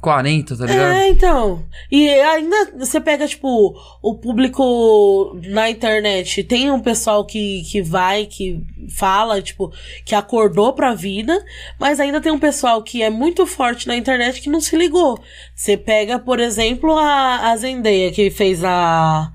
[0.00, 0.92] 1940, tá ligado?
[0.92, 1.64] É, então.
[1.90, 6.42] E ainda você pega, tipo, o público na internet.
[6.44, 8.64] Tem um pessoal que, que vai, que
[8.96, 9.72] fala, tipo,
[10.04, 11.38] que acordou pra vida,
[11.78, 15.20] mas ainda tem um pessoal que é muito forte na internet que não se ligou.
[15.54, 19.30] Você pega, por exemplo, a, a Zendaya, que fez a.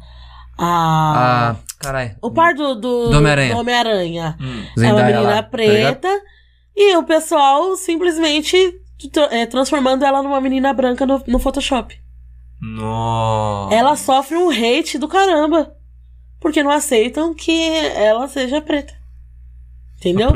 [0.58, 1.52] A.
[1.52, 2.16] Ah, caralho.
[2.22, 3.58] o par do, do, Do Homem-Aranha.
[3.58, 4.38] Homem-Aranha.
[4.40, 4.84] Hum.
[4.84, 6.10] É uma menina lá, tá preta.
[6.76, 8.58] e o pessoal simplesmente
[9.32, 12.00] é, transformando ela numa menina branca no, no Photoshop.
[12.62, 13.76] Nossa.
[13.76, 15.76] Ela sofre um hate do caramba.
[16.40, 18.94] Porque não aceitam que ela seja preta.
[19.98, 20.30] Entendeu?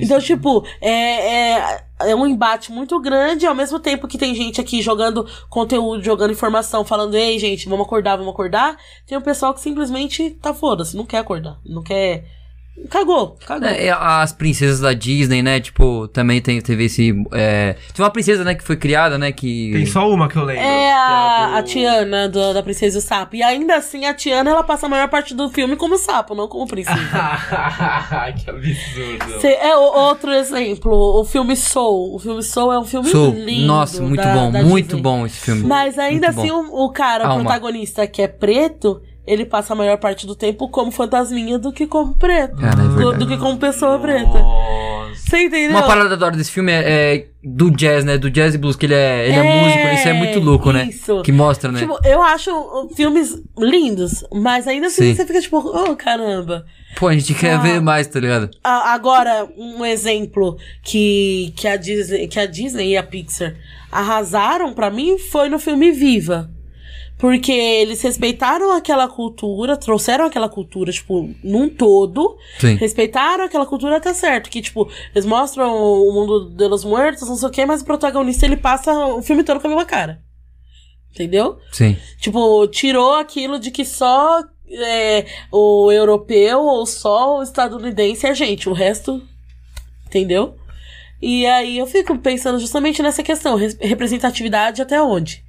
[0.00, 4.60] Então, tipo, é, é, é um embate muito grande, ao mesmo tempo que tem gente
[4.60, 8.76] aqui jogando conteúdo, jogando informação, falando, ei, gente, vamos acordar, vamos acordar.
[9.06, 11.60] Tem um pessoal que simplesmente tá foda-se, não quer acordar.
[11.64, 12.24] Não quer.
[12.88, 13.68] Cagou, cagou.
[13.68, 15.60] É, é, as princesas da Disney, né?
[15.60, 17.12] Tipo, também tem, teve esse.
[17.32, 17.76] É...
[17.92, 19.30] Tinha uma princesa, né, que foi criada, né?
[19.30, 19.72] Que.
[19.72, 20.62] Tem só uma que eu lembro.
[20.62, 23.36] É que a, do- a Tiana, do- da Princesa e o Sapo.
[23.36, 26.48] E ainda assim, a Tiana, ela passa a maior parte do filme como sapo, não
[26.48, 26.98] como princesa.
[28.42, 29.40] que absurdo.
[29.40, 32.14] Cê- é o- outro exemplo, o filme Soul.
[32.14, 33.32] O filme Soul é um filme Sou.
[33.34, 33.66] lindo.
[33.66, 35.02] Nossa, muito da- bom, da muito Disney.
[35.02, 35.62] bom esse filme.
[35.62, 39.76] Mas ainda Muito assim, o, o cara, o protagonista que é preto, ele passa a
[39.76, 42.56] maior parte do tempo como fantasminha do que como preto.
[42.56, 43.18] Cara, é do, verdade.
[43.18, 44.38] do que como pessoa preta.
[44.38, 44.82] Nossa.
[45.14, 45.70] Você entendeu?
[45.70, 48.18] Uma parada da hora desse filme é, é do jazz, né?
[48.18, 50.88] Do jazz e blues, que ele é, ele é, músico, isso é muito louco, né?
[50.90, 51.22] isso.
[51.22, 51.80] Que mostra, né?
[51.80, 55.14] Tipo, eu acho uh, filmes lindos, mas ainda assim Sim.
[55.14, 56.64] você fica tipo, oh caramba.
[56.96, 57.58] Pô, a gente quer Ah.
[57.58, 58.50] ver mais, tá ligado?
[58.62, 63.54] Agora, um exemplo que, que, a Disney, que a Disney e a Pixar
[63.90, 66.50] arrasaram pra mim foi no filme Viva.
[67.22, 72.36] Porque eles respeitaram aquela cultura, trouxeram aquela cultura, tipo, num todo.
[72.58, 72.74] Sim.
[72.74, 74.50] Respeitaram aquela cultura até certo.
[74.50, 77.84] Que, tipo, eles mostram o mundo de los muertos, não sei o quê, mas o
[77.84, 80.20] protagonista ele passa o filme todo com a mesma cara.
[81.12, 81.60] Entendeu?
[81.70, 81.96] Sim.
[82.18, 88.68] Tipo, tirou aquilo de que só é, o europeu ou só o estadunidense é gente,
[88.68, 89.22] o resto.
[90.08, 90.56] Entendeu?
[91.20, 95.44] E aí eu fico pensando justamente nessa questão, res- representatividade até onde?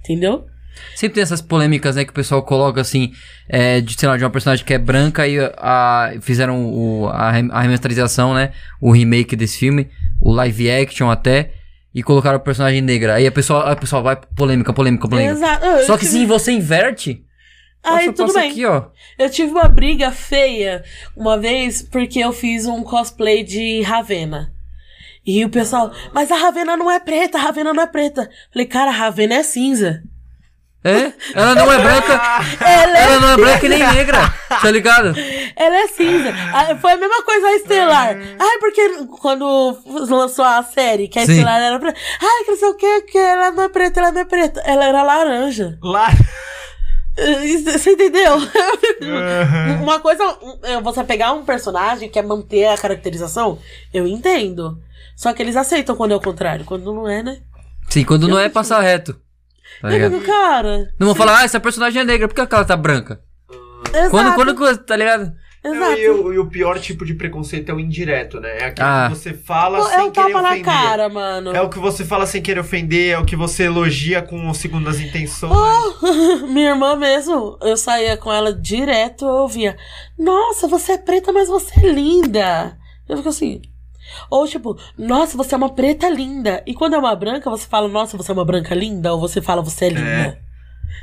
[0.00, 0.44] Entendeu?
[0.94, 3.12] Sempre tem essas polêmicas, né, que o pessoal coloca assim,
[3.48, 7.30] é, de, sei lá, de uma personagem que é branca e a, fizeram o, a,
[7.30, 9.88] re- a remasterização, né, o remake desse filme,
[10.20, 11.52] o live action até,
[11.94, 13.14] e colocaram a personagem negra.
[13.14, 15.34] Aí a pessoa, a pessoa vai, polêmica, polêmica, polêmica.
[15.36, 15.64] Exato.
[15.64, 17.22] Eu Só que tive- se você inverte,
[17.84, 18.50] Aí tudo bem.
[18.50, 18.62] aqui.
[18.62, 20.82] Eu tive uma briga feia
[21.16, 24.50] uma vez porque eu fiz um cosplay de Ravena.
[25.26, 28.28] E o pessoal, mas a Ravena não é preta, a Ravena não é preta.
[28.52, 30.02] Falei, cara, a Ravena é cinza.
[30.84, 31.12] É?
[31.34, 32.12] Ela não é branca.
[32.60, 35.14] Ela é Ela não é branca e nem negra, tá ligado?
[35.56, 36.28] Ela é cinza.
[36.52, 38.16] Ah, Foi a mesma coisa a Estelar.
[38.38, 39.78] Ai, porque quando
[40.10, 41.32] lançou a série, que a Sim.
[41.32, 41.98] Estelar era preta.
[42.20, 44.60] Ai, que não sei o que, que ela não é preta, ela não é preta.
[44.60, 45.78] Ela era laranja.
[47.16, 48.34] Eh, Você entendeu?
[48.34, 49.82] Aham.
[49.82, 50.22] Uma coisa,
[50.64, 53.58] é você pegar um personagem que é manter a caracterização,
[53.92, 54.78] eu entendo.
[55.16, 56.64] Só que eles aceitam quando é o contrário.
[56.64, 57.38] Quando não é, né?
[57.88, 59.16] Sim, quando não é passar reto.
[59.80, 60.12] Tá ligado?
[60.12, 60.88] digo, cara.
[60.98, 63.20] Não vão falar, ah, essa personagem é negra, por que ela tá branca?
[63.92, 64.10] Exato.
[64.10, 65.32] Quando, quando, tá ligado?
[65.64, 65.98] Não, exato.
[65.98, 68.58] e, o, e o pior tipo de preconceito é o indireto, né?
[68.58, 69.08] É aquilo Ah.
[69.10, 70.64] que você fala Pô, sem é um querer tapa na ofender.
[70.66, 71.56] cara, mano.
[71.56, 75.00] É o que você fala sem querer ofender, é o que você elogia com segundas
[75.00, 75.52] intenções.
[75.56, 79.74] Oh, Minha irmã mesmo, eu saía com ela direto, eu ouvia,
[80.18, 82.76] nossa, você é preta, mas você é linda.
[83.08, 83.62] Eu fico assim.
[84.30, 86.62] Ou tipo, nossa, você é uma preta linda.
[86.66, 89.12] E quando é uma branca, você fala, nossa, você é uma branca linda?
[89.12, 90.38] Ou você fala, você é linda?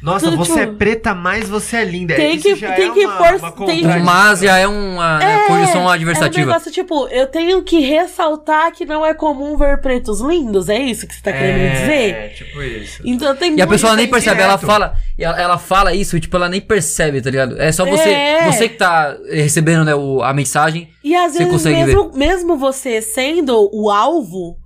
[0.01, 2.15] Nossa, Tudo você é tipo- preta, mas você é linda.
[2.15, 4.67] Tem Isso que- já tem é que uma, for- uma tem- O mas já é
[4.67, 6.47] uma né, conjunção É um adversativa.
[6.47, 11.05] negócio tipo, eu tenho que ressaltar que não é comum ver pretos lindos, é isso
[11.05, 12.13] que você tá querendo me dizer?
[12.15, 13.01] É, tipo isso.
[13.05, 14.65] Então tem E a pessoa nem é percebe, ela indireto.
[14.71, 17.61] fala, ela, ela fala isso tipo, ela nem percebe, tá ligado?
[17.61, 18.51] É só você, É.
[18.51, 20.89] você que tá recebendo, né, o, a mensagem.
[21.03, 24.57] E às Você vezes, consegue mesmo, mesmo você sendo o alvo,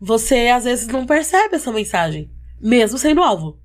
[0.00, 2.28] você às vezes não percebe essa mensagem.
[2.60, 3.56] Mesmo sendo alvo.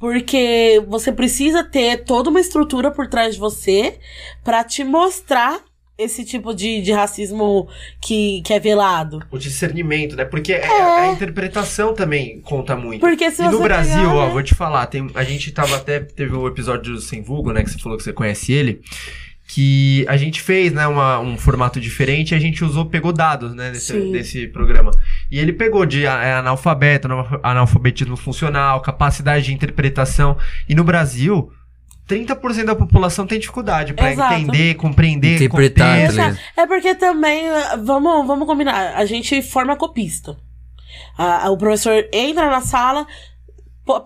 [0.00, 3.98] Porque você precisa ter toda uma estrutura por trás de você
[4.42, 5.60] pra te mostrar
[5.98, 7.68] esse tipo de, de racismo
[8.00, 9.20] que, que é velado.
[9.30, 10.24] O discernimento, né?
[10.24, 13.00] Porque é- a interpretação também conta muito.
[13.00, 14.32] Porque se E no Brasil, pegar, ó, né?
[14.32, 17.62] vou te falar, tem, a gente tava até, teve o episódio do Sem Vulgo, né,
[17.62, 18.80] que você falou que você conhece ele,
[19.52, 23.52] que a gente fez, né, uma- um formato diferente e a gente usou, pegou dados,
[23.52, 24.92] né, desse, desse programa.
[25.28, 30.36] E ele pegou de é, analfabeto, analfa- analfabetismo funcional, capacidade de interpretação,
[30.68, 31.50] e no Brasil...
[32.08, 34.34] 30% da população tem dificuldade pra Exato.
[34.34, 36.36] entender, compreender, Interpretar, tá?
[36.56, 40.36] É porque também, eh, vamos, vamos combinar, a gente forma copista.
[41.16, 43.06] Ah, o professor entra na sala,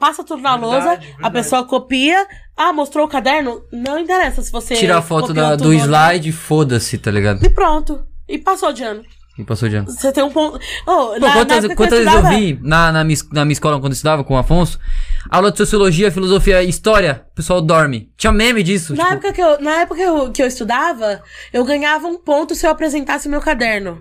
[0.00, 1.32] passa tudo na Verdade, lousa, a verdade.
[1.32, 2.26] pessoa copia.
[2.56, 3.62] Ah, mostrou o caderno?
[3.72, 4.74] Não interessa se você.
[4.76, 7.44] Tira a foto da- do slide, foda-se, tá ligado?
[7.44, 8.04] E pronto.
[8.28, 9.02] E passou de ano.
[9.36, 9.90] E passou de ano.
[9.90, 10.60] Você tem um ponto.
[10.86, 13.52] Oh, Pô, na, quantas, na quantas vezes eu estudava- vi na, na, minha, na minha
[13.52, 14.78] escola quando eu estudava com o Afonso?
[15.28, 18.12] Aula de sociologia, filosofia e história, o pessoal dorme.
[18.16, 18.94] Tinha meme disso.
[18.94, 21.20] Na tipo, época, que eu, na época que eu, que eu estudava,
[21.52, 24.00] eu ganhava um ponto se eu apresentasse o meu caderno.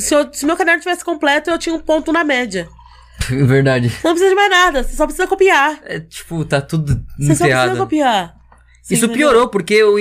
[0.00, 2.68] Se, eu, se meu caderno tivesse completo, eu tinha um ponto na média.
[3.46, 3.88] Verdade.
[3.90, 5.80] Você não precisa de mais nada, você só precisa copiar.
[5.84, 8.34] É, tipo, tá tudo Você só precisa copiar.
[8.82, 9.28] Você Isso entendeu?
[9.28, 9.96] piorou, porque eu,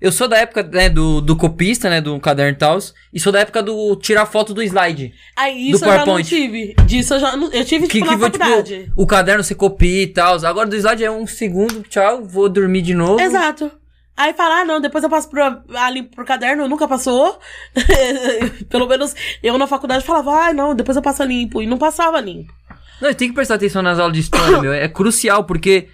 [0.00, 2.78] eu sou da época né, do, do copista, né, do caderno e tal,
[3.12, 5.12] e sou da época do tirar foto do slide.
[5.36, 6.28] Aí do isso eu já não PowerPoint.
[6.28, 6.74] tive.
[6.86, 8.78] Disso eu já não, Eu tive, Que, tipo, que na foi, faculdade.
[8.84, 10.44] tipo, o caderno você copia e tal.
[10.44, 13.20] Agora do slide é um segundo, tchau, vou dormir de novo.
[13.20, 13.70] Exato.
[14.16, 15.42] Aí fala, ah, não, depois eu passo pro,
[15.74, 17.38] ali pro caderno, nunca passou.
[18.68, 21.62] Pelo menos eu na faculdade falava, ah, não, depois eu passo limpo.
[21.62, 22.52] E não passava limpo.
[23.00, 24.72] Não, tem que prestar atenção nas aulas de história, meu.
[24.72, 25.88] É crucial, porque,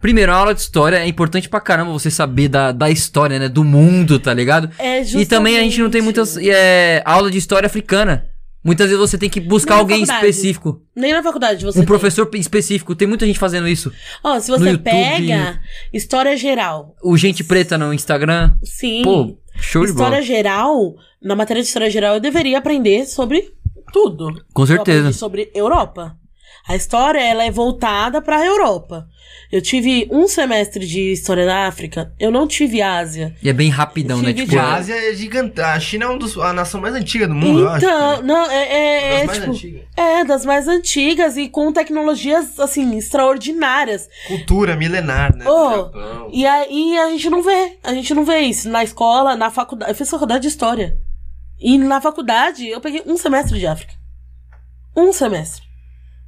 [0.00, 3.48] primeiro, a aula de história é importante pra caramba você saber da, da história, né?
[3.48, 4.68] Do mundo, tá ligado?
[4.78, 8.26] É E também a gente não tem justamente- muitas é, aula de história africana.
[8.62, 10.82] Muitas vezes você tem que buscar Nem alguém específico.
[10.94, 11.86] Nem na faculdade você Um tem.
[11.86, 12.94] professor específico.
[12.94, 13.90] Tem muita gente fazendo isso.
[14.22, 14.84] Ó, se no você YouTube.
[14.84, 15.60] pega
[15.92, 18.54] história geral, O Gente Preta no Instagram.
[18.62, 19.02] sim.
[19.02, 20.22] Pô, show de história bola.
[20.22, 23.50] geral, na matéria de história geral, eu deveria aprender sobre
[23.92, 24.30] tudo.
[24.52, 24.98] Com Eu certeza.
[25.00, 26.16] aprendi sobre Europa.
[26.70, 29.08] A história, ela é voltada pra Europa.
[29.50, 33.34] Eu tive um semestre de história da África, eu não tive Ásia.
[33.42, 34.32] E é bem rapidão, né?
[34.32, 35.60] Tive Tipo, E a Ásia é gigante.
[35.60, 37.84] A China é um dos, a nação mais antiga do mundo, eu acho.
[37.84, 39.82] então, não, é, é, é, das mais tipo, antigas.
[39.96, 44.08] é, das mais antigas e com tecnologias, assim, extraordinárias.
[44.28, 45.46] Cultura milenar, né?
[45.48, 46.30] Oh.
[46.32, 48.70] E aí a gente não vê, a gente não vê isso.
[48.70, 50.96] Na escola, na faculdade, eu fiz faculdade de História.
[51.58, 53.92] E na faculdade, eu peguei um semestre de África.
[54.96, 55.69] Um semestre.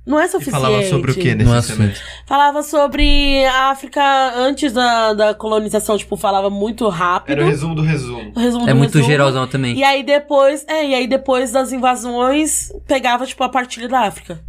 [0.05, 0.61] Não é E suficiente.
[0.61, 1.75] falava sobre o que nesse Nossa.
[1.77, 2.03] semestre?
[2.27, 4.03] Falava sobre a África
[4.37, 7.33] antes da, da colonização, tipo, falava muito rápido.
[7.39, 8.33] Era o resumo do resumo.
[8.35, 9.11] O resumo é do muito resumo.
[9.11, 9.77] geralzão também.
[9.77, 14.41] E aí depois, é, e aí depois das invasões, pegava, tipo, a partilha da África.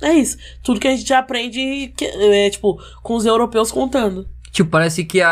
[0.00, 0.36] É isso.
[0.62, 4.26] Tudo que a gente aprende, que- é, tipo, com os europeus contando.
[4.50, 5.30] Tipo, parece que a,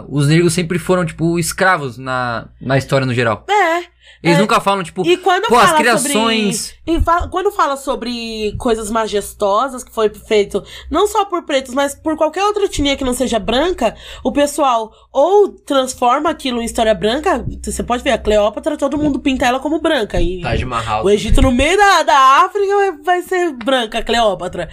[0.00, 3.44] a- os negros sempre foram, tipo, escravos na, na história no geral.
[3.50, 3.91] É.
[4.22, 4.40] Eles É.
[4.40, 6.74] nunca falam, tipo, E quando pô, as fala criações.
[6.86, 6.98] sobre.
[6.98, 11.94] e fa- quando fala sobre coisas majestosas que foi feito não só por pretos, mas
[11.94, 16.94] por qualquer outra etnia que não seja branca, o pessoal ou transforma aquilo em história
[16.94, 17.44] branca.
[17.64, 20.20] Você pode ver, a Cleópatra, todo mundo pinta ela como branca.
[20.20, 21.04] E Taj Mahal.
[21.04, 24.68] o Egito no meio da, da África vai, vai ser branca, a Cleópatra.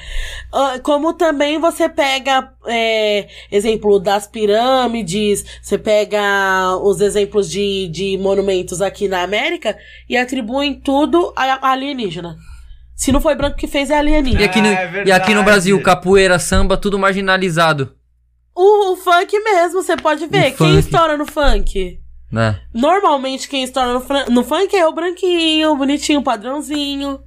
[0.54, 8.18] Ah, como também você pega, é, exemplo das pirâmides, você pega os exemplos de, de
[8.18, 9.78] monumentos aqui na América
[10.08, 12.36] e atribuem tudo a, alienígena.
[12.96, 14.42] Se não foi branco que fez, é alienígena.
[14.42, 15.44] E aqui, no, Ah, é e aqui no.
[15.44, 17.96] Brasil, capoeira, samba, tudo marginalizado.
[18.56, 20.52] O, o funk mesmo, você pode ver.
[20.54, 20.80] O Quem funk.
[20.80, 22.00] estoura no funk?
[22.32, 22.60] Né?
[22.74, 27.20] Normalmente quem estoura no, no funk é o branquinho, o bonitinho, o padrãozinho.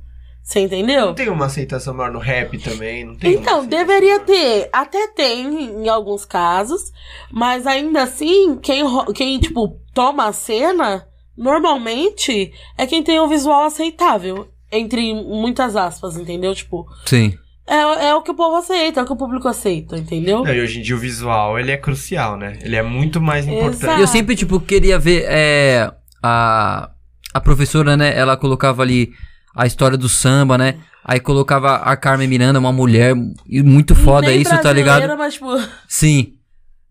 [0.44, 1.06] Você entendeu?
[1.06, 3.04] Não tem uma aceitação maior no rap também?
[3.04, 4.24] Não tem Então, deveria maior.
[4.26, 4.68] ter.
[4.72, 5.46] Até tem
[5.82, 6.92] em alguns casos.
[7.30, 11.06] Mas ainda assim, quem, quem tipo, toma a cena,
[11.36, 14.48] normalmente, é quem tem o visual aceitável.
[14.70, 16.54] Entre muitas aspas, entendeu?
[16.54, 17.34] Tipo, Sim.
[17.66, 20.42] é, é o que o povo aceita, é o que o público aceita, entendeu?
[20.42, 22.58] Não, e hoje em dia o visual, ele é crucial, né?
[22.62, 23.82] Ele é muito mais importante.
[23.82, 23.98] Exato.
[23.98, 25.92] E eu sempre, tipo, queria ver é,
[26.22, 26.88] a,
[27.34, 28.16] a professora, né?
[28.18, 29.12] Ela colocava ali
[29.54, 30.76] a história do samba, né?
[31.04, 33.14] Aí colocava a Carmen Miranda, uma mulher
[33.46, 35.18] e muito foda Nem isso, tá ligado?
[35.18, 35.48] Mas, tipo,
[35.86, 36.34] Sim.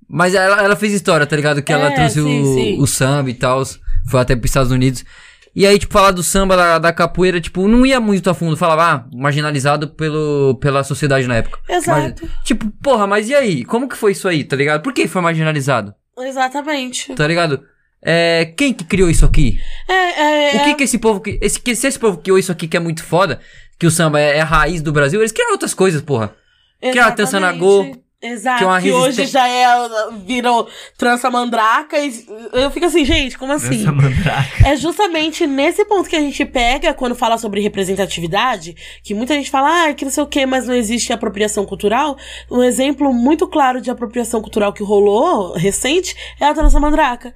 [0.07, 1.63] Mas ela, ela fez história, tá ligado?
[1.63, 2.77] Que ela É, trouxe sim, o, sim.
[2.80, 3.63] o samba e tal.
[4.10, 5.03] Foi até pros Estados Unidos.
[5.53, 8.56] E aí, tipo, falar do samba, da, da capoeira, tipo, não ia muito a fundo.
[8.56, 11.60] Falava, ah, marginalizado pelo, pela sociedade na época.
[11.69, 12.22] exato.
[12.26, 13.65] Mas, tipo, porra, mas e aí?
[13.65, 14.82] Como que foi isso aí, tá ligado?
[14.82, 15.94] Por que foi marginalizado?
[16.18, 17.14] Exatamente.
[17.15, 17.61] Tá ligado?
[18.03, 19.60] É, quem que criou isso aqui?
[19.88, 21.19] É, é, O que é- que esse povo...
[21.19, 23.40] que- Esse, que, se esse povo criou isso aqui que é muito foda,
[23.78, 26.34] que o samba é, é a raiz do Brasil, eles criaram outras coisas, porra.
[26.80, 27.94] que é a trança na Exatamente.
[27.94, 29.65] Go, Exato, que é uma que hoje já é,
[30.23, 32.23] virou trança mandraca e
[32.53, 33.81] eu fico assim, gente, como assim?
[33.81, 34.68] Essa mandraka.
[34.68, 39.49] É justamente nesse ponto que a gente pega quando fala sobre representatividade, que muita gente
[39.49, 42.15] fala, ah, que não sei o que, mas não existe apropriação cultural.
[42.49, 47.34] Um exemplo muito claro de apropriação cultural que rolou recente é a trança mandraca.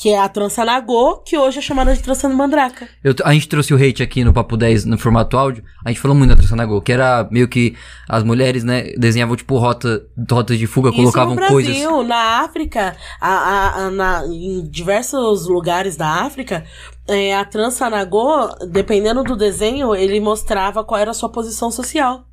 [0.00, 2.88] Que é a trança nagô, que hoje é chamada de trança mandraca.
[3.02, 5.64] Eu a gente trouxe o hate aqui no Papo 10 no formato áudio.
[5.84, 7.74] A gente falou muito da Trança Nagô, que era meio que
[8.08, 12.08] as mulheres, né, desenhavam tipo rota, rotas de fuga, colocavam Isso no Brasil, coisas.
[12.08, 16.64] na África, a, a- a- na- em diversos lugares da África,
[17.08, 22.24] é, a trança nagô, dependendo do desenho, ele mostrava qual era a sua posição social.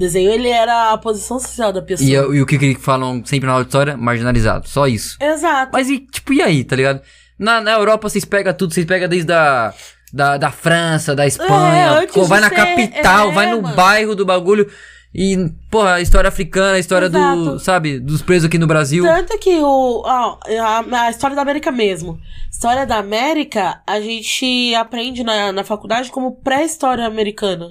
[0.00, 2.08] Desenho, ele era a posição social da pessoa.
[2.08, 3.96] E, e o que, que falam sempre na história?
[3.98, 4.66] Marginalizado.
[4.66, 5.18] Só isso.
[5.20, 5.70] Exato.
[5.74, 7.02] Mas e, tipo, e aí, tá ligado?
[7.38, 9.72] Na, na Europa vocês pegam tudo, vocês pegam desde a.
[10.12, 13.76] Da, da França, da Espanha, antes pô, vai na ser- capital, é, vai no mano.
[13.76, 14.68] bairro do bagulho.
[15.14, 15.36] E,
[15.70, 17.58] porra, a história africana, a história do, Exato.
[17.60, 19.04] sabe, dos presos aqui no Brasil.
[19.04, 22.18] Tanto que o, ó, a, a história da América mesmo.
[22.50, 27.68] História da América, a gente aprende na, na faculdade como pré-história americana.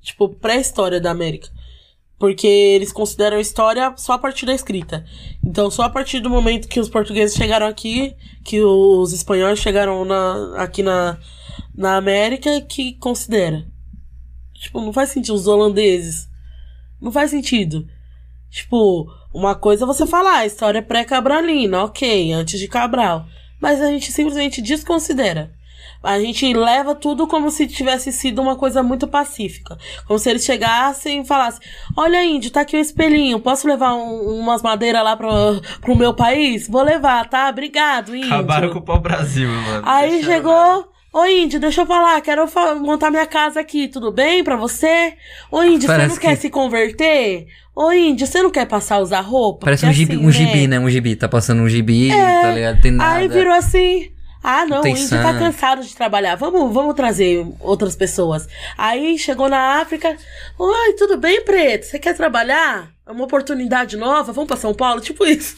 [0.00, 1.48] Tipo, pré-história da América.
[2.20, 5.04] Porque eles consideram história só a partir da escrita.
[5.42, 8.14] Então, só a partir do momento que os portugueses chegaram aqui,
[8.44, 11.18] que os espanhóis chegaram na, aqui na,
[11.74, 13.66] na América, que considera.
[14.52, 15.34] Tipo, não faz sentido.
[15.34, 16.28] Os holandeses.
[17.00, 17.88] Não faz sentido.
[18.50, 23.26] Tipo, uma coisa é você falar, a história é pré-cabralina, ok, antes de Cabral.
[23.60, 25.52] Mas a gente simplesmente desconsidera.
[26.02, 29.76] A gente leva tudo como se tivesse sido uma coisa muito pacífica.
[30.06, 31.60] Como se eles chegassem e falassem:
[31.96, 33.38] Olha, índio, tá aqui um espelhinho.
[33.38, 35.28] Posso levar um- umas madeiras lá pro,
[35.82, 36.66] pro meu país?
[36.68, 37.48] Vou levar, tá?
[37.50, 38.32] Obrigado, índio.
[38.32, 39.82] Acabaram com o pau-brasil, mano.
[39.84, 44.12] Aí Deixaram chegou, Ô, Índio, deixa eu falar, quero fa- montar minha casa aqui, tudo
[44.12, 45.14] bem pra você?
[45.50, 47.46] Ô, Índio, você Parece não quer que- se converter?
[47.74, 49.64] Ô, Índio, você não quer passar a usar roupa?
[49.66, 50.78] Parece um Porque gibi, assim, um gibi, né?
[50.78, 51.16] Um gibi.
[51.16, 52.80] Tá passando um gibi, tá ligado?
[52.80, 53.14] Tem nada.
[53.16, 54.08] Aí virou assim.
[54.42, 56.34] Ah, não, o tem índio tá cansado de trabalhar.
[56.34, 58.48] Vamos, vamos trazer outras pessoas.
[58.76, 60.16] Aí chegou na África.
[60.58, 61.84] Oi, tudo bem, Preto?
[61.84, 62.90] Você quer trabalhar?
[63.06, 64.32] É uma oportunidade nova?
[64.32, 65.00] Vamos pra São Paulo?
[65.02, 65.56] Tipo isso.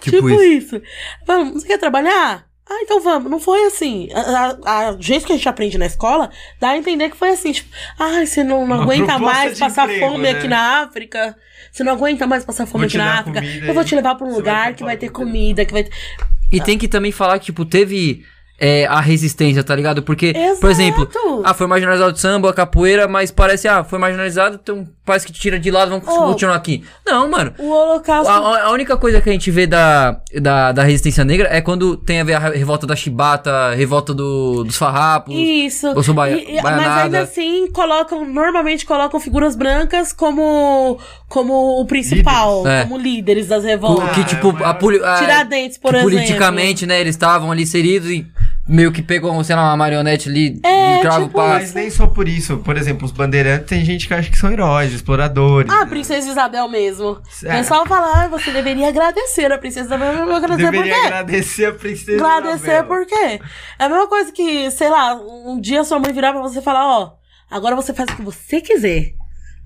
[0.00, 0.82] Tipo isso.
[1.24, 2.44] Vamos, você quer trabalhar?
[2.68, 3.30] Ah, então vamos.
[3.30, 4.08] Não foi assim.
[4.12, 4.20] A,
[4.64, 6.30] a, a jeito que a gente aprende na escola,
[6.60, 7.52] dá a entender que foi assim.
[7.52, 10.30] Tipo, ai, você não, não aguenta mais passar emprego, fome né?
[10.30, 11.36] aqui na África.
[11.70, 13.40] Você não aguenta mais passar fome Vou aqui na África.
[13.40, 15.84] comida Eu vou te levar pra um lugar vai que vai ter comida, que vai
[15.84, 15.92] ter.
[16.52, 18.24] E tem que também falar que, tipo, teve
[18.64, 20.04] é, a resistência, tá ligado?
[20.04, 20.68] Porque, por Exato.
[20.70, 21.08] exemplo,
[21.42, 25.24] ah, foi marginalizado o samba, a capoeira, mas parece, ah, foi marginalizado, tem um país
[25.24, 26.28] que tira de lado, vamos Oh.
[26.28, 26.84] continuar aqui.
[27.04, 27.52] Não, mano.
[27.58, 28.30] O Holocausto.
[28.30, 31.96] A, a única coisa que a gente vê da, da, da resistência negra é quando
[31.96, 35.34] tem a ver a revolta da chibata, a revolta do, dos farrapos.
[35.34, 35.88] Isso.
[35.88, 41.80] Eu sou baia- E- e- mas ainda assim, colocam, normalmente colocam figuras brancas como, como
[41.80, 42.78] o principal, Líderes.
[42.78, 42.82] É.
[42.84, 44.10] como líderes das revoltas.
[44.14, 46.14] que, tipo, é a, poli- a- Tiradentes, por que exemplo.
[46.16, 48.24] politicamente, né, eles estavam ali inseridos e
[48.68, 51.38] meio que pegou, sei lá, uma marionete ali É, de cravo tipo.
[51.38, 52.58] Mas nem só por isso.
[52.58, 55.70] Por exemplo, os bandeirantes tem gente que acha que são heróis, exploradores.
[55.70, 55.90] Ah, a né?
[55.90, 57.10] Princesa Isabel mesmo.
[57.12, 57.58] O É.
[57.58, 60.12] pessoal fala, ah, você deveria agradecer a Princesa Isabel.
[60.12, 61.06] Eu vou agradecer Deveria por quê?
[61.06, 62.24] agradecer a princesa.
[62.26, 62.84] Agradecer Isabel.
[62.84, 63.40] por quê?
[63.78, 66.62] É a mesma coisa que, sei lá, um dia sua mãe virar pra você e
[66.62, 67.12] falar, ó,
[67.50, 69.12] agora você faz o que você quiser.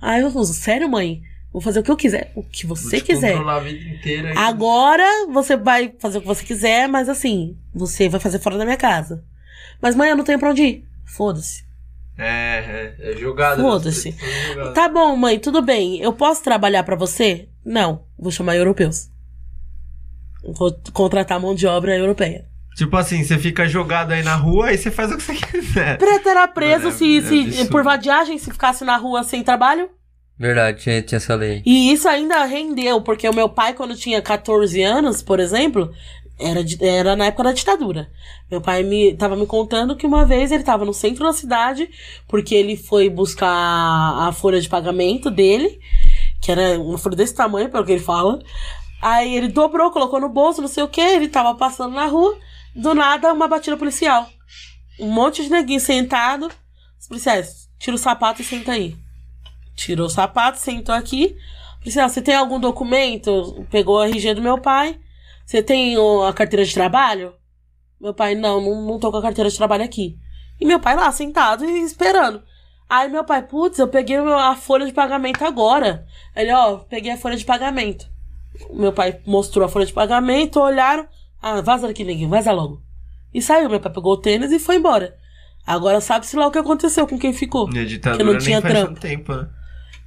[0.01, 1.20] Aí eu uso, sério, mãe?
[1.52, 2.32] Vou fazer o que eu quiser.
[2.35, 3.32] O que você quiser.
[3.32, 4.35] controlar a vida inteira.
[4.35, 8.59] e- Agora você vai fazer o que você quiser, mas assim, você vai fazer fora
[8.59, 9.24] da minha casa.
[9.81, 10.85] Mas mãe, eu não tenho pra onde ir.
[11.05, 11.64] Foda-se.
[12.18, 13.60] É, é, é jogada.
[13.62, 14.12] Foda-se.
[14.12, 14.74] são jogadas.
[14.74, 15.98] Tá bom, mãe, tudo bem.
[16.01, 17.48] Eu posso trabalhar pra você?
[17.64, 18.05] Não.
[18.18, 19.09] Vou chamar europeus.
[20.43, 22.47] Vou contratar mão de obra europeia.
[22.77, 25.97] Tipo assim, você fica jogado aí na rua e você faz o que você quiser.
[25.98, 29.89] Preto era preso É, se, é se por vadiagem, se ficasse na rua sem trabalho.
[30.38, 31.62] Verdade, tinha, tinha essa lei.
[31.64, 35.90] E isso ainda rendeu, porque o meu pai, quando tinha 14 anos, por exemplo,
[36.38, 38.10] era, era na época da ditadura.
[38.50, 41.88] Meu pai me tava me contando que uma vez ele tava no centro da cidade,
[42.28, 45.80] porque ele foi buscar a folha de pagamento dele,
[46.42, 48.38] que era uma folha desse tamanho, pelo que ele fala.
[49.00, 52.36] Aí ele dobrou, colocou no bolso, não sei o que, ele tava passando na rua,
[52.74, 54.28] do nada uma batida policial.
[55.00, 56.50] Um monte de neguinho sentado.
[57.00, 59.05] Os policiais, tira o sapato e senta aí.
[59.76, 61.36] Tirou o sapato, sentou aqui.
[61.78, 63.64] Policial, você tem algum documento?
[63.70, 64.98] Pegou a RG do meu pai.
[65.44, 65.94] Você tem
[66.26, 67.34] a carteira de trabalho?
[68.00, 70.18] Meu pai, não, não, não tô com a carteira de trabalho aqui.
[70.60, 72.42] E meu pai lá, sentado e esperando.
[72.88, 76.06] Aí meu pai, putz, eu peguei a folha de pagamento agora.
[76.34, 78.06] Ele, ó, peguei a folha de pagamento.
[78.72, 81.06] Meu pai mostrou a folha de pagamento, olharam.
[81.42, 82.82] Ah, vaza daqui, neguinho, vaza logo.
[83.34, 85.14] E saiu, meu pai pegou o tênis e foi embora.
[85.66, 87.68] Agora sabe-se lá o que aconteceu com quem ficou.
[87.72, 88.88] E a ditadura Que não nem tinha faz trampo.
[88.94, 89.48] tanto tempo, né?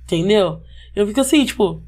[0.10, 0.64] Entendeu?
[0.96, 1.84] Eu fico assim, tipo.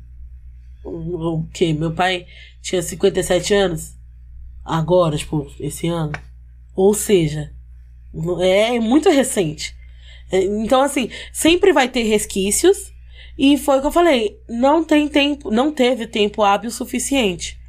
[0.84, 1.74] O quê?
[1.74, 2.28] Meu pai
[2.62, 3.96] tinha 57 anos?
[4.64, 6.12] Agora, tipo, esse ano?
[6.76, 7.52] Ou seja,
[8.42, 9.76] é muito recente.
[10.32, 12.92] É, Então, assim, sempre vai ter resquícios.
[13.38, 14.40] E foi o que eu falei.
[14.48, 17.60] Não tem tempo, não teve tempo hábil suficiente.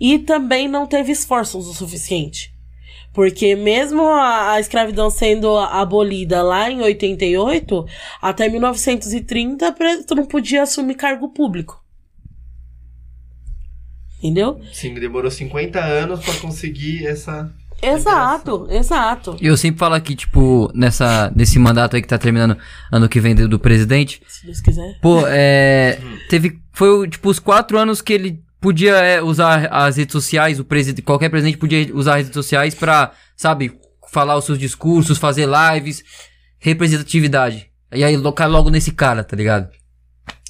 [0.00, 2.52] E também não teve esforços o suficiente.
[3.14, 7.86] Porque mesmo a, a escravidão sendo abolida lá em 88,
[8.20, 11.80] até 1930, preto não podia assumir cargo público.
[14.18, 14.60] Entendeu?
[14.72, 17.52] Sim, demorou 50 anos pra conseguir essa.
[17.80, 19.36] Exato, exato.
[19.40, 22.56] E eu sempre falo aqui, tipo, nessa, nesse mandato aí que tá terminando
[22.90, 24.22] ano que vem do, do presidente.
[24.26, 24.98] Se Deus quiser.
[25.00, 26.00] Pô, é.
[26.28, 26.58] Teve.
[26.72, 31.02] Foi, tipo, os quatro anos que ele podia é, usar as redes sociais, o presidente,
[31.02, 33.78] qualquer presidente podia usar as redes sociais pra, sabe,
[34.10, 36.02] falar os seus discursos, fazer lives,
[36.58, 37.66] representatividade.
[37.92, 39.68] E aí, colocar logo nesse cara, tá ligado?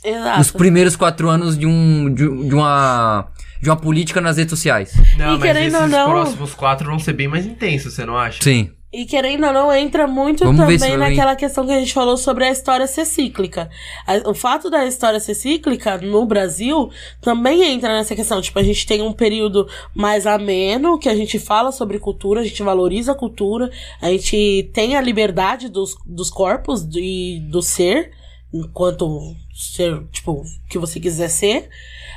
[0.05, 0.41] Exato.
[0.41, 2.09] Os primeiros quatro anos de um.
[2.15, 3.27] de, de uma.
[3.61, 4.93] de uma política nas redes sociais.
[5.19, 8.43] Não, E mas esses não- próximos quatro vão ser bem mais intensos, você não acha?
[8.43, 8.70] Sim.
[8.95, 10.79] E querendo ou não, entra muito Vamos também
[11.11, 13.69] naquela questão que a gente falou sobre a história ser cíclica.
[14.07, 16.91] A- O fato da história ser cíclica no Brasil
[17.21, 18.41] também entra nessa questão.
[18.41, 22.45] Tipo, a gente tem um período mais ameno, que a gente fala sobre cultura, a
[22.45, 28.12] gente valoriza a cultura, a gente tem a liberdade dos, dos corpos e do ser,
[28.53, 31.69] enquanto ser, tipo, que você quiser ser.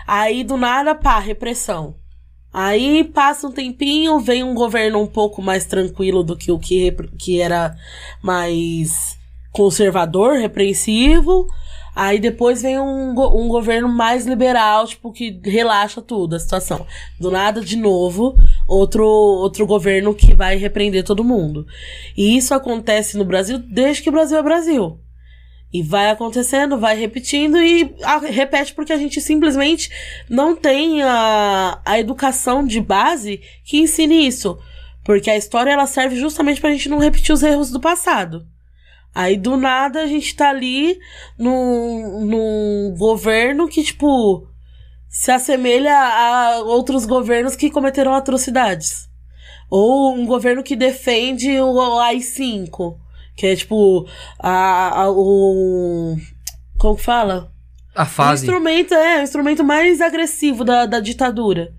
[0.06, 1.96] Aí, do nada, pá, repressão.
[2.60, 6.92] Aí passa um tempinho, vem um governo um pouco mais tranquilo do que o que,
[7.16, 7.76] que era
[8.20, 9.16] mais
[9.52, 11.46] conservador, repreensivo.
[11.96, 16.84] Aí depois vem um, um governo mais liberal, tipo, que relaxa tudo a situação.
[17.20, 18.36] Do nada, de novo,
[18.68, 21.68] outro, outro governo que vai repreender todo mundo.
[22.18, 25.00] E isso acontece no Brasil desde que o Brasil é Brasil.
[25.72, 29.90] E vai acontecendo, vai repetindo e ah, repete porque a gente simplesmente
[30.30, 34.58] não tem a, a educação de base que ensine isso.
[35.04, 38.48] Porque a história ela serve justamente pra gente não repetir os erros do passado.
[39.14, 41.00] Aí do nada a gente tá ali
[41.38, 44.48] num, num governo que, tipo,
[45.10, 49.10] se assemelha a outros governos que cometeram atrocidades.
[49.70, 52.98] Ou um governo que defende o AI-5.
[53.38, 54.06] Que é tipo.
[54.40, 56.18] A, a- o.
[56.78, 57.50] Como que fala?
[57.96, 58.46] A O fase.
[58.46, 61.72] instrumento é o instrumento mais agressivo da, da ditadura.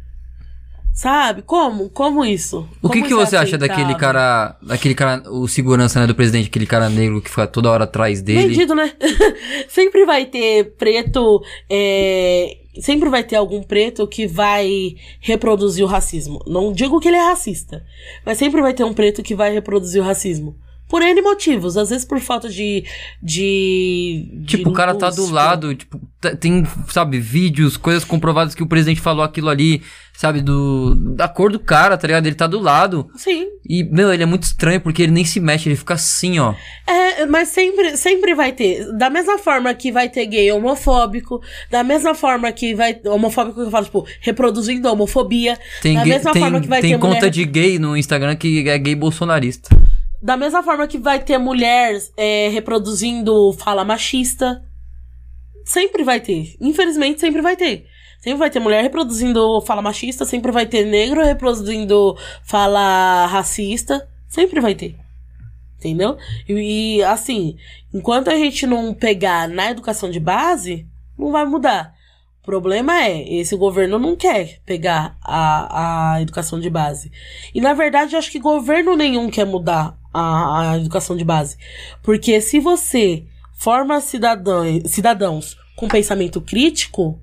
[0.94, 1.42] Sabe?
[1.42, 1.88] Como?
[1.90, 2.68] Como isso?
[2.82, 4.56] O que, que você acha daquele cara.
[4.60, 8.20] Daquele cara, o segurança, né, do presidente, aquele cara negro que fica toda hora atrás
[8.20, 8.48] dele?
[8.48, 8.92] Vendido, né?
[9.68, 11.40] sempre vai ter preto.
[11.70, 16.40] é, Sempre vai ter algum preto que vai reproduzir o racismo.
[16.46, 17.84] Não digo que ele é racista,
[18.24, 20.56] mas sempre vai ter um preto que vai reproduzir o racismo.
[20.88, 22.84] Por N motivos, às vezes por falta de.
[23.22, 26.00] de de Tipo, o cara tá do tipo, lado, tipo,
[26.40, 29.82] tem, sabe, vídeos, coisas comprovadas que o presidente falou aquilo ali,
[30.14, 30.94] sabe, do.
[31.14, 32.26] Da cor do cara, tá ligado?
[32.26, 33.08] Ele tá do lado.
[33.16, 33.46] Sim.
[33.68, 36.54] E, meu, ele é muito estranho porque ele nem se mexe, ele fica assim, ó.
[36.86, 38.90] É, mas sempre, sempre vai ter.
[38.96, 41.40] Da mesma forma que vai ter gay homofóbico,
[41.70, 42.98] da mesma forma que vai.
[43.04, 45.58] Homofóbico que eu falo, tipo, reproduzindo a homofobia.
[45.82, 47.30] Tem, da gay- mesma tem, forma que vai tem ter conta mulher.
[47.30, 49.68] de gay no Instagram que é gay bolsonarista.
[50.20, 54.64] Da mesma forma que vai ter mulher é, reproduzindo fala machista.
[55.64, 56.56] Sempre vai ter.
[56.60, 57.86] Infelizmente, sempre vai ter.
[58.18, 64.08] Sempre vai ter mulher reproduzindo fala machista, sempre vai ter negro reproduzindo fala racista.
[64.26, 64.96] Sempre vai ter.
[65.78, 66.18] Entendeu?
[66.48, 67.56] E, e, assim,
[67.94, 70.84] enquanto a gente não pegar na educação de base,
[71.16, 71.94] não vai mudar.
[72.42, 77.12] O problema é, esse governo não quer pegar a, a educação de base.
[77.54, 81.56] E na verdade, acho que governo nenhum quer mudar a, a educação de base.
[82.02, 83.24] Porque se você
[83.58, 87.20] forma cidadã, cidadãos com pensamento crítico,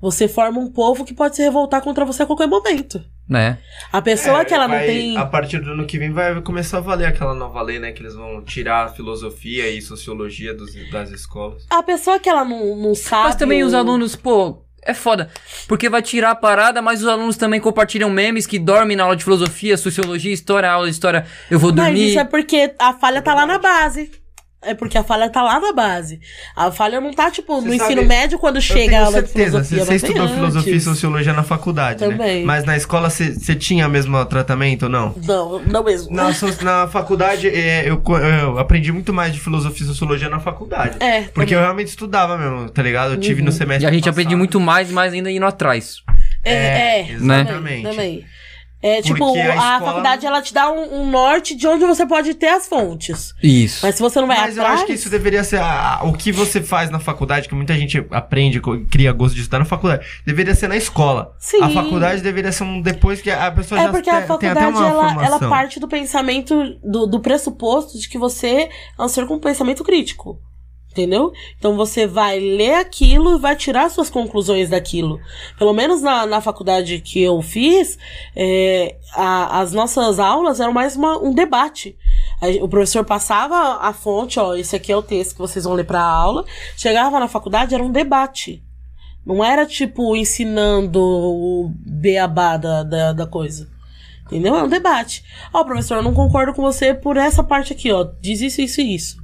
[0.00, 3.02] você forma um povo que pode se revoltar contra você a qualquer momento.
[3.28, 3.58] Né?
[3.92, 5.16] A pessoa É, que ela não vai- tem.
[5.16, 7.90] A partir do ano que vem vai começar a valer aquela nova lei, né?
[7.90, 11.66] Que eles vão tirar a filosofia e sociologia dos- das escolas.
[11.68, 13.24] A pessoa que ela não, não sabe.
[13.24, 15.28] Mas também os o- alunos, pô, é foda.
[15.66, 19.16] Porque vai tirar a parada, mas os alunos também compartilham memes que dormem na aula
[19.16, 21.26] de filosofia, sociologia, história, aula de história.
[21.50, 22.08] Eu vou Mas dormir.
[22.10, 24.10] isso é porque a falha tá lá na base.
[24.66, 26.20] É porque a falha tá lá na base.
[26.54, 29.28] A falha não tá, tipo, no Você ensino sabe, médio quando chega a aula de
[29.28, 29.84] certeza, filosofia.
[29.84, 30.84] Você, estudou filosofia e antes.
[30.84, 32.40] sociologia na faculdade, Também.
[32.40, 32.44] né?
[32.44, 35.14] Mas na escola você tinha o mesmo tratamento ou não?
[35.24, 36.14] Não, não mesmo.
[36.14, 36.30] Na,
[36.62, 40.96] na faculdade, é, eu, co- eu aprendi muito mais de filosofia e sociologia na faculdade.
[41.00, 41.22] É.
[41.22, 41.54] Porque também.
[41.54, 43.12] eu realmente estudava mesmo, tá ligado?
[43.12, 43.46] Eu tive Uhum.
[43.46, 44.14] no semestre E a gente passado.
[44.14, 46.02] aprende muito mais, mas ainda indo atrás.
[46.44, 47.52] É, É, é, exatamente.
[47.52, 47.82] Também.
[47.82, 48.24] também.
[48.86, 51.84] É, tipo, Porque a, a escola- faculdade ela te dá um, um norte de onde
[51.84, 53.34] você pode ter as fontes.
[53.42, 53.80] Isso.
[53.84, 54.78] Mas se você não vai Mas eu atrás.
[54.80, 58.04] acho que isso deveria ser a- o que você faz na faculdade, que muita gente
[58.10, 60.06] aprende, cria gosto de estudar na faculdade.
[60.24, 61.34] Deveria ser na escola.
[61.38, 61.62] Sim.
[61.62, 64.26] A faculdade deveria ser um depois que a pessoa É já porque te- a tem
[64.28, 65.24] faculdade até uma ela, formação.
[65.24, 66.54] ela parte do pensamento,
[66.84, 68.68] do, do pressuposto de que você
[68.98, 70.38] é um ser com pensamento crítico.
[70.96, 71.30] Entendeu?
[71.58, 75.20] Então você vai ler aquilo e vai tirar suas conclusões daquilo.
[75.58, 77.98] Pelo menos na, na faculdade que eu fiz,
[78.34, 81.94] é, a- as nossas aulas eram mais uma- um debate.
[82.40, 85.74] A- O professor passava a fonte, ó, esse aqui é o texto que vocês vão
[85.74, 86.46] ler pra aula.
[86.78, 88.62] Chegava na faculdade, era um debate.
[89.26, 93.68] Não era tipo ensinando o beabá da, da, da coisa.
[94.24, 94.56] Entendeu?
[94.56, 95.22] É um debate.
[95.52, 98.08] Ó, professor, eu não concordo com você por essa parte aqui, ó.
[98.22, 99.18] Diz isso, isso e isso.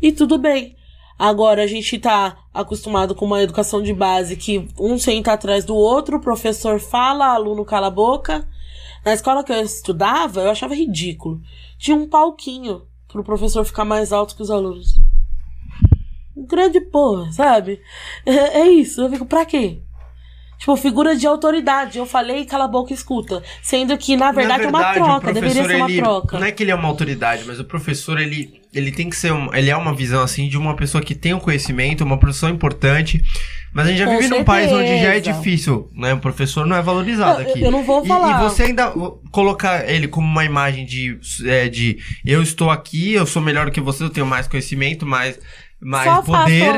[0.00, 0.74] E tudo bem.
[1.18, 5.74] Agora a gente tá acostumado com uma educação de base que um senta atrás do
[5.74, 8.46] outro, o professor fala, aluno cala a boca.
[9.04, 11.40] Na escola que eu estudava, eu achava ridículo.
[11.78, 14.98] Tinha um palquinho pro professor ficar mais alto que os alunos.
[16.36, 17.80] Grande porra, sabe?
[18.26, 19.02] É, é isso.
[19.02, 19.80] Eu fico, pra quê?
[20.58, 21.98] Tipo, figura de autoridade.
[21.98, 23.42] Eu falei, cala a boca e escuta.
[23.62, 25.32] Sendo que, na verdade, é uma verdade, o troca.
[25.32, 26.38] Deveria ser uma ele- troca.
[26.40, 29.32] Não é que ele é uma autoridade, mas o professor, ele, ele tem que ser.
[29.32, 32.48] Um, ele é uma visão, assim, de uma pessoa que tem um conhecimento, uma profissão
[32.50, 33.22] importante.
[33.72, 35.36] Mas a gente já Com vive num país onde já é certeza.
[35.38, 36.14] difícil, né?
[36.14, 37.62] O professor não é valorizado Eu- aqui.
[37.62, 38.40] eu não vou E- falar.
[38.40, 38.92] E, você ainda
[39.32, 43.80] colocar ele como uma imagem de, é, de eu estou aqui, eu sou melhor que
[43.80, 45.40] você, eu tenho mais conhecimento, mais,
[45.80, 46.70] mais Só poder.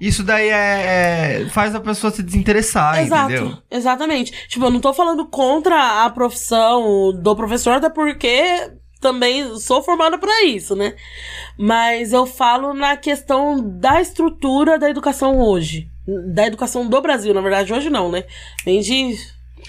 [0.00, 3.58] Isso daí é, é- faz a pessoa se desinteressar, Exato, entendeu?
[3.68, 4.32] exatamente.
[4.48, 8.70] Tipo, eu não tô falando contra a profissão do professor, até porque
[9.04, 10.94] também sou formada para isso, né?
[11.58, 15.90] Mas eu falo na questão da estrutura da educação hoje.
[16.34, 18.24] Da educação do Brasil, na verdade, hoje não, né?
[18.64, 19.14] Vem de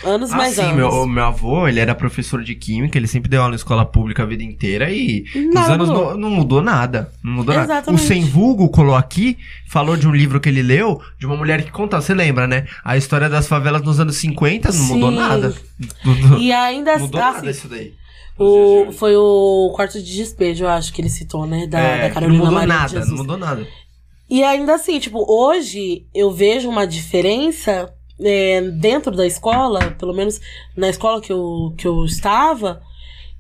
[0.04, 0.76] anos Ah, mais sim, anos.
[0.76, 4.24] meu, meu avô, ele era professor de química, ele sempre deu aula em escola pública
[4.24, 7.12] a vida inteira e nos Nada anos não, não mudou nada.
[7.22, 7.68] Não mudou nada.
[7.68, 8.04] O Exatamente.
[8.04, 9.38] Sem Vulgo colou aqui,
[9.70, 12.66] falou de um livro que ele leu, de uma mulher que conta, você lembra, né?
[12.86, 15.18] A história das favelas nos anos 50 não mudou Sim.
[15.18, 15.54] nada.
[16.06, 17.94] Mudou, E ainda mudou assim, nada isso daí.
[18.38, 21.68] O, foi o quarto de despejo, eu acho que ele citou, né?
[21.68, 23.10] Da, É, da Carolina não mudou Maria nada, Jesus.
[23.10, 23.68] não mudou nada.
[24.30, 30.42] E ainda assim, tipo, hoje eu vejo uma diferença é, dentro da escola, pelo menos
[30.76, 32.82] na escola que eu, que eu estava,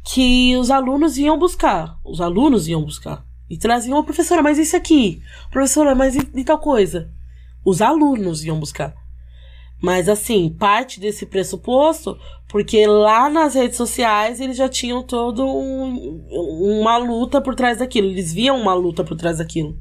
[0.04, 1.98] que os alunos iam buscar.
[2.06, 3.26] Os alunos iam buscar.
[3.50, 5.22] E traziam, "Ô, professora, mas isso aqui?
[5.52, 7.10] Professora, mas e, e tal coisa?
[7.66, 8.94] Os alunos iam buscar.
[9.82, 16.26] Mas assim, parte desse pressuposto, porque lá nas redes sociais eles já tinham todo um-
[16.80, 18.08] uma luta por trás daquilo.
[18.08, 19.78] Eles viam uma luta por trás daquilo.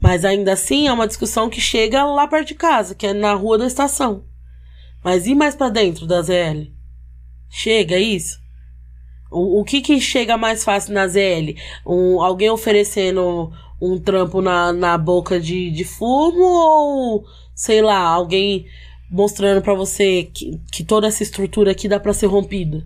[0.00, 3.34] Mas ainda assim é uma discussão que chega lá perto de casa, que é na
[3.34, 4.24] rua da estação.
[5.04, 6.72] Mas e mais pra dentro da ZL?
[7.50, 8.38] Chega isso?
[9.30, 11.54] O, o que que chega mais fácil na ZL?
[11.86, 17.24] Um, alguém oferecendo um trampo na, na boca de, de fumo ou,
[17.54, 18.66] sei lá, alguém
[19.10, 22.84] mostrando pra você que, que toda essa estrutura aqui dá pra ser rompida?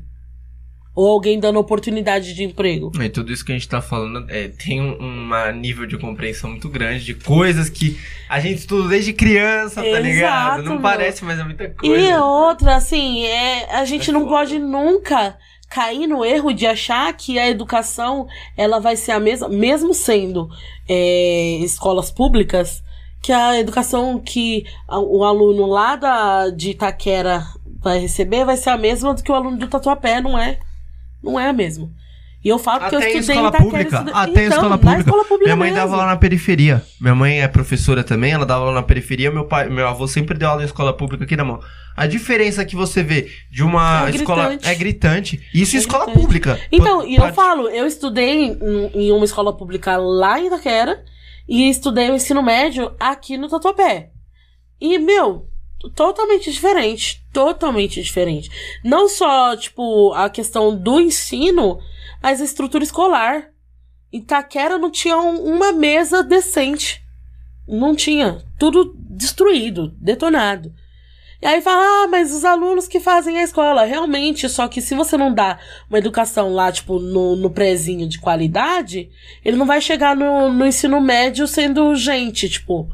[0.96, 2.92] Ou alguém dando oportunidade de emprego?
[3.02, 4.94] E tudo isso que a gente tá falando é, tem um
[5.24, 7.98] uma nível de compreensão muito grande de coisas que
[8.28, 10.62] a gente estuda desde criança, tá Exato, ligado?
[10.62, 10.80] Não meu.
[10.82, 12.00] parece, mas é muita coisa.
[12.00, 14.32] E outra, assim, é, a gente É não foda.
[14.36, 15.36] pode nunca
[15.68, 20.48] cair no erro de achar que a educação ela vai ser a mesma, mesmo sendo
[20.88, 22.83] é, escolas públicas,
[23.24, 27.42] que a educação que o aluno lá da, de Itaquera
[27.80, 30.58] vai receber vai ser a mesma do que o aluno do Tatuapé, não é?
[31.22, 31.88] Não é a mesma.
[32.44, 34.18] E eu falo que eu Até em estudei escola Itaquera, pública.
[34.18, 35.00] Até então, escola pública.
[35.00, 35.82] escola pública Minha mãe mesmo.
[35.82, 36.82] dava aula na periferia.
[37.00, 39.30] Minha mãe é professora também, ela dava aula na periferia.
[39.30, 41.60] Meu pai, meu avô sempre deu aula em escola pública aqui na mão.
[41.96, 44.68] A diferença que você vê de uma É escola gritante.
[44.68, 45.40] é gritante.
[45.54, 46.22] Isso em É escola gritante.
[46.26, 46.60] pública.
[46.70, 51.02] Então, e eu falo, eu estudei em, em uma escola pública lá em Itaquera
[51.48, 54.10] e estudei o ensino médio aqui no Tatuapé.
[54.80, 55.48] E, meu,
[55.94, 57.24] totalmente diferente.
[57.32, 58.50] Totalmente diferente.
[58.84, 61.78] Não só, tipo, a questão do ensino,
[62.22, 63.50] mas a estrutura escolar.
[64.12, 67.02] Itaquera não tinha um- uma mesa decente.
[67.66, 68.44] Não tinha.
[68.58, 70.72] Tudo destruído, detonado.
[71.44, 74.94] E aí fala, ah, mas os alunos que fazem a escola, realmente, só que se
[74.94, 75.58] você não dá
[75.90, 79.10] uma educação lá, tipo, no, no prézinho de qualidade,
[79.44, 82.88] ele não vai chegar no, no ensino médio sendo gente, tipo,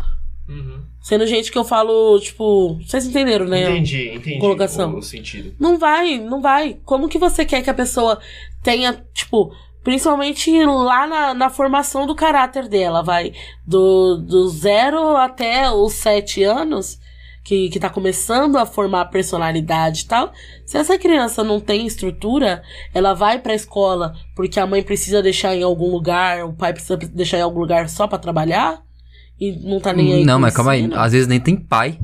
[0.48, 0.82] Uhum.
[1.00, 3.70] sendo gente que eu falo, tipo, vocês entenderam, né?
[3.70, 4.94] Entendi, entendi Colocação.
[4.94, 5.54] o, o sentido.
[5.60, 6.76] Não vai, não vai.
[6.84, 8.18] Como que você quer que a pessoa
[8.64, 9.52] tenha, tipo,
[9.84, 13.32] principalmente lá na, na formação do caráter dela, vai,
[13.64, 16.98] do, do zero até os sete anos,
[17.42, 20.32] que, que tá começando a formar personalidade e tal.
[20.66, 22.62] Se essa criança não tem estrutura,
[22.94, 26.96] ela vai pra escola porque a mãe precisa deixar em algum lugar, o pai precisa
[26.96, 28.80] deixar em algum lugar só pra trabalhar.
[29.40, 30.24] E não tá nem aí.
[30.24, 30.88] Não, mas calma aí.
[30.94, 31.98] Às vezes nem tem pai.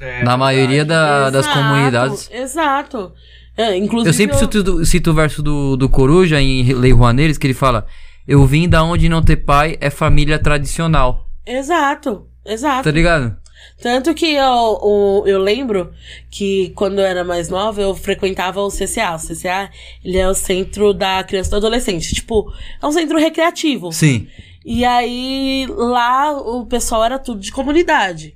[0.00, 2.30] É, Na maioria da- das Exato, comunidades.
[2.32, 3.12] Exato.
[3.56, 7.46] É, inclusive, Eu sempre cito, cito o verso do, do Coruja em Lei Rouaneres, que
[7.46, 7.86] ele fala:
[8.26, 11.28] Eu vim da onde não ter pai é família tradicional.
[11.46, 12.82] Exato, exato.
[12.82, 13.36] Tá ligado?
[13.80, 15.92] Tanto que eu, o- eu lembro
[16.30, 19.14] que quando eu era mais nova, eu frequentava o CCA.
[19.14, 19.70] O CCA,
[20.04, 22.14] ele é o centro da criança e do adolescente.
[22.14, 23.92] Tipo, é um centro recreativo.
[23.92, 24.28] Sim.
[24.64, 28.34] E aí, lá, o pessoal era tudo de comunidade.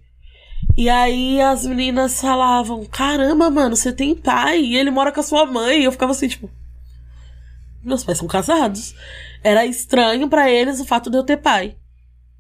[0.77, 5.23] E aí, as meninas falavam, caramba, mano, você tem pai e ele mora com a
[5.23, 5.81] sua mãe.
[5.81, 6.51] E eu ficava assim, tipo...
[7.83, 8.95] Meus pais são casados.
[9.43, 11.77] Era estranho pra eles o fato de eu ter pai.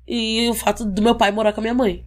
[0.06, 2.04] E o fato do meu pai morar com a minha mãe.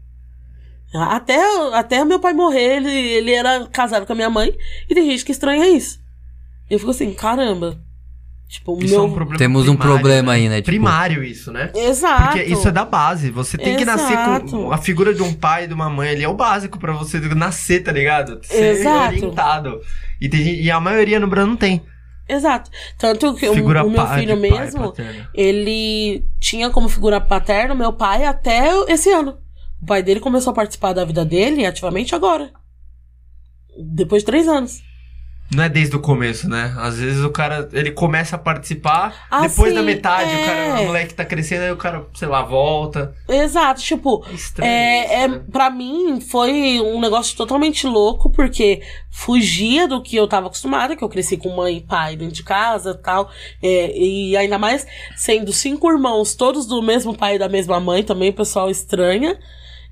[0.93, 1.39] Até,
[1.73, 4.53] até meu pai morrer, ele, ele era casado com a minha mãe.
[4.89, 5.99] E tem gente que estranha isso.
[6.69, 7.79] E eu fico assim, caramba.
[8.51, 9.05] Tipo, o Isso é meu...
[9.05, 10.57] um problema Temos um primário, problema aí, né?
[10.57, 11.71] Tipo, Primário isso, né?
[11.73, 12.23] Exato.
[12.23, 13.31] Porque isso é da base.
[13.31, 14.73] Você tem que nascer com Exato.
[14.73, 16.23] a figura de um pai e de uma mãe ali.
[16.23, 18.41] É o básico pra você nascer, tá ligado?
[18.43, 19.07] Ser Exato.
[19.07, 19.79] orientado.
[20.19, 21.81] E, tem e a maioria no Brasil não tem.
[22.27, 22.69] Exato.
[22.97, 24.93] Tanto que o, Figura o meu filho mesmo,
[25.33, 29.37] ele tinha como figura paterna o meu pai até esse ano.
[29.81, 32.51] O pai dele começou a participar da vida dele ativamente agora.
[33.77, 34.81] Depois de três anos.
[35.53, 36.73] Não é desde o começo, né?
[36.77, 40.35] Às vezes o cara, ele começa a participar, Ah, depois da metade, é.
[40.41, 43.13] o cara, o moleque tá crescendo, aí o cara, sei lá, volta.
[43.27, 45.41] Exato, tipo, É estranho É, isso, é, né?
[45.51, 51.03] pra mim foi um negócio totalmente louco, porque fugia do que eu tava acostumada, que
[51.03, 53.29] eu cresci com mãe e pai dentro de casa e tal.
[53.61, 54.87] É, e ainda mais
[55.17, 59.37] sendo cinco irmãos, todos do mesmo pai e da mesma mãe, também o pessoal estranha.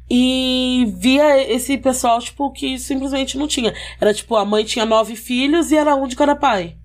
[0.10, 3.74] E via esse pessoal, tipo, que simplesmente não tinha.
[4.02, 6.78] Era tipo, a mãe tinha nove filhos e era um de cada pai.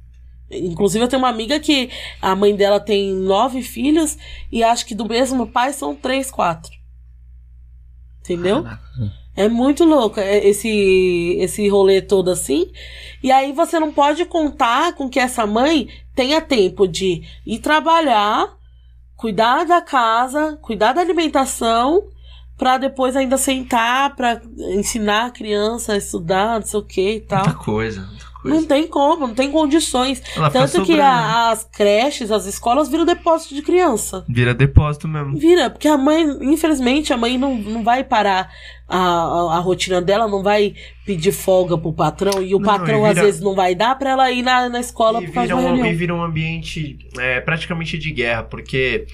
[0.50, 1.90] Inclusive, eu tenho uma amiga que
[2.20, 4.18] a mãe dela tem nove filhos
[4.52, 6.72] e acho que do mesmo pai são três, quatro.
[8.20, 8.64] Entendeu?
[9.36, 12.70] É muito louco é, esse, esse rolê todo assim.
[13.22, 18.48] E aí você não pode contar com que essa mãe tenha tempo de ir trabalhar,
[19.16, 22.04] cuidar da casa, cuidar da alimentação,
[22.56, 24.40] pra depois ainda sentar pra
[24.76, 27.44] ensinar a criança a estudar, não sei o que e tal.
[27.44, 28.56] Muita coisa, muita coisa.
[28.60, 30.22] Não tem como, não tem condições.
[30.36, 34.24] Ela Tanto que a- as creches, as escolas viram depósito de criança.
[34.28, 35.36] Vira depósito mesmo.
[35.38, 38.50] Vira, porque a mãe, infelizmente, a mãe não, não vai parar
[38.86, 40.74] a, a, a rotina dela, não vai
[41.06, 43.98] pedir folga pro patrão, e o Não, patrão e vira- às vezes não vai dar
[43.98, 45.86] pra ela ir na, na escola E por causa um, reunião.
[45.86, 49.06] e vira um ambiente é, praticamente de guerra, porque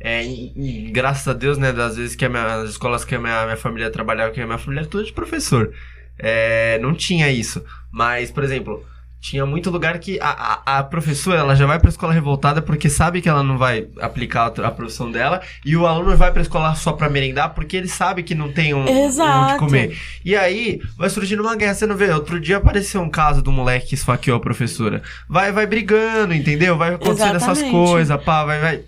[0.00, 3.14] é, em- em- graças a Deus, né, das vezes que a minha, as escolas que
[3.14, 5.72] a minha, minha família trabalhava, que a minha família era toda de professor,
[6.18, 7.64] é, não tinha isso.
[7.90, 8.84] Mas, por exemplo,
[9.20, 12.88] tinha muito lugar que a, a, a professora ela já vai pra escola revoltada porque
[12.88, 16.40] sabe que ela não vai aplicar a, a profissão dela, e o aluno vai pra
[16.42, 19.50] escola só pra merendar porque ele sabe que não tem um, Exato.
[19.54, 19.98] onde comer.
[20.24, 22.08] E aí, vai surgindo uma guerra, você não vê?
[22.12, 25.02] Outro dia apareceu um caso do moleque que esfaqueou a professora.
[25.28, 26.76] Vai, vai brigando, entendeu?
[26.78, 27.72] Vai acontecendo essas Exatamente.
[27.72, 28.80] coisas, pá, vai, vai.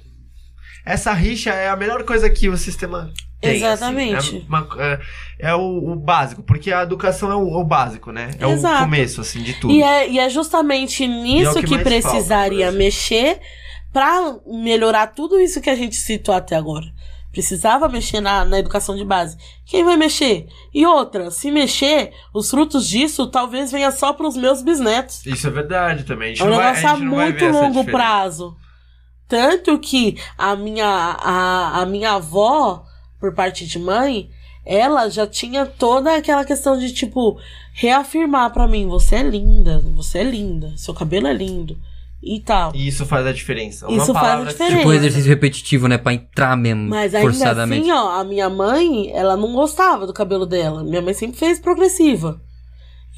[0.85, 3.57] Essa rixa é a melhor coisa que o sistema tem.
[3.57, 3.65] assim.
[3.65, 4.37] Exatamente.
[4.37, 5.01] É, uma- é-
[5.41, 8.31] é o, o básico, porque a educação é o, o básico, né?
[8.39, 8.77] É Exato.
[8.77, 9.73] o começo, assim, de tudo.
[9.73, 13.41] E é, e é justamente nisso que que, mais precisaria falta, mexer
[13.93, 16.87] pra melhorar tudo isso que a gente citou até agora.
[17.33, 19.37] Precisava mexer na, na educação de base.
[19.65, 20.47] Quem vai mexer?
[20.75, 25.25] E outra, se mexer, os frutos disso talvez venha só pros meus bisnetos.
[25.25, 26.33] Isso é verdade também.
[26.33, 28.57] A gente É um a negócio a vai muito longo prazo.
[29.31, 32.85] Tanto que a minha, a, a minha avó,
[33.21, 34.29] por parte de mãe,
[34.67, 37.39] ela já tinha toda aquela questão de, tipo,
[37.73, 41.79] reafirmar pra mim: você é linda, você é linda, seu cabelo é lindo
[42.21, 42.73] e tal.
[42.75, 43.87] E isso faz a diferença.
[43.87, 44.77] Uma Isso faz a diferença.
[44.79, 45.97] Tipo um exercício repetitivo, né?
[45.97, 47.83] Pra entrar mesmo, Mas ainda forçadamente.
[47.83, 50.83] assim, ó, a minha mãe, ela não gostava do cabelo dela.
[50.83, 52.41] Minha mãe sempre fez progressiva.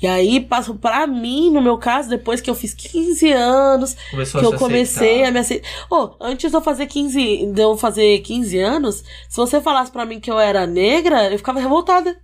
[0.02, 4.40] E aí, passou pra mim, no meu caso, depois que eu fiz 15 anos, Começou
[4.40, 5.28] que eu comecei aceitar.
[5.28, 5.68] a me aceitar.
[5.88, 10.04] Oh, antes de eu fazer 15, de eu fazer 15 anos, se você falasse pra
[10.04, 12.20] mim que eu era negra, eu ficava revoltada.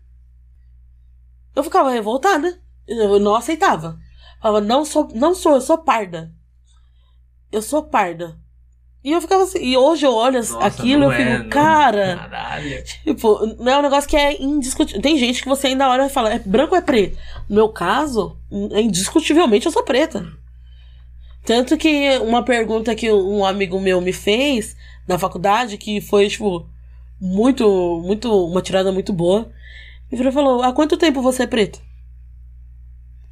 [1.54, 2.60] Eu ficava revoltada.
[2.86, 3.96] Eu não aceitava.
[4.42, 6.32] Falava, não sou, não sou, eu sou parda.
[7.52, 8.36] Eu sou parda.
[9.04, 12.16] E eu ficava assim, e hoje eu olho Nossa, aquilo e eu fico, é, cara,
[12.16, 12.84] Caralho.
[13.04, 15.00] Tipo, não é um negócio que é indiscutível.
[15.00, 17.16] Tem gente que você ainda olha e fala, é branco ou é preto?
[17.48, 18.36] No meu caso,
[18.72, 20.26] é indiscutivelmente eu sou preta.
[21.44, 24.76] Tanto que uma pergunta que um amigo meu me fez
[25.06, 26.68] na faculdade, que foi, tipo,
[27.20, 29.48] muito, muito, uma tirada muito boa.
[30.10, 31.80] Ele falou, há quanto tempo você é preto?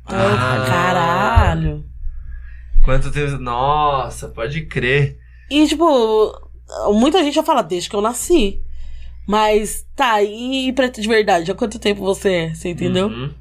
[0.09, 0.65] Eu, Ah.
[0.69, 1.85] caralho.
[2.85, 3.37] Quanto tempo.
[3.39, 5.19] Nossa, pode crer.
[5.51, 6.33] E, tipo,
[6.93, 8.61] muita gente já fala, desde que eu nasci.
[9.27, 11.51] Mas, tá, e preto de verdade?
[11.51, 12.55] Há quanto tempo você é?
[12.55, 13.09] Você entendeu?
[13.09, 13.35] Uhum.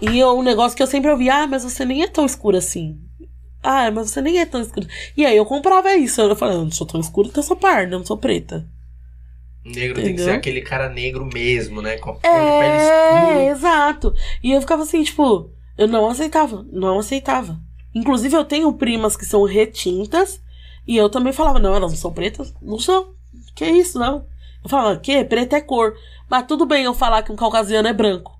[0.00, 2.56] E é um negócio que eu sempre ouvi, ah, mas você nem é tão escuro
[2.56, 2.98] assim.
[3.62, 4.86] Ah, mas você nem é tão escuro.
[5.16, 6.20] E aí eu comprava isso.
[6.20, 8.66] Eu falava, eu não sou tão escuro porque eu sou parda, eu não sou preta.
[9.64, 10.24] Negro tem que Entendeu?
[10.26, 11.96] ser aquele cara negro mesmo, né?
[11.98, 13.44] Com a cor de É, pele escura.
[13.50, 14.14] exato.
[14.42, 17.58] E eu ficava assim, tipo, eu não aceitava, não aceitava.
[17.94, 20.40] Inclusive, eu tenho primas que são retintas,
[20.86, 22.54] e eu também falava, não, elas não são pretas?
[22.62, 23.14] Não são.
[23.54, 24.26] Que isso, não.
[24.62, 25.24] Eu falava, que?
[25.24, 25.94] Preto é cor.
[26.28, 28.38] Mas tudo bem eu falar que um caucasiano é branco.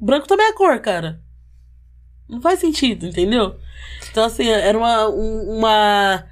[0.00, 1.20] Branco também é cor, cara.
[2.28, 3.56] Não faz sentido, entendeu?
[4.10, 6.24] Então, assim, era uma, um- uma.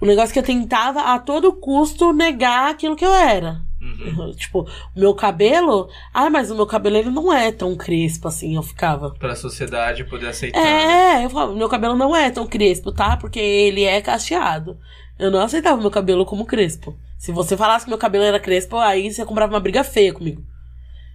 [0.00, 3.60] Um negócio que eu tentava a todo custo negar aquilo que eu era.
[3.88, 4.32] Uhum.
[4.36, 5.88] Tipo, o meu cabelo.
[6.12, 9.10] Ah, mas o meu cabelo ele não é tão crespo assim, eu ficava.
[9.10, 10.60] Pra sociedade poder aceitar.
[10.60, 11.20] né?
[11.20, 13.16] É, eu falava, meu cabelo não é tão crespo, tá?
[13.16, 14.78] Porque ele é cacheado.
[15.18, 16.96] Eu não aceitava meu cabelo como crespo.
[17.18, 20.42] Se você falasse que meu cabelo era crespo, aí você comprava uma briga feia comigo.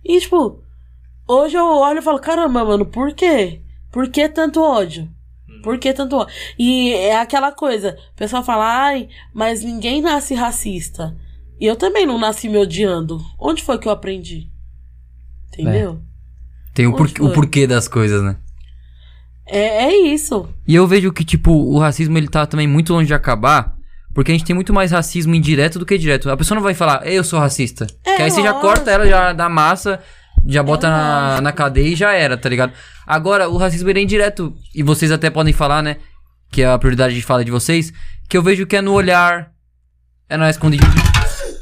[0.03, 0.61] E, tipo,
[1.25, 3.61] hoje eu olho e falo, caramba, mano, por quê?
[3.89, 5.09] Por que tanto ódio?
[5.63, 6.33] Por que tanto ódio?
[6.59, 11.15] E é aquela coisa, o pessoal fala, ai, mas ninguém nasce racista.
[11.59, 13.21] E eu também não nasci me odiando.
[13.39, 14.49] Onde foi que eu aprendi?
[15.47, 16.01] Entendeu?
[16.73, 18.37] Tem o, porquê, o porquê das coisas, né?
[19.45, 20.49] É, é isso.
[20.67, 23.75] E eu vejo que, tipo, o racismo ele tá também muito longe de acabar.
[24.13, 26.29] Porque a gente tem muito mais racismo indireto do que direto.
[26.29, 27.87] A pessoa não vai falar, eu sou racista.
[28.05, 29.99] É, que aí você já corta ela já da massa,
[30.45, 31.41] já bota na, lógico.
[31.41, 32.73] na cadeia e já era, tá ligado?
[33.07, 34.55] Agora, o racismo ele é indireto.
[34.73, 35.97] E vocês até podem falar, né?
[36.51, 37.91] Que é a prioridade de fala de vocês.
[38.29, 39.51] Que eu vejo que é no olhar.
[40.29, 40.85] É na escondida.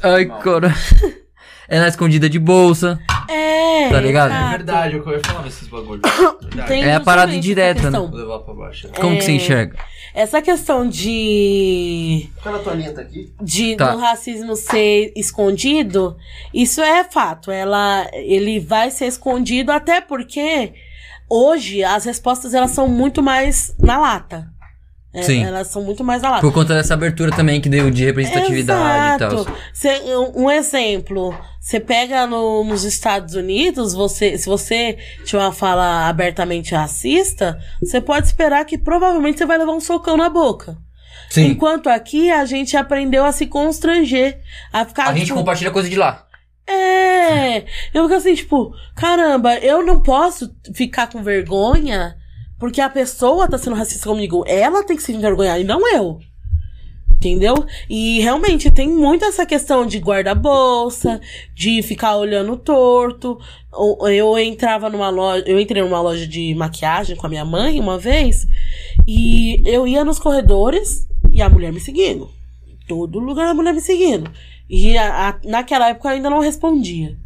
[0.02, 0.72] Ai, cara.
[1.68, 2.98] É na escondida de bolsa.
[3.30, 3.88] É.
[3.88, 4.30] Tá ligado?
[4.30, 4.50] É exato.
[4.50, 6.02] verdade, eu ia falar esses bagulhos.
[6.68, 7.98] É a parada indireta, né?
[7.98, 8.88] Vou levar pra baixo.
[9.00, 9.34] Como que você É.
[9.36, 9.78] enxerga?
[10.12, 13.32] Essa questão de, Aquela toalhinha tá aqui?
[13.40, 13.92] de Tá.
[13.92, 16.14] do racismo ser escondido,
[16.52, 17.50] isso é fato.
[17.50, 20.74] Ela, ele vai ser escondido até porque
[21.30, 24.51] hoje as respostas elas são muito mais na lata.
[25.14, 25.44] É, Sim.
[25.44, 26.40] Elas são muito mais na lata.
[26.40, 29.32] Por conta dessa abertura também que deu de representatividade e tal.
[29.40, 29.56] Exato.
[29.74, 30.00] Cê-
[30.34, 36.74] um exemplo, você pega no- nos Estados Unidos, você, se você tiver uma fala abertamente
[36.74, 40.78] racista, você pode esperar que provavelmente você vai levar um socão na boca.
[41.28, 41.46] Sim.
[41.48, 44.38] Enquanto aqui a gente aprendeu a se constranger,
[44.72, 46.26] a ficar A gente tipo, compartilha coisa de lá.
[46.66, 52.14] é, eu fico assim, tipo, caramba, eu não posso ficar com vergonha
[52.62, 54.44] porque a pessoa tá sendo racista comigo.
[54.46, 56.20] Ela tem que se envergonhar e não eu.
[57.12, 57.56] Entendeu?
[57.90, 61.20] E realmente tem muito essa questão de guarda-bolsa,
[61.56, 63.36] de ficar olhando torto.
[64.12, 67.98] Eu entrava numa loja, eu entrei numa loja de maquiagem com a minha mãe uma
[67.98, 68.46] vez,
[69.08, 72.30] e eu ia nos corredores e a mulher me seguindo.
[72.86, 74.30] Todo lugar a mulher me seguindo.
[74.70, 77.18] E a- a- naquela época eu ainda não respondia.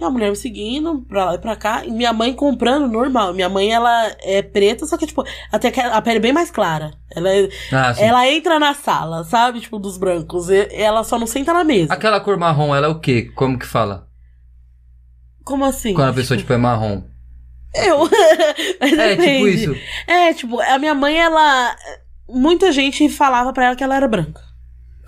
[0.00, 1.84] E a mulher me seguindo pra lá e pra cá.
[1.84, 3.34] E minha mãe comprando normal.
[3.34, 5.22] Minha mãe, ela é preta, só que, tipo,
[5.52, 6.92] até que a pele é bem mais clara.
[7.14, 9.60] Ela, é- Ah, ela entra na sala, sabe?
[9.60, 10.48] Tipo, dos brancos.
[10.48, 11.92] E- Ela só não senta na mesa.
[11.92, 13.30] Aquela cor marrom, ela é o quê?
[13.34, 14.08] Como que fala?
[15.44, 15.94] Como assim?
[15.94, 17.02] Quando a pessoa, tipo, é marrom.
[17.74, 18.08] Eu.
[18.80, 19.48] Mas É, tipo depende.
[19.50, 19.76] isso.
[20.06, 21.76] É, tipo, a minha mãe, ela.
[22.28, 24.40] Muita gente falava pra ela que ela era branca.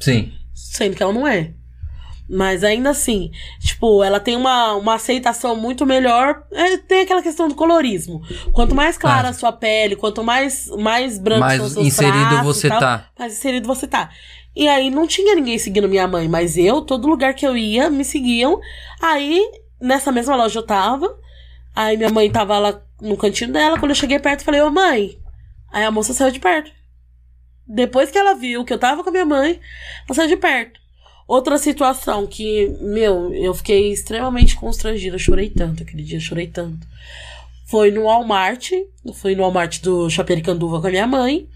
[0.00, 0.32] Sim.
[0.54, 1.54] Sendo que ela não é.
[2.34, 3.30] Mas ainda assim,
[3.60, 6.42] tipo, ela tem uma, uma aceitação muito melhor.
[6.50, 8.22] É, tem aquela questão do colorismo.
[8.52, 9.30] Quanto mais clara Ah.
[9.30, 13.06] a sua pele, quanto mais, mais branco são Mas seus inserido você e tal, tá.
[13.18, 14.08] mais inserido você tá.
[14.56, 17.90] E aí não tinha ninguém seguindo minha mãe, mas eu, todo lugar que eu ia,
[17.90, 18.58] me seguiam.
[19.00, 19.42] Aí,
[19.78, 21.14] nessa mesma loja eu tava.
[21.76, 23.78] Aí minha mãe tava lá no cantinho dela.
[23.78, 25.18] Quando eu cheguei perto, eu falei, ô mãe.
[25.70, 26.70] Aí a moça saiu de perto.
[27.66, 29.60] Depois que ela viu que eu tava com a minha mãe,
[30.08, 30.80] ela saiu de perto.
[31.32, 35.14] Outra situação que, meu, eu fiquei extremamente constrangida.
[35.14, 36.86] Eu chorei tanto aquele dia, eu chorei tanto.
[37.64, 38.70] Foi no Walmart.
[39.14, 41.48] Fui no Walmart do Chapericanduva com a minha mãe.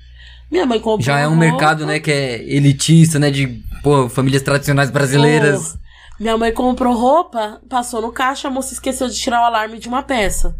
[0.50, 1.02] Minha mãe comprou.
[1.02, 1.44] Já é um roupa.
[1.44, 5.72] mercado, né, que é elitista, né, de, pô, famílias tradicionais brasileiras.
[5.72, 5.78] Pô,
[6.20, 9.88] minha mãe comprou roupa, passou no caixa, a moça esqueceu de tirar o alarme de
[9.88, 10.56] uma peça.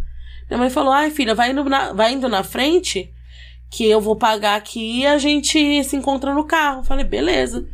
[0.51, 3.10] Minha mãe falou: ai, filha, vai indo na, vai indo na frente,
[3.70, 6.84] que eu vou pagar aqui e a gente se encontra no carro.
[6.84, 7.66] Falei, beleza.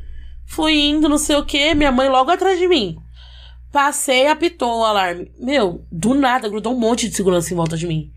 [0.52, 2.98] Fui indo, não sei o que, minha mãe logo atrás de mim.
[3.72, 5.32] Passei, apitou o alarme.
[5.40, 8.12] Meu, do nada, grudou um monte de segurança em volta de mim.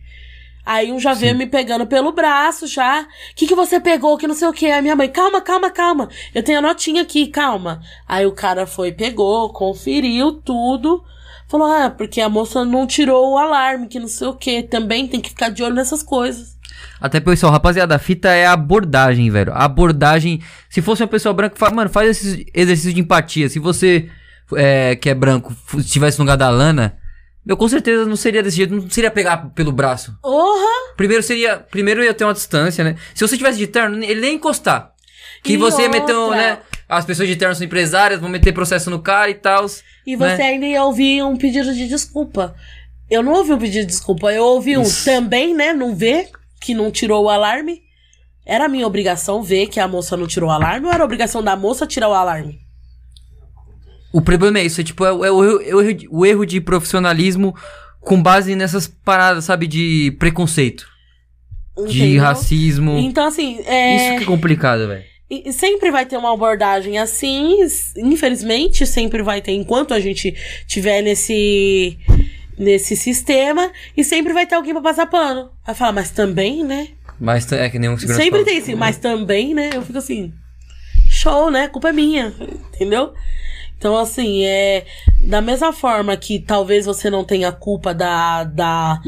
[0.65, 3.03] Aí um já veio me pegando pelo braço, já.
[3.03, 3.05] O
[3.37, 4.17] que, que você pegou?
[4.17, 4.65] Que não sei o que.
[4.65, 6.09] Aí minha mãe, calma, calma, calma.
[6.33, 7.81] Eu tenho a notinha aqui, calma.
[8.05, 11.05] Aí o cara foi, pegou, conferiu tudo.
[11.47, 14.61] Falou, ah, porque a moça não tirou o alarme, que não sei o que.
[14.61, 16.54] Também tem que ficar de olho nessas coisas.
[16.99, 19.51] Até pessoal, rapaziada, a fita é a abordagem, velho.
[19.53, 20.41] A abordagem.
[20.69, 23.49] Se fosse uma pessoa branca, fala, mano, faz esse exercício de empatia.
[23.49, 24.09] Se você
[24.55, 26.97] é, que é branco estivesse no lugar da Lana,
[27.45, 30.17] eu com certeza não seria desse jeito, não seria pegar pelo braço.
[30.21, 30.95] Porra!
[30.97, 31.57] Primeiro seria.
[31.57, 32.95] Primeiro ia ter uma distância, né?
[33.13, 34.91] Se você tivesse de terno, ele nem encostar.
[35.43, 36.37] Que E você ia meter, um, outra?
[36.37, 36.57] né?
[36.87, 39.65] As pessoas de terno são empresárias, vão meter processo no cara e tal.
[40.07, 40.43] E você Né?
[40.43, 42.55] ainda ia ouvir um pedido de desculpa.
[43.09, 45.05] Eu não ouvi um pedido de desculpa, eu ouvi um Isso.
[45.05, 45.73] também, né?
[45.73, 46.27] Não vê
[46.65, 47.83] que não tirou o alarme.
[48.45, 51.55] Era minha obrigação ver que a moça não tirou o alarme ou era obrigação da
[51.55, 52.59] moça tirar o alarme?
[54.13, 56.25] O problema é isso, é tipo, é, o- é o, erro- é o de- o
[56.25, 57.53] erro de profissionalismo
[58.01, 60.87] com base nessas paradas, sabe, de preconceito,
[61.87, 62.23] de Entendeu?
[62.23, 62.97] racismo.
[62.97, 63.95] Então, assim, é.
[63.95, 65.03] Isso que é complicado, velho.
[65.51, 67.57] Sempre vai ter uma abordagem assim,
[67.97, 70.33] infelizmente, sempre vai ter, enquanto a gente
[70.67, 71.97] tiver nesse,
[72.57, 75.51] nesse sistema, e sempre vai ter alguém pra passar pano.
[75.65, 76.89] Vai falar, mas também, né?
[77.19, 79.71] Mas é que nem um segurança Sempre tem sim, mas também, né?
[79.73, 80.33] Eu fico assim,
[81.09, 81.67] show, né?
[81.67, 82.33] Culpa é minha,
[82.73, 83.13] entendeu?
[83.77, 84.85] Então, assim, é.
[85.21, 89.01] Da mesma forma que talvez você não tenha culpa da, da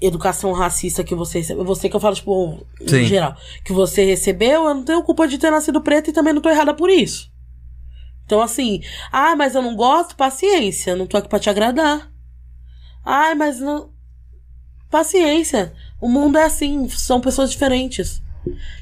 [0.00, 1.64] educação racista que você recebeu.
[1.64, 2.98] Você que eu falo, tipo, Sim.
[2.98, 3.36] em geral.
[3.64, 6.50] Que você recebeu, eu não tenho culpa de ter nascido preta e também não tô
[6.50, 7.30] errada por isso.
[8.24, 12.11] Então, assim, ah, mas eu não gosto, paciência, não tô aqui pra te agradar.
[13.04, 13.90] Ai, mas não.
[14.90, 15.72] Paciência.
[16.00, 18.20] O mundo é assim, são pessoas diferentes.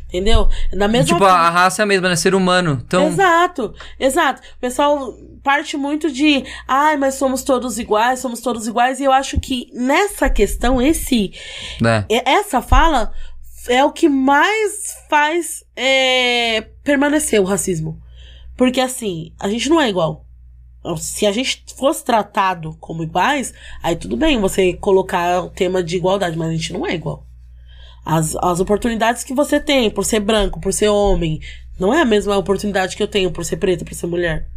[0.08, 0.48] Entendeu?
[0.72, 2.16] Na mesma tipo, a, a raça é a mesma, né?
[2.16, 2.82] Ser humano.
[2.84, 4.42] Então, Exato, exato.
[4.56, 9.12] O pessoal parte muito de, ai, mas somos todos iguais, somos todos iguais, e eu
[9.12, 11.32] acho que nessa questão, esse,
[12.10, 13.12] e- essa fala
[13.68, 18.00] é o que mais faz é, permanecer o racismo.
[18.56, 20.26] Porque assim, a gente não é igual.
[20.98, 23.52] Se a gente fosse tratado como iguais,
[23.82, 27.26] aí tudo bem você colocar o tema de igualdade, mas a gente não é igual.
[28.04, 31.38] As, as oportunidades que você tem por ser branco, por ser homem,
[31.78, 34.48] não é a mesma oportunidade que eu tenho por ser preta, por ser mulher.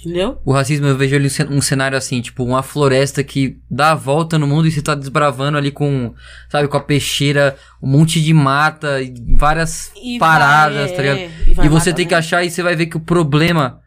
[0.00, 0.38] Entendeu?
[0.44, 3.94] O racismo, eu vejo ali um cen- cenário assim, tipo, uma floresta que dá a
[3.94, 6.12] volta no mundo e você tá desbravando ali com,
[6.50, 8.96] sabe, com a peixeira, um monte de mata
[9.36, 11.18] várias E paradas, vai, tá ligado?
[11.18, 12.18] é, e E você matar tem que mesmo.
[12.18, 13.80] achar e você vai ver que o problema.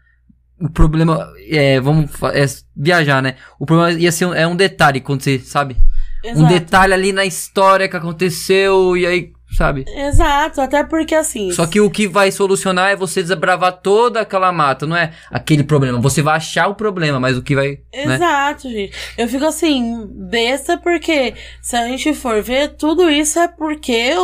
[0.59, 1.79] O problema é.
[1.79, 3.35] Vamos é viajar, né?
[3.59, 5.77] O problema ia ser um, é um detalhe quando você, sabe?
[6.25, 6.47] Um Exato.
[6.47, 9.85] detalhe ali na história que aconteceu e aí, sabe?
[9.87, 11.51] Exato, até porque assim.
[11.51, 15.63] Só que o que vai solucionar é você desbravar toda aquela mata, não é aquele
[15.63, 15.99] problema.
[15.99, 17.79] Você vai achar o problema, mas o que vai.
[17.93, 18.15] Né?
[18.15, 18.93] Exato, gente.
[19.17, 24.21] Eu fico assim, besta, porque se a gente for ver, tudo isso é porque o,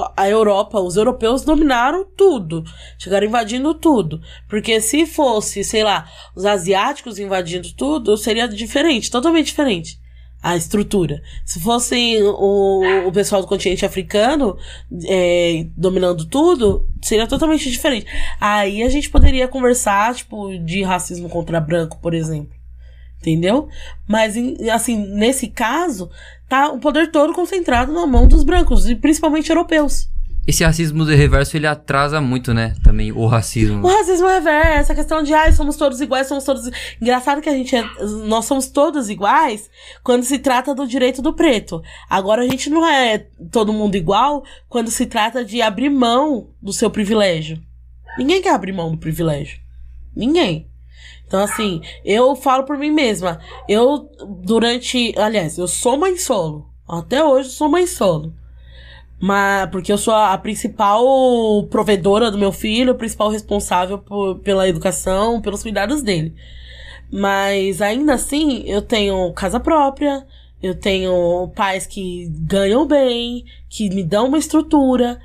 [0.00, 2.64] o- a Europa, os europeus dominaram tudo.
[2.98, 4.20] Chegaram invadindo tudo.
[4.48, 9.98] Porque se fosse, sei lá, os asiáticos invadindo tudo, seria diferente, totalmente diferente.
[10.46, 11.22] A estrutura.
[11.42, 14.58] Se fosse o, o pessoal do continente africano
[15.06, 18.04] é, dominando tudo, seria totalmente diferente.
[18.38, 22.54] Aí a gente poderia conversar, tipo, de racismo contra branco, por exemplo.
[23.22, 23.70] Entendeu?
[24.06, 24.34] Mas,
[24.70, 26.10] assim, nesse caso,
[26.46, 30.10] tá o poder todo concentrado na mão dos brancos, e principalmente europeus.
[30.46, 32.74] Esse racismo de reverso ele atrasa muito, né?
[32.82, 33.86] Também o racismo.
[33.86, 36.70] O racismo reverso, a questão de, ai, somos todos iguais, somos todos.
[37.00, 37.82] Engraçado que a gente é.
[38.26, 39.70] Nós somos todos iguais
[40.02, 41.82] quando se trata do direito do preto.
[42.10, 46.74] Agora a gente não é todo mundo igual quando se trata de abrir mão do
[46.74, 47.58] seu privilégio.
[48.18, 49.58] Ninguém quer abrir mão do privilégio.
[50.14, 50.68] Ninguém.
[51.26, 53.40] Então, assim, eu falo por mim mesma.
[53.66, 54.10] Eu,
[54.42, 55.14] durante.
[55.16, 56.68] Aliás, eu sou mãe solo.
[56.86, 58.34] Até hoje sou mãe solo.
[59.20, 61.02] Mas, porque eu sou a principal
[61.70, 66.34] provedora do meu filho, a principal responsável por- pela educação, pelos cuidados dele.
[67.10, 70.26] Mas ainda assim, eu tenho casa própria,
[70.62, 75.20] eu tenho pais que ganham bem, que me dão uma estrutura.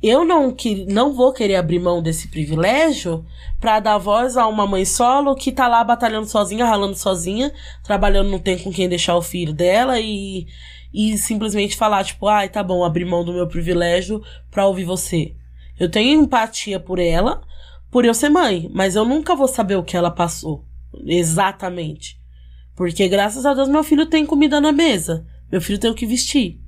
[0.00, 3.26] Eu não, que, não vou querer abrir mão desse privilégio
[3.60, 7.52] pra dar voz a uma mãe solo que tá lá batalhando sozinha, ralando sozinha,
[7.82, 10.46] trabalhando, não tem com quem deixar o filho dela e,
[10.92, 15.34] e simplesmente falar, tipo, ai, tá bom, abrir mão do meu privilégio pra ouvir você.
[15.78, 17.42] Eu tenho empatia por ela,
[17.90, 20.64] por eu ser mãe, mas eu nunca vou saber o que ela passou.
[21.06, 22.18] Exatamente.
[22.74, 25.26] Porque graças a Deus meu filho tem comida na mesa.
[25.50, 26.60] Meu filho tem o que vestir.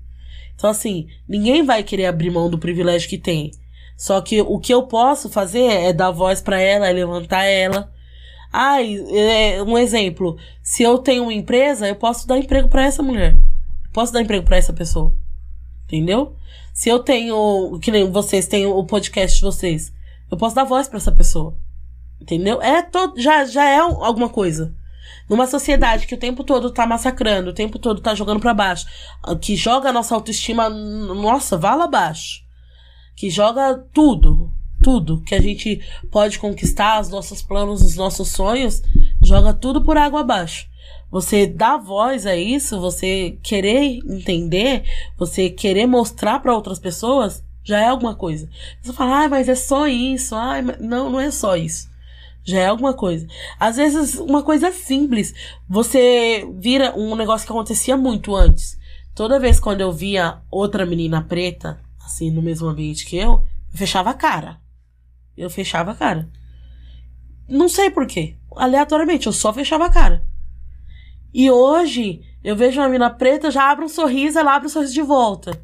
[0.54, 3.50] Então, assim, ninguém vai querer abrir mão do privilégio que tem.
[3.96, 7.92] Só que o que eu posso fazer é dar voz pra ela, é levantar ela.
[8.52, 10.36] Ai, é, um exemplo.
[10.62, 13.36] Se eu tenho uma empresa, eu posso dar emprego pra essa mulher.
[13.92, 15.14] Posso dar emprego pra essa pessoa.
[15.84, 16.36] Entendeu?
[16.72, 19.92] Se eu tenho, que nem vocês têm o podcast de vocês,
[20.30, 21.56] eu posso dar voz pra essa pessoa.
[22.20, 22.62] Entendeu?
[22.62, 24.74] É todo, já, já é alguma coisa.
[25.28, 28.86] Numa sociedade que o tempo todo tá massacrando, o tempo todo tá jogando pra baixo,
[29.22, 32.42] ah, que joga a nossa autoestima, nossa, vala abaixo.
[33.16, 34.52] Que joga tudo,
[34.82, 35.80] tudo que a gente
[36.10, 38.82] pode conquistar, os nossos planos, os nossos sonhos,
[39.22, 40.69] joga tudo por água abaixo.
[41.10, 44.84] Você dá voz a isso, você querer entender,
[45.18, 48.48] você querer mostrar pra outras pessoas, já é alguma coisa.
[48.80, 50.34] Você fala, ah, mas é só isso.
[50.34, 50.78] Mas...
[50.78, 51.90] Não, não é só isso.
[52.42, 53.26] Já é alguma coisa.
[53.58, 55.34] Às vezes, uma coisa simples.
[55.68, 58.78] Você vira um negócio que acontecia muito antes.
[59.14, 63.78] Toda vez quando eu via outra menina preta, assim, no mesmo ambiente que eu, eu
[63.78, 64.58] fechava a cara.
[65.36, 66.28] Eu fechava a cara.
[67.48, 68.36] Não sei porquê.
[68.56, 70.24] Aleatoriamente, eu só fechava a cara.
[71.32, 74.94] E hoje, eu vejo uma menina preta, já abre um sorriso, ela abre um sorriso
[74.94, 75.60] de volta.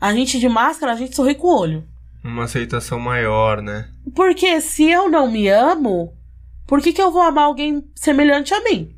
[0.00, 1.84] A gente de máscara, a gente sorri com o olho.
[2.22, 3.88] Uma aceitação maior, né?
[4.14, 6.12] Porque se eu não me amo,
[6.66, 8.94] por que, que eu vou amar alguém semelhante a mim?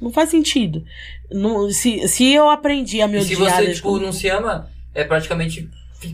[0.00, 0.84] Não faz sentido.
[1.30, 3.56] Não- se, se eu aprendi a me E se odiar...
[3.62, 5.68] você, tipo, não se ama, é praticamente.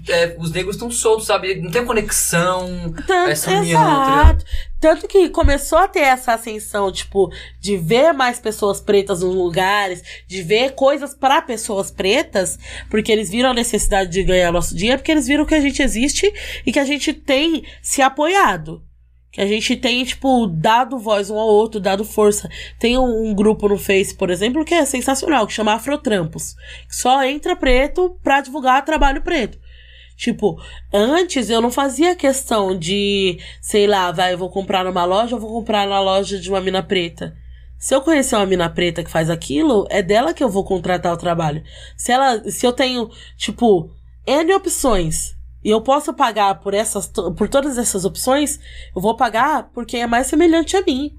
[0.09, 1.61] É, os negros estão soltos, sabe?
[1.61, 2.93] Não tem conexão.
[3.07, 4.45] Tanto, essa união, exato.
[4.81, 7.31] Tanto que começou a ter essa ascensão, tipo,
[7.61, 12.59] de ver mais pessoas pretas nos lugares, de ver coisas para pessoas pretas,
[12.89, 15.83] porque eles viram a necessidade de ganhar nosso dinheiro, porque eles viram que a gente
[15.83, 16.33] existe
[16.65, 18.83] e que a gente tem se apoiado.
[19.33, 22.51] Que a gente tem, tipo, dado voz um ao outro, dado força.
[22.81, 26.57] Tem um, um grupo no Face, por exemplo, que é sensacional, que chama Afrotrampos.
[26.89, 29.57] Que só entra preto pra divulgar trabalho preto.
[30.21, 30.61] Tipo,
[30.93, 35.41] antes eu não fazia questão de, sei lá, vai, eu vou comprar numa loja, eu
[35.41, 37.35] vou comprar na loja de uma mina preta.
[37.79, 41.15] Se eu conhecer uma mina preta que faz aquilo, é dela que eu vou contratar
[41.15, 41.65] o trabalho.
[41.97, 43.91] Se ela, se eu tenho, tipo,
[44.27, 45.35] N opções
[45.65, 48.61] e eu posso pagar por essas, por todas essas opções,
[48.95, 51.15] eu vou pagar porque é mais semelhante a mim.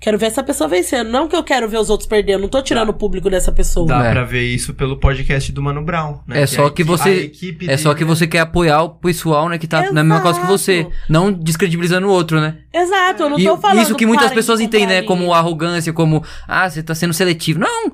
[0.00, 1.10] Quero ver essa pessoa vencendo.
[1.10, 2.40] Não que eu quero ver os outros perdendo.
[2.40, 3.86] Não tô tirando o público dessa pessoa.
[3.86, 4.10] Dá É.
[4.12, 6.40] pra ver isso pelo podcast do Mano Brown, né?
[6.40, 7.30] É só a que você-
[7.68, 8.08] É só que né?
[8.08, 10.78] você quer apoiar o pessoal, né, que tá na mesma causa que você.
[10.80, 10.94] Exato.
[11.06, 12.56] Não descredibilizando o outro, né?
[12.72, 13.82] Exato, eu não E tô falando.
[13.82, 15.02] isso que muitas pessoas entendem, né?
[15.02, 17.60] Como arrogância, como, ah, você tá sendo seletivo.
[17.60, 17.92] Não!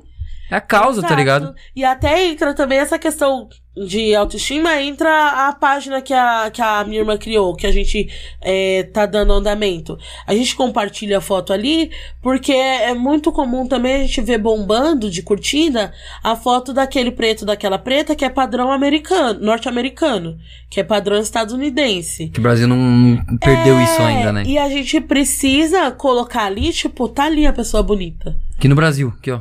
[0.50, 1.20] É a causa, tá Exato.
[1.20, 1.54] ligado?
[1.74, 6.82] E até entra também essa questão de autoestima, entra a página que a, que a
[6.84, 8.08] minha irmã criou, que a gente
[8.40, 9.98] é, tá dando andamento.
[10.26, 11.90] A gente compartilha a foto ali,
[12.22, 15.92] porque é muito comum também a gente ver bombando de curtida
[16.22, 20.38] a foto daquele preto, daquela preta, que é padrão americano, norte-americano,
[20.70, 22.28] que é padrão estadunidense.
[22.28, 24.44] Que o Brasil não perdeu É, isso ainda, né?
[24.46, 28.34] E a gente precisa colocar ali, tipo, tá ali a pessoa bonita.
[28.56, 29.40] Aqui no Brasil, aqui, ó.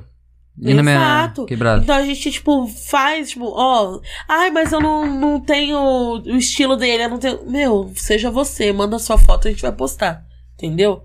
[0.57, 1.45] E na minha Exato.
[1.45, 1.83] quebrada.
[1.83, 3.99] Então a gente, tipo, faz, tipo, ó.
[4.27, 7.45] Ai, mas eu não, não tenho o estilo dele, eu não tenho.
[7.49, 10.25] Meu, seja você, manda sua foto, a gente vai postar.
[10.53, 11.03] Entendeu?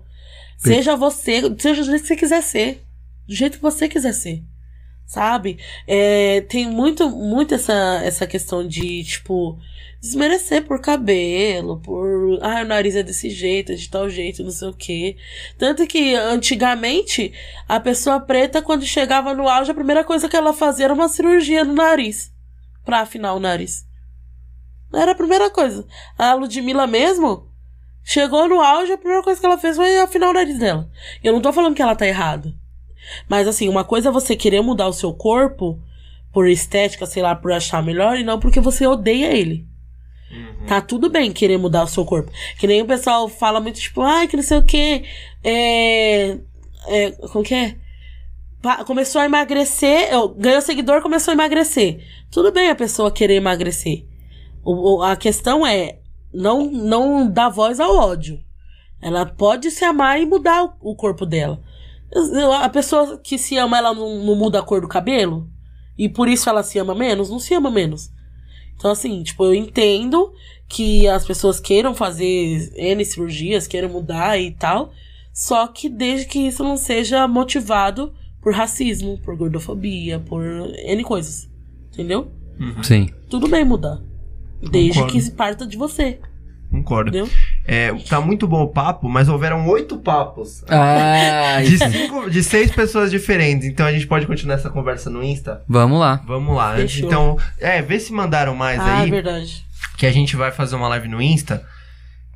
[0.57, 2.83] Seja você, seja do jeito que você quiser ser.
[3.27, 4.43] Do jeito que você quiser ser.
[5.05, 5.57] Sabe?
[5.85, 9.59] É, tem muito, muito essa, essa questão de, tipo,
[10.01, 12.39] desmerecer por cabelo, por.
[12.41, 15.15] Ah, o nariz é desse jeito, é de tal jeito, não sei o quê.
[15.57, 17.31] Tanto que antigamente
[17.69, 21.07] a pessoa preta, quando chegava no auge, a primeira coisa que ela fazia era uma
[21.07, 22.33] cirurgia no nariz.
[22.83, 23.85] Pra afinar o nariz.
[24.91, 25.85] Era a primeira coisa.
[26.17, 27.47] A Ludmilla mesmo
[28.03, 30.89] chegou no auge, a primeira coisa que ela fez foi afinar o nariz dela.
[31.23, 32.51] Eu não tô falando que ela tá errada.
[33.29, 35.79] Mas assim, uma coisa é você querer mudar o seu corpo
[36.33, 39.70] por estética, sei lá, por achar melhor, e não porque você odeia ele.
[40.67, 42.31] Tá tudo bem querer mudar o seu corpo.
[42.59, 45.03] Que nem o pessoal fala muito, tipo, ai, que não sei o que.
[45.43, 46.37] É.
[46.87, 47.75] é como que é?
[48.85, 52.05] Começou a emagrecer, ó, ganhou seguidor, começou a emagrecer.
[52.29, 54.05] Tudo bem a pessoa querer emagrecer.
[54.63, 55.97] O- a questão é
[56.31, 58.39] não, não dar voz ao ódio.
[59.01, 61.59] Ela pode se amar e mudar o, o corpo dela.
[62.61, 65.49] A pessoa que se ama, ela não, não muda a cor do cabelo?
[65.97, 67.29] E por isso ela se ama menos?
[67.31, 68.11] Não se ama menos.
[68.81, 70.33] Então, assim, tipo, eu entendo
[70.67, 74.91] que as pessoas queiram fazer N cirurgias, queiram mudar e tal.
[75.31, 81.47] Só que desde que isso não seja motivado por racismo, por gordofobia, por N coisas.
[81.93, 82.31] Entendeu?
[82.81, 83.07] Sim.
[83.29, 84.01] Tudo bem mudar.
[84.59, 85.13] Desde Concordo.
[85.13, 86.19] que se parta de você.
[86.71, 87.09] Concordo.
[87.09, 87.29] Entendeu?
[87.73, 90.61] É, tá muito bom o papo, mas houveram oito papos.
[90.67, 93.65] Ah, De, cinco, de seis pessoas diferentes.
[93.65, 95.63] Então a gente pode continuar essa conversa no Insta?
[95.69, 96.21] Vamos lá.
[96.27, 96.75] Vamos lá.
[96.75, 97.07] Fechou.
[97.07, 99.09] Então, é, vê se mandaram mais ah, é aí.
[99.09, 99.65] verdade.
[99.97, 101.65] que a gente vai fazer uma live no Insta.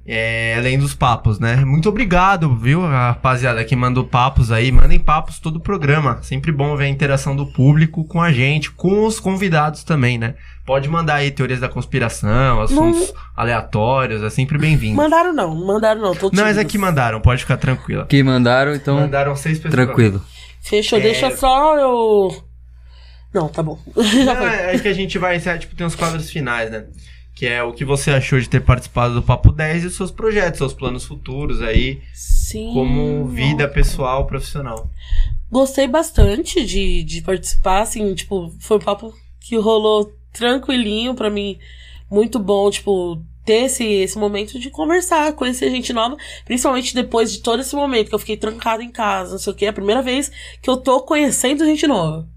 [0.07, 1.55] É, além dos papos, né?
[1.65, 4.71] Muito obrigado, viu, a rapaziada que mandou papos aí.
[4.71, 6.19] Mandem papos todo o programa.
[6.21, 10.35] Sempre bom ver a interação do público com a gente, com os convidados também, né?
[10.63, 14.95] Pode mandar aí teorias da conspiração, assuntos aleatórios, é sempre bem-vindo.
[14.95, 16.13] Mandaram não, mandaram não.
[16.15, 16.57] Tô Não, mas tímidos.
[16.59, 18.05] aqui mandaram, pode ficar tranquila.
[18.05, 19.73] Que mandaram, então, Mandaram seis pessoas.
[19.73, 20.21] tranquilo.
[20.61, 21.01] Fechou, É.
[21.01, 22.43] deixa só eu.
[23.33, 23.79] Não, tá bom.
[24.23, 24.49] Já Não, foi.
[24.49, 26.85] é que a gente vai encerrar, tipo, tem uns quadros finais, né?
[27.35, 30.09] Que é o que você achou de ter participado do Papo 10 e os seus
[30.09, 32.71] projetos, seus planos futuros aí, Sim.
[32.73, 34.89] como vida pessoal, profissional.
[35.51, 41.59] Gostei bastante de, de participar, assim, tipo, foi um papo que rolou tranquilinho pra mim,
[42.09, 47.39] muito bom, tipo, ter esse, esse momento de conversar, conhecer gente nova, principalmente depois de
[47.39, 49.73] todo esse momento que eu fiquei trancada em casa, não sei o que, é a
[49.73, 50.31] primeira vez
[50.61, 52.27] que eu tô conhecendo gente nova.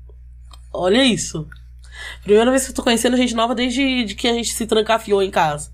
[0.73, 1.49] Olha isso.
[2.23, 5.23] Primeira vez que eu tô conhecendo gente nova desde de que a gente se trancafiou
[5.23, 5.70] em casa.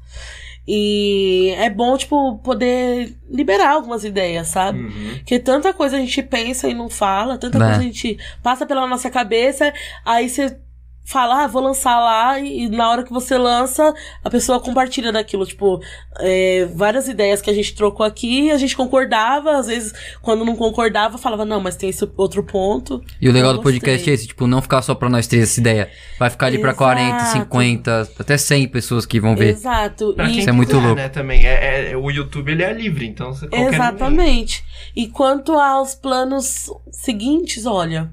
[0.66, 4.78] E é bom, tipo, poder liberar algumas ideias, sabe?
[4.78, 5.14] Uhum.
[5.18, 7.66] Porque tanta coisa a gente pensa e não fala, tanta Né.
[7.66, 9.72] coisa a gente passa pela nossa cabeça,
[10.04, 10.56] aí você
[11.04, 13.92] fala, ah, vou lançar lá, e, e na hora que você lança,
[14.24, 15.44] a pessoa compartilha daquilo.
[15.46, 15.80] Tipo,
[16.18, 20.56] é, várias ideias que a gente trocou aqui, a gente concordava, às vezes, quando não
[20.56, 23.02] concordava, falava, não, mas tem esse outro ponto.
[23.20, 24.12] E o legal Eu do podcast gostei.
[24.12, 25.90] é esse, tipo, não ficar só pra nós três essa ideia.
[26.18, 27.32] Vai ficar ali pra 40, Exato.
[27.38, 29.50] 50, até 100 pessoas que vão ver.
[29.50, 30.14] Exato.
[30.14, 30.96] Pra E- quem Isso é muito quiser, louco.
[30.96, 31.44] né, também.
[31.46, 34.64] É, é- o YouTube, ele é livre, então você Exatamente.
[34.96, 38.10] E quanto aos planos seguintes, olha,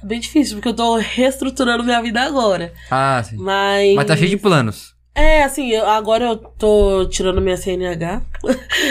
[0.00, 2.72] tá bem difícil, porque eu tô reestruturando minha vida agora.
[2.90, 3.36] Ah, sim.
[3.36, 3.94] Mas.
[3.94, 4.94] Mas tá cheio de planos.
[5.12, 8.22] É, assim, eu- agora eu tô tirando minha CNH.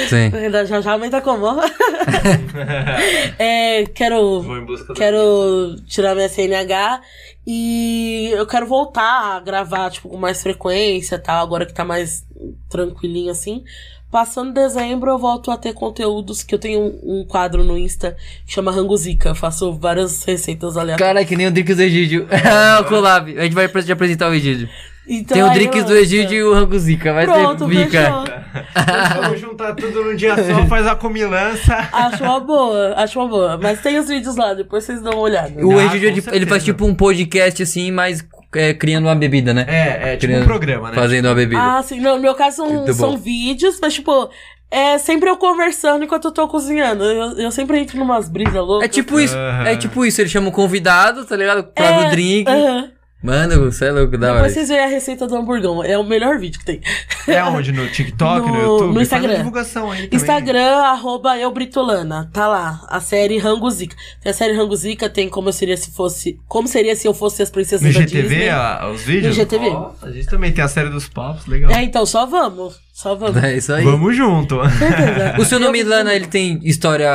[0.09, 0.31] Sim.
[0.35, 1.45] Ainda já já aumenta como?
[3.39, 7.01] é, quero, Vou em busca do- quero tirar minha CNH
[7.47, 11.85] e eu quero voltar a gravar, tipo, com mais frequência e tal, agora que tá
[11.85, 12.25] mais
[12.69, 13.63] tranquilinho assim.
[14.11, 18.17] Passando dezembro, eu volto a ter conteúdos que eu tenho um, um quadro no Insta
[18.45, 19.35] que chama Ranguzica.
[19.35, 20.97] Faço várias receitas aleatórias.
[21.15, 22.27] Cara, que nem o Drinks do Egídio.
[22.31, 23.37] Ah, o collab.
[23.37, 24.67] A gente vai te apresentar o Egídio.
[25.11, 25.95] Então, Tem o Drinks do.
[25.95, 27.11] Egídio e o Ranguzica.
[27.13, 28.03] Vai Pronto, ter bica.
[28.03, 29.21] fechou.
[29.23, 31.75] Vamos juntar tudo num dia só, faz a comilança.
[31.91, 33.57] Acho uma boa, acho uma boa.
[33.57, 35.65] Mas tem os vídeos lá, depois vocês dão uma olhada.
[35.65, 38.23] O Ah, Egídio, ele, ele faz tipo um podcast assim, mas
[38.55, 39.65] é, criando uma bebida, né?
[39.67, 40.95] É, é tipo Criando- um programa, né?
[40.95, 41.61] Fazendo uma bebida.
[41.61, 41.99] Ah, sim.
[41.99, 44.29] No meu caso são, são vídeos, mas tipo,
[44.71, 47.03] é sempre eu conversando enquanto eu tô cozinhando.
[47.03, 48.85] Eu, eu sempre entro numas brisas loucas.
[48.85, 49.35] É tipo isso.
[49.35, 49.67] Aham.
[49.67, 50.21] É tipo isso.
[50.21, 51.63] Ele chama o convidado, tá ligado?
[51.63, 52.49] Prova o drink.
[52.49, 52.91] Aham.
[53.21, 54.35] Mano, você é louco, da hora.
[54.37, 55.83] Depois vocês veem a receita do hamburgão.
[55.83, 56.79] É o melhor vídeo que tem.
[57.27, 57.71] É onde?
[57.73, 58.93] No TikTok, no, No- YouTube?
[58.95, 59.27] no Instagram.
[59.29, 60.15] Faz divulgação aí também.
[60.19, 62.29] Instagram, arroba eubritolana.
[62.31, 62.81] Tá lá.
[62.87, 63.95] A série Ranguzica.
[64.21, 66.39] Tem a série Ranguzica, tem como eu seria se fosse.
[66.47, 68.49] Como seria se eu fosse as princesas No da GTV, Disney.
[68.49, 69.35] a- os vídeos?
[69.37, 69.67] No GTV.
[70.01, 71.71] A gente também tem a série dos papos, legal.
[71.71, 72.79] É, então, só vamos.
[73.01, 73.41] Só vamos.
[73.41, 73.85] É isso aí.
[73.85, 74.57] Vamos junto.
[74.77, 75.35] Certeza.
[75.39, 77.09] O seu nome, Eu- Lana, ele tem história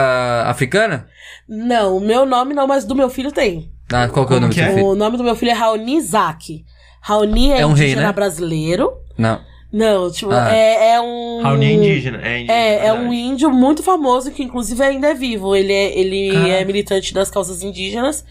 [0.47, 1.07] africana?
[1.47, 3.71] Não, o meu nome não, mas do meu filho tem.
[3.93, 4.75] Ah, qual que é o nome do que seu é?
[4.77, 4.87] filho?
[4.87, 6.65] O nome do meu filho é Raoni Isaac.
[7.03, 8.13] Raoni é, É um rei, indígena né?
[8.15, 8.93] brasileiro.
[9.19, 9.39] Não.
[9.77, 10.55] Não, tipo, Ah.
[10.55, 11.41] é, é um.
[11.43, 12.19] Raoni é indígena.
[12.23, 15.57] É, indígena, É, é um índio muito famoso que inclusive ainda é vivo.
[15.57, 18.25] Ele é, ele é militante das causas indígenas.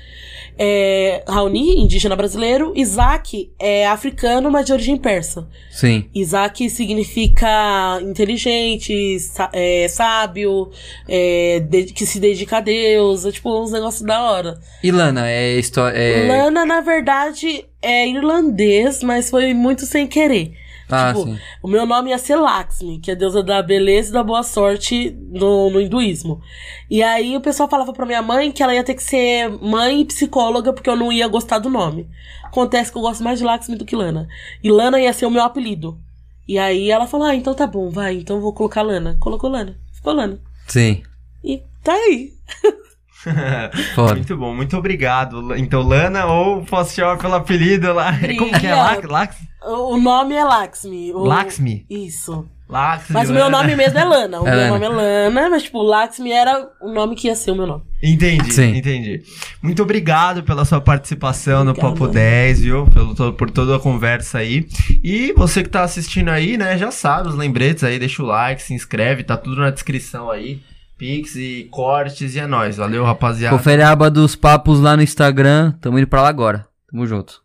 [0.57, 2.71] É, Raoni, indígena brasileiro.
[2.75, 5.45] Isaac é africano, mas de origem persa.
[5.71, 6.05] Sim.
[6.15, 9.17] Isaac significa inteligente,
[9.51, 10.69] é, sábio,
[11.09, 13.25] é, de- que se dedica a Deus.
[13.25, 14.59] É tipo uns negócios da hora.
[14.83, 15.97] E Lana, é história.
[15.97, 16.27] É...
[16.27, 20.53] Lana, na verdade, é irlandês, mas foi muito sem querer.
[20.89, 21.39] Ah, tipo, sim.
[21.61, 25.15] O meu nome ia ser Lakshmi, que é deusa da beleza e da boa sorte
[25.31, 26.41] no, no hinduísmo.
[26.89, 30.01] E aí o pessoal falava pra minha mãe que ela ia ter que ser mãe
[30.01, 32.09] e psicóloga, porque eu não ia gostar do nome.
[32.43, 34.27] Acontece que eu gosto mais de Lakshmi do que Lana.
[34.63, 35.99] E Lana ia ser o meu apelido.
[36.47, 39.17] E aí ela falou: Ah, então tá bom, vai, então vou colocar Lana.
[39.19, 39.77] Colocou Lana.
[39.93, 40.39] Ficou Lana.
[40.67, 41.01] Sim.
[41.43, 42.33] E tá aí.
[43.95, 44.15] Foda.
[44.15, 45.55] Muito bom, muito obrigado.
[45.55, 48.13] Então, Lana, ou posso chamar pelo apelido lá?
[48.37, 48.75] Como que é?
[48.75, 49.07] Lax?
[49.09, 49.35] Lax?
[49.65, 51.13] O nome é Lakshmi.
[51.13, 51.19] O...
[51.23, 51.85] Laxmi?
[51.89, 52.45] Isso.
[52.67, 53.13] Laxmi.
[53.13, 54.41] Mas o meu nome mesmo é Lana.
[54.41, 54.69] O É meu Lana.
[54.71, 54.89] nome é
[55.29, 57.83] Lana, mas tipo, Lakshmi era o nome que ia ser o meu nome.
[58.01, 58.75] Entendi, Sim.
[58.75, 59.21] entendi.
[59.61, 61.93] Muito obrigado pela sua participação no Obrigada.
[61.93, 62.85] Papo 10, viu?
[62.87, 64.67] Pelo, por toda a conversa aí.
[65.03, 68.61] E você que tá assistindo aí, né, já sabe os lembretes aí, deixa o like,
[68.61, 70.59] se inscreve, tá tudo na descrição aí.
[71.03, 72.77] Pix e cortes e é nóis.
[72.77, 73.57] Valeu, rapaziada.
[73.57, 75.73] Confere a aba dos papos lá no Instagram.
[75.81, 76.65] Tamo indo pra lá agora.
[76.89, 77.43] Tamo junto.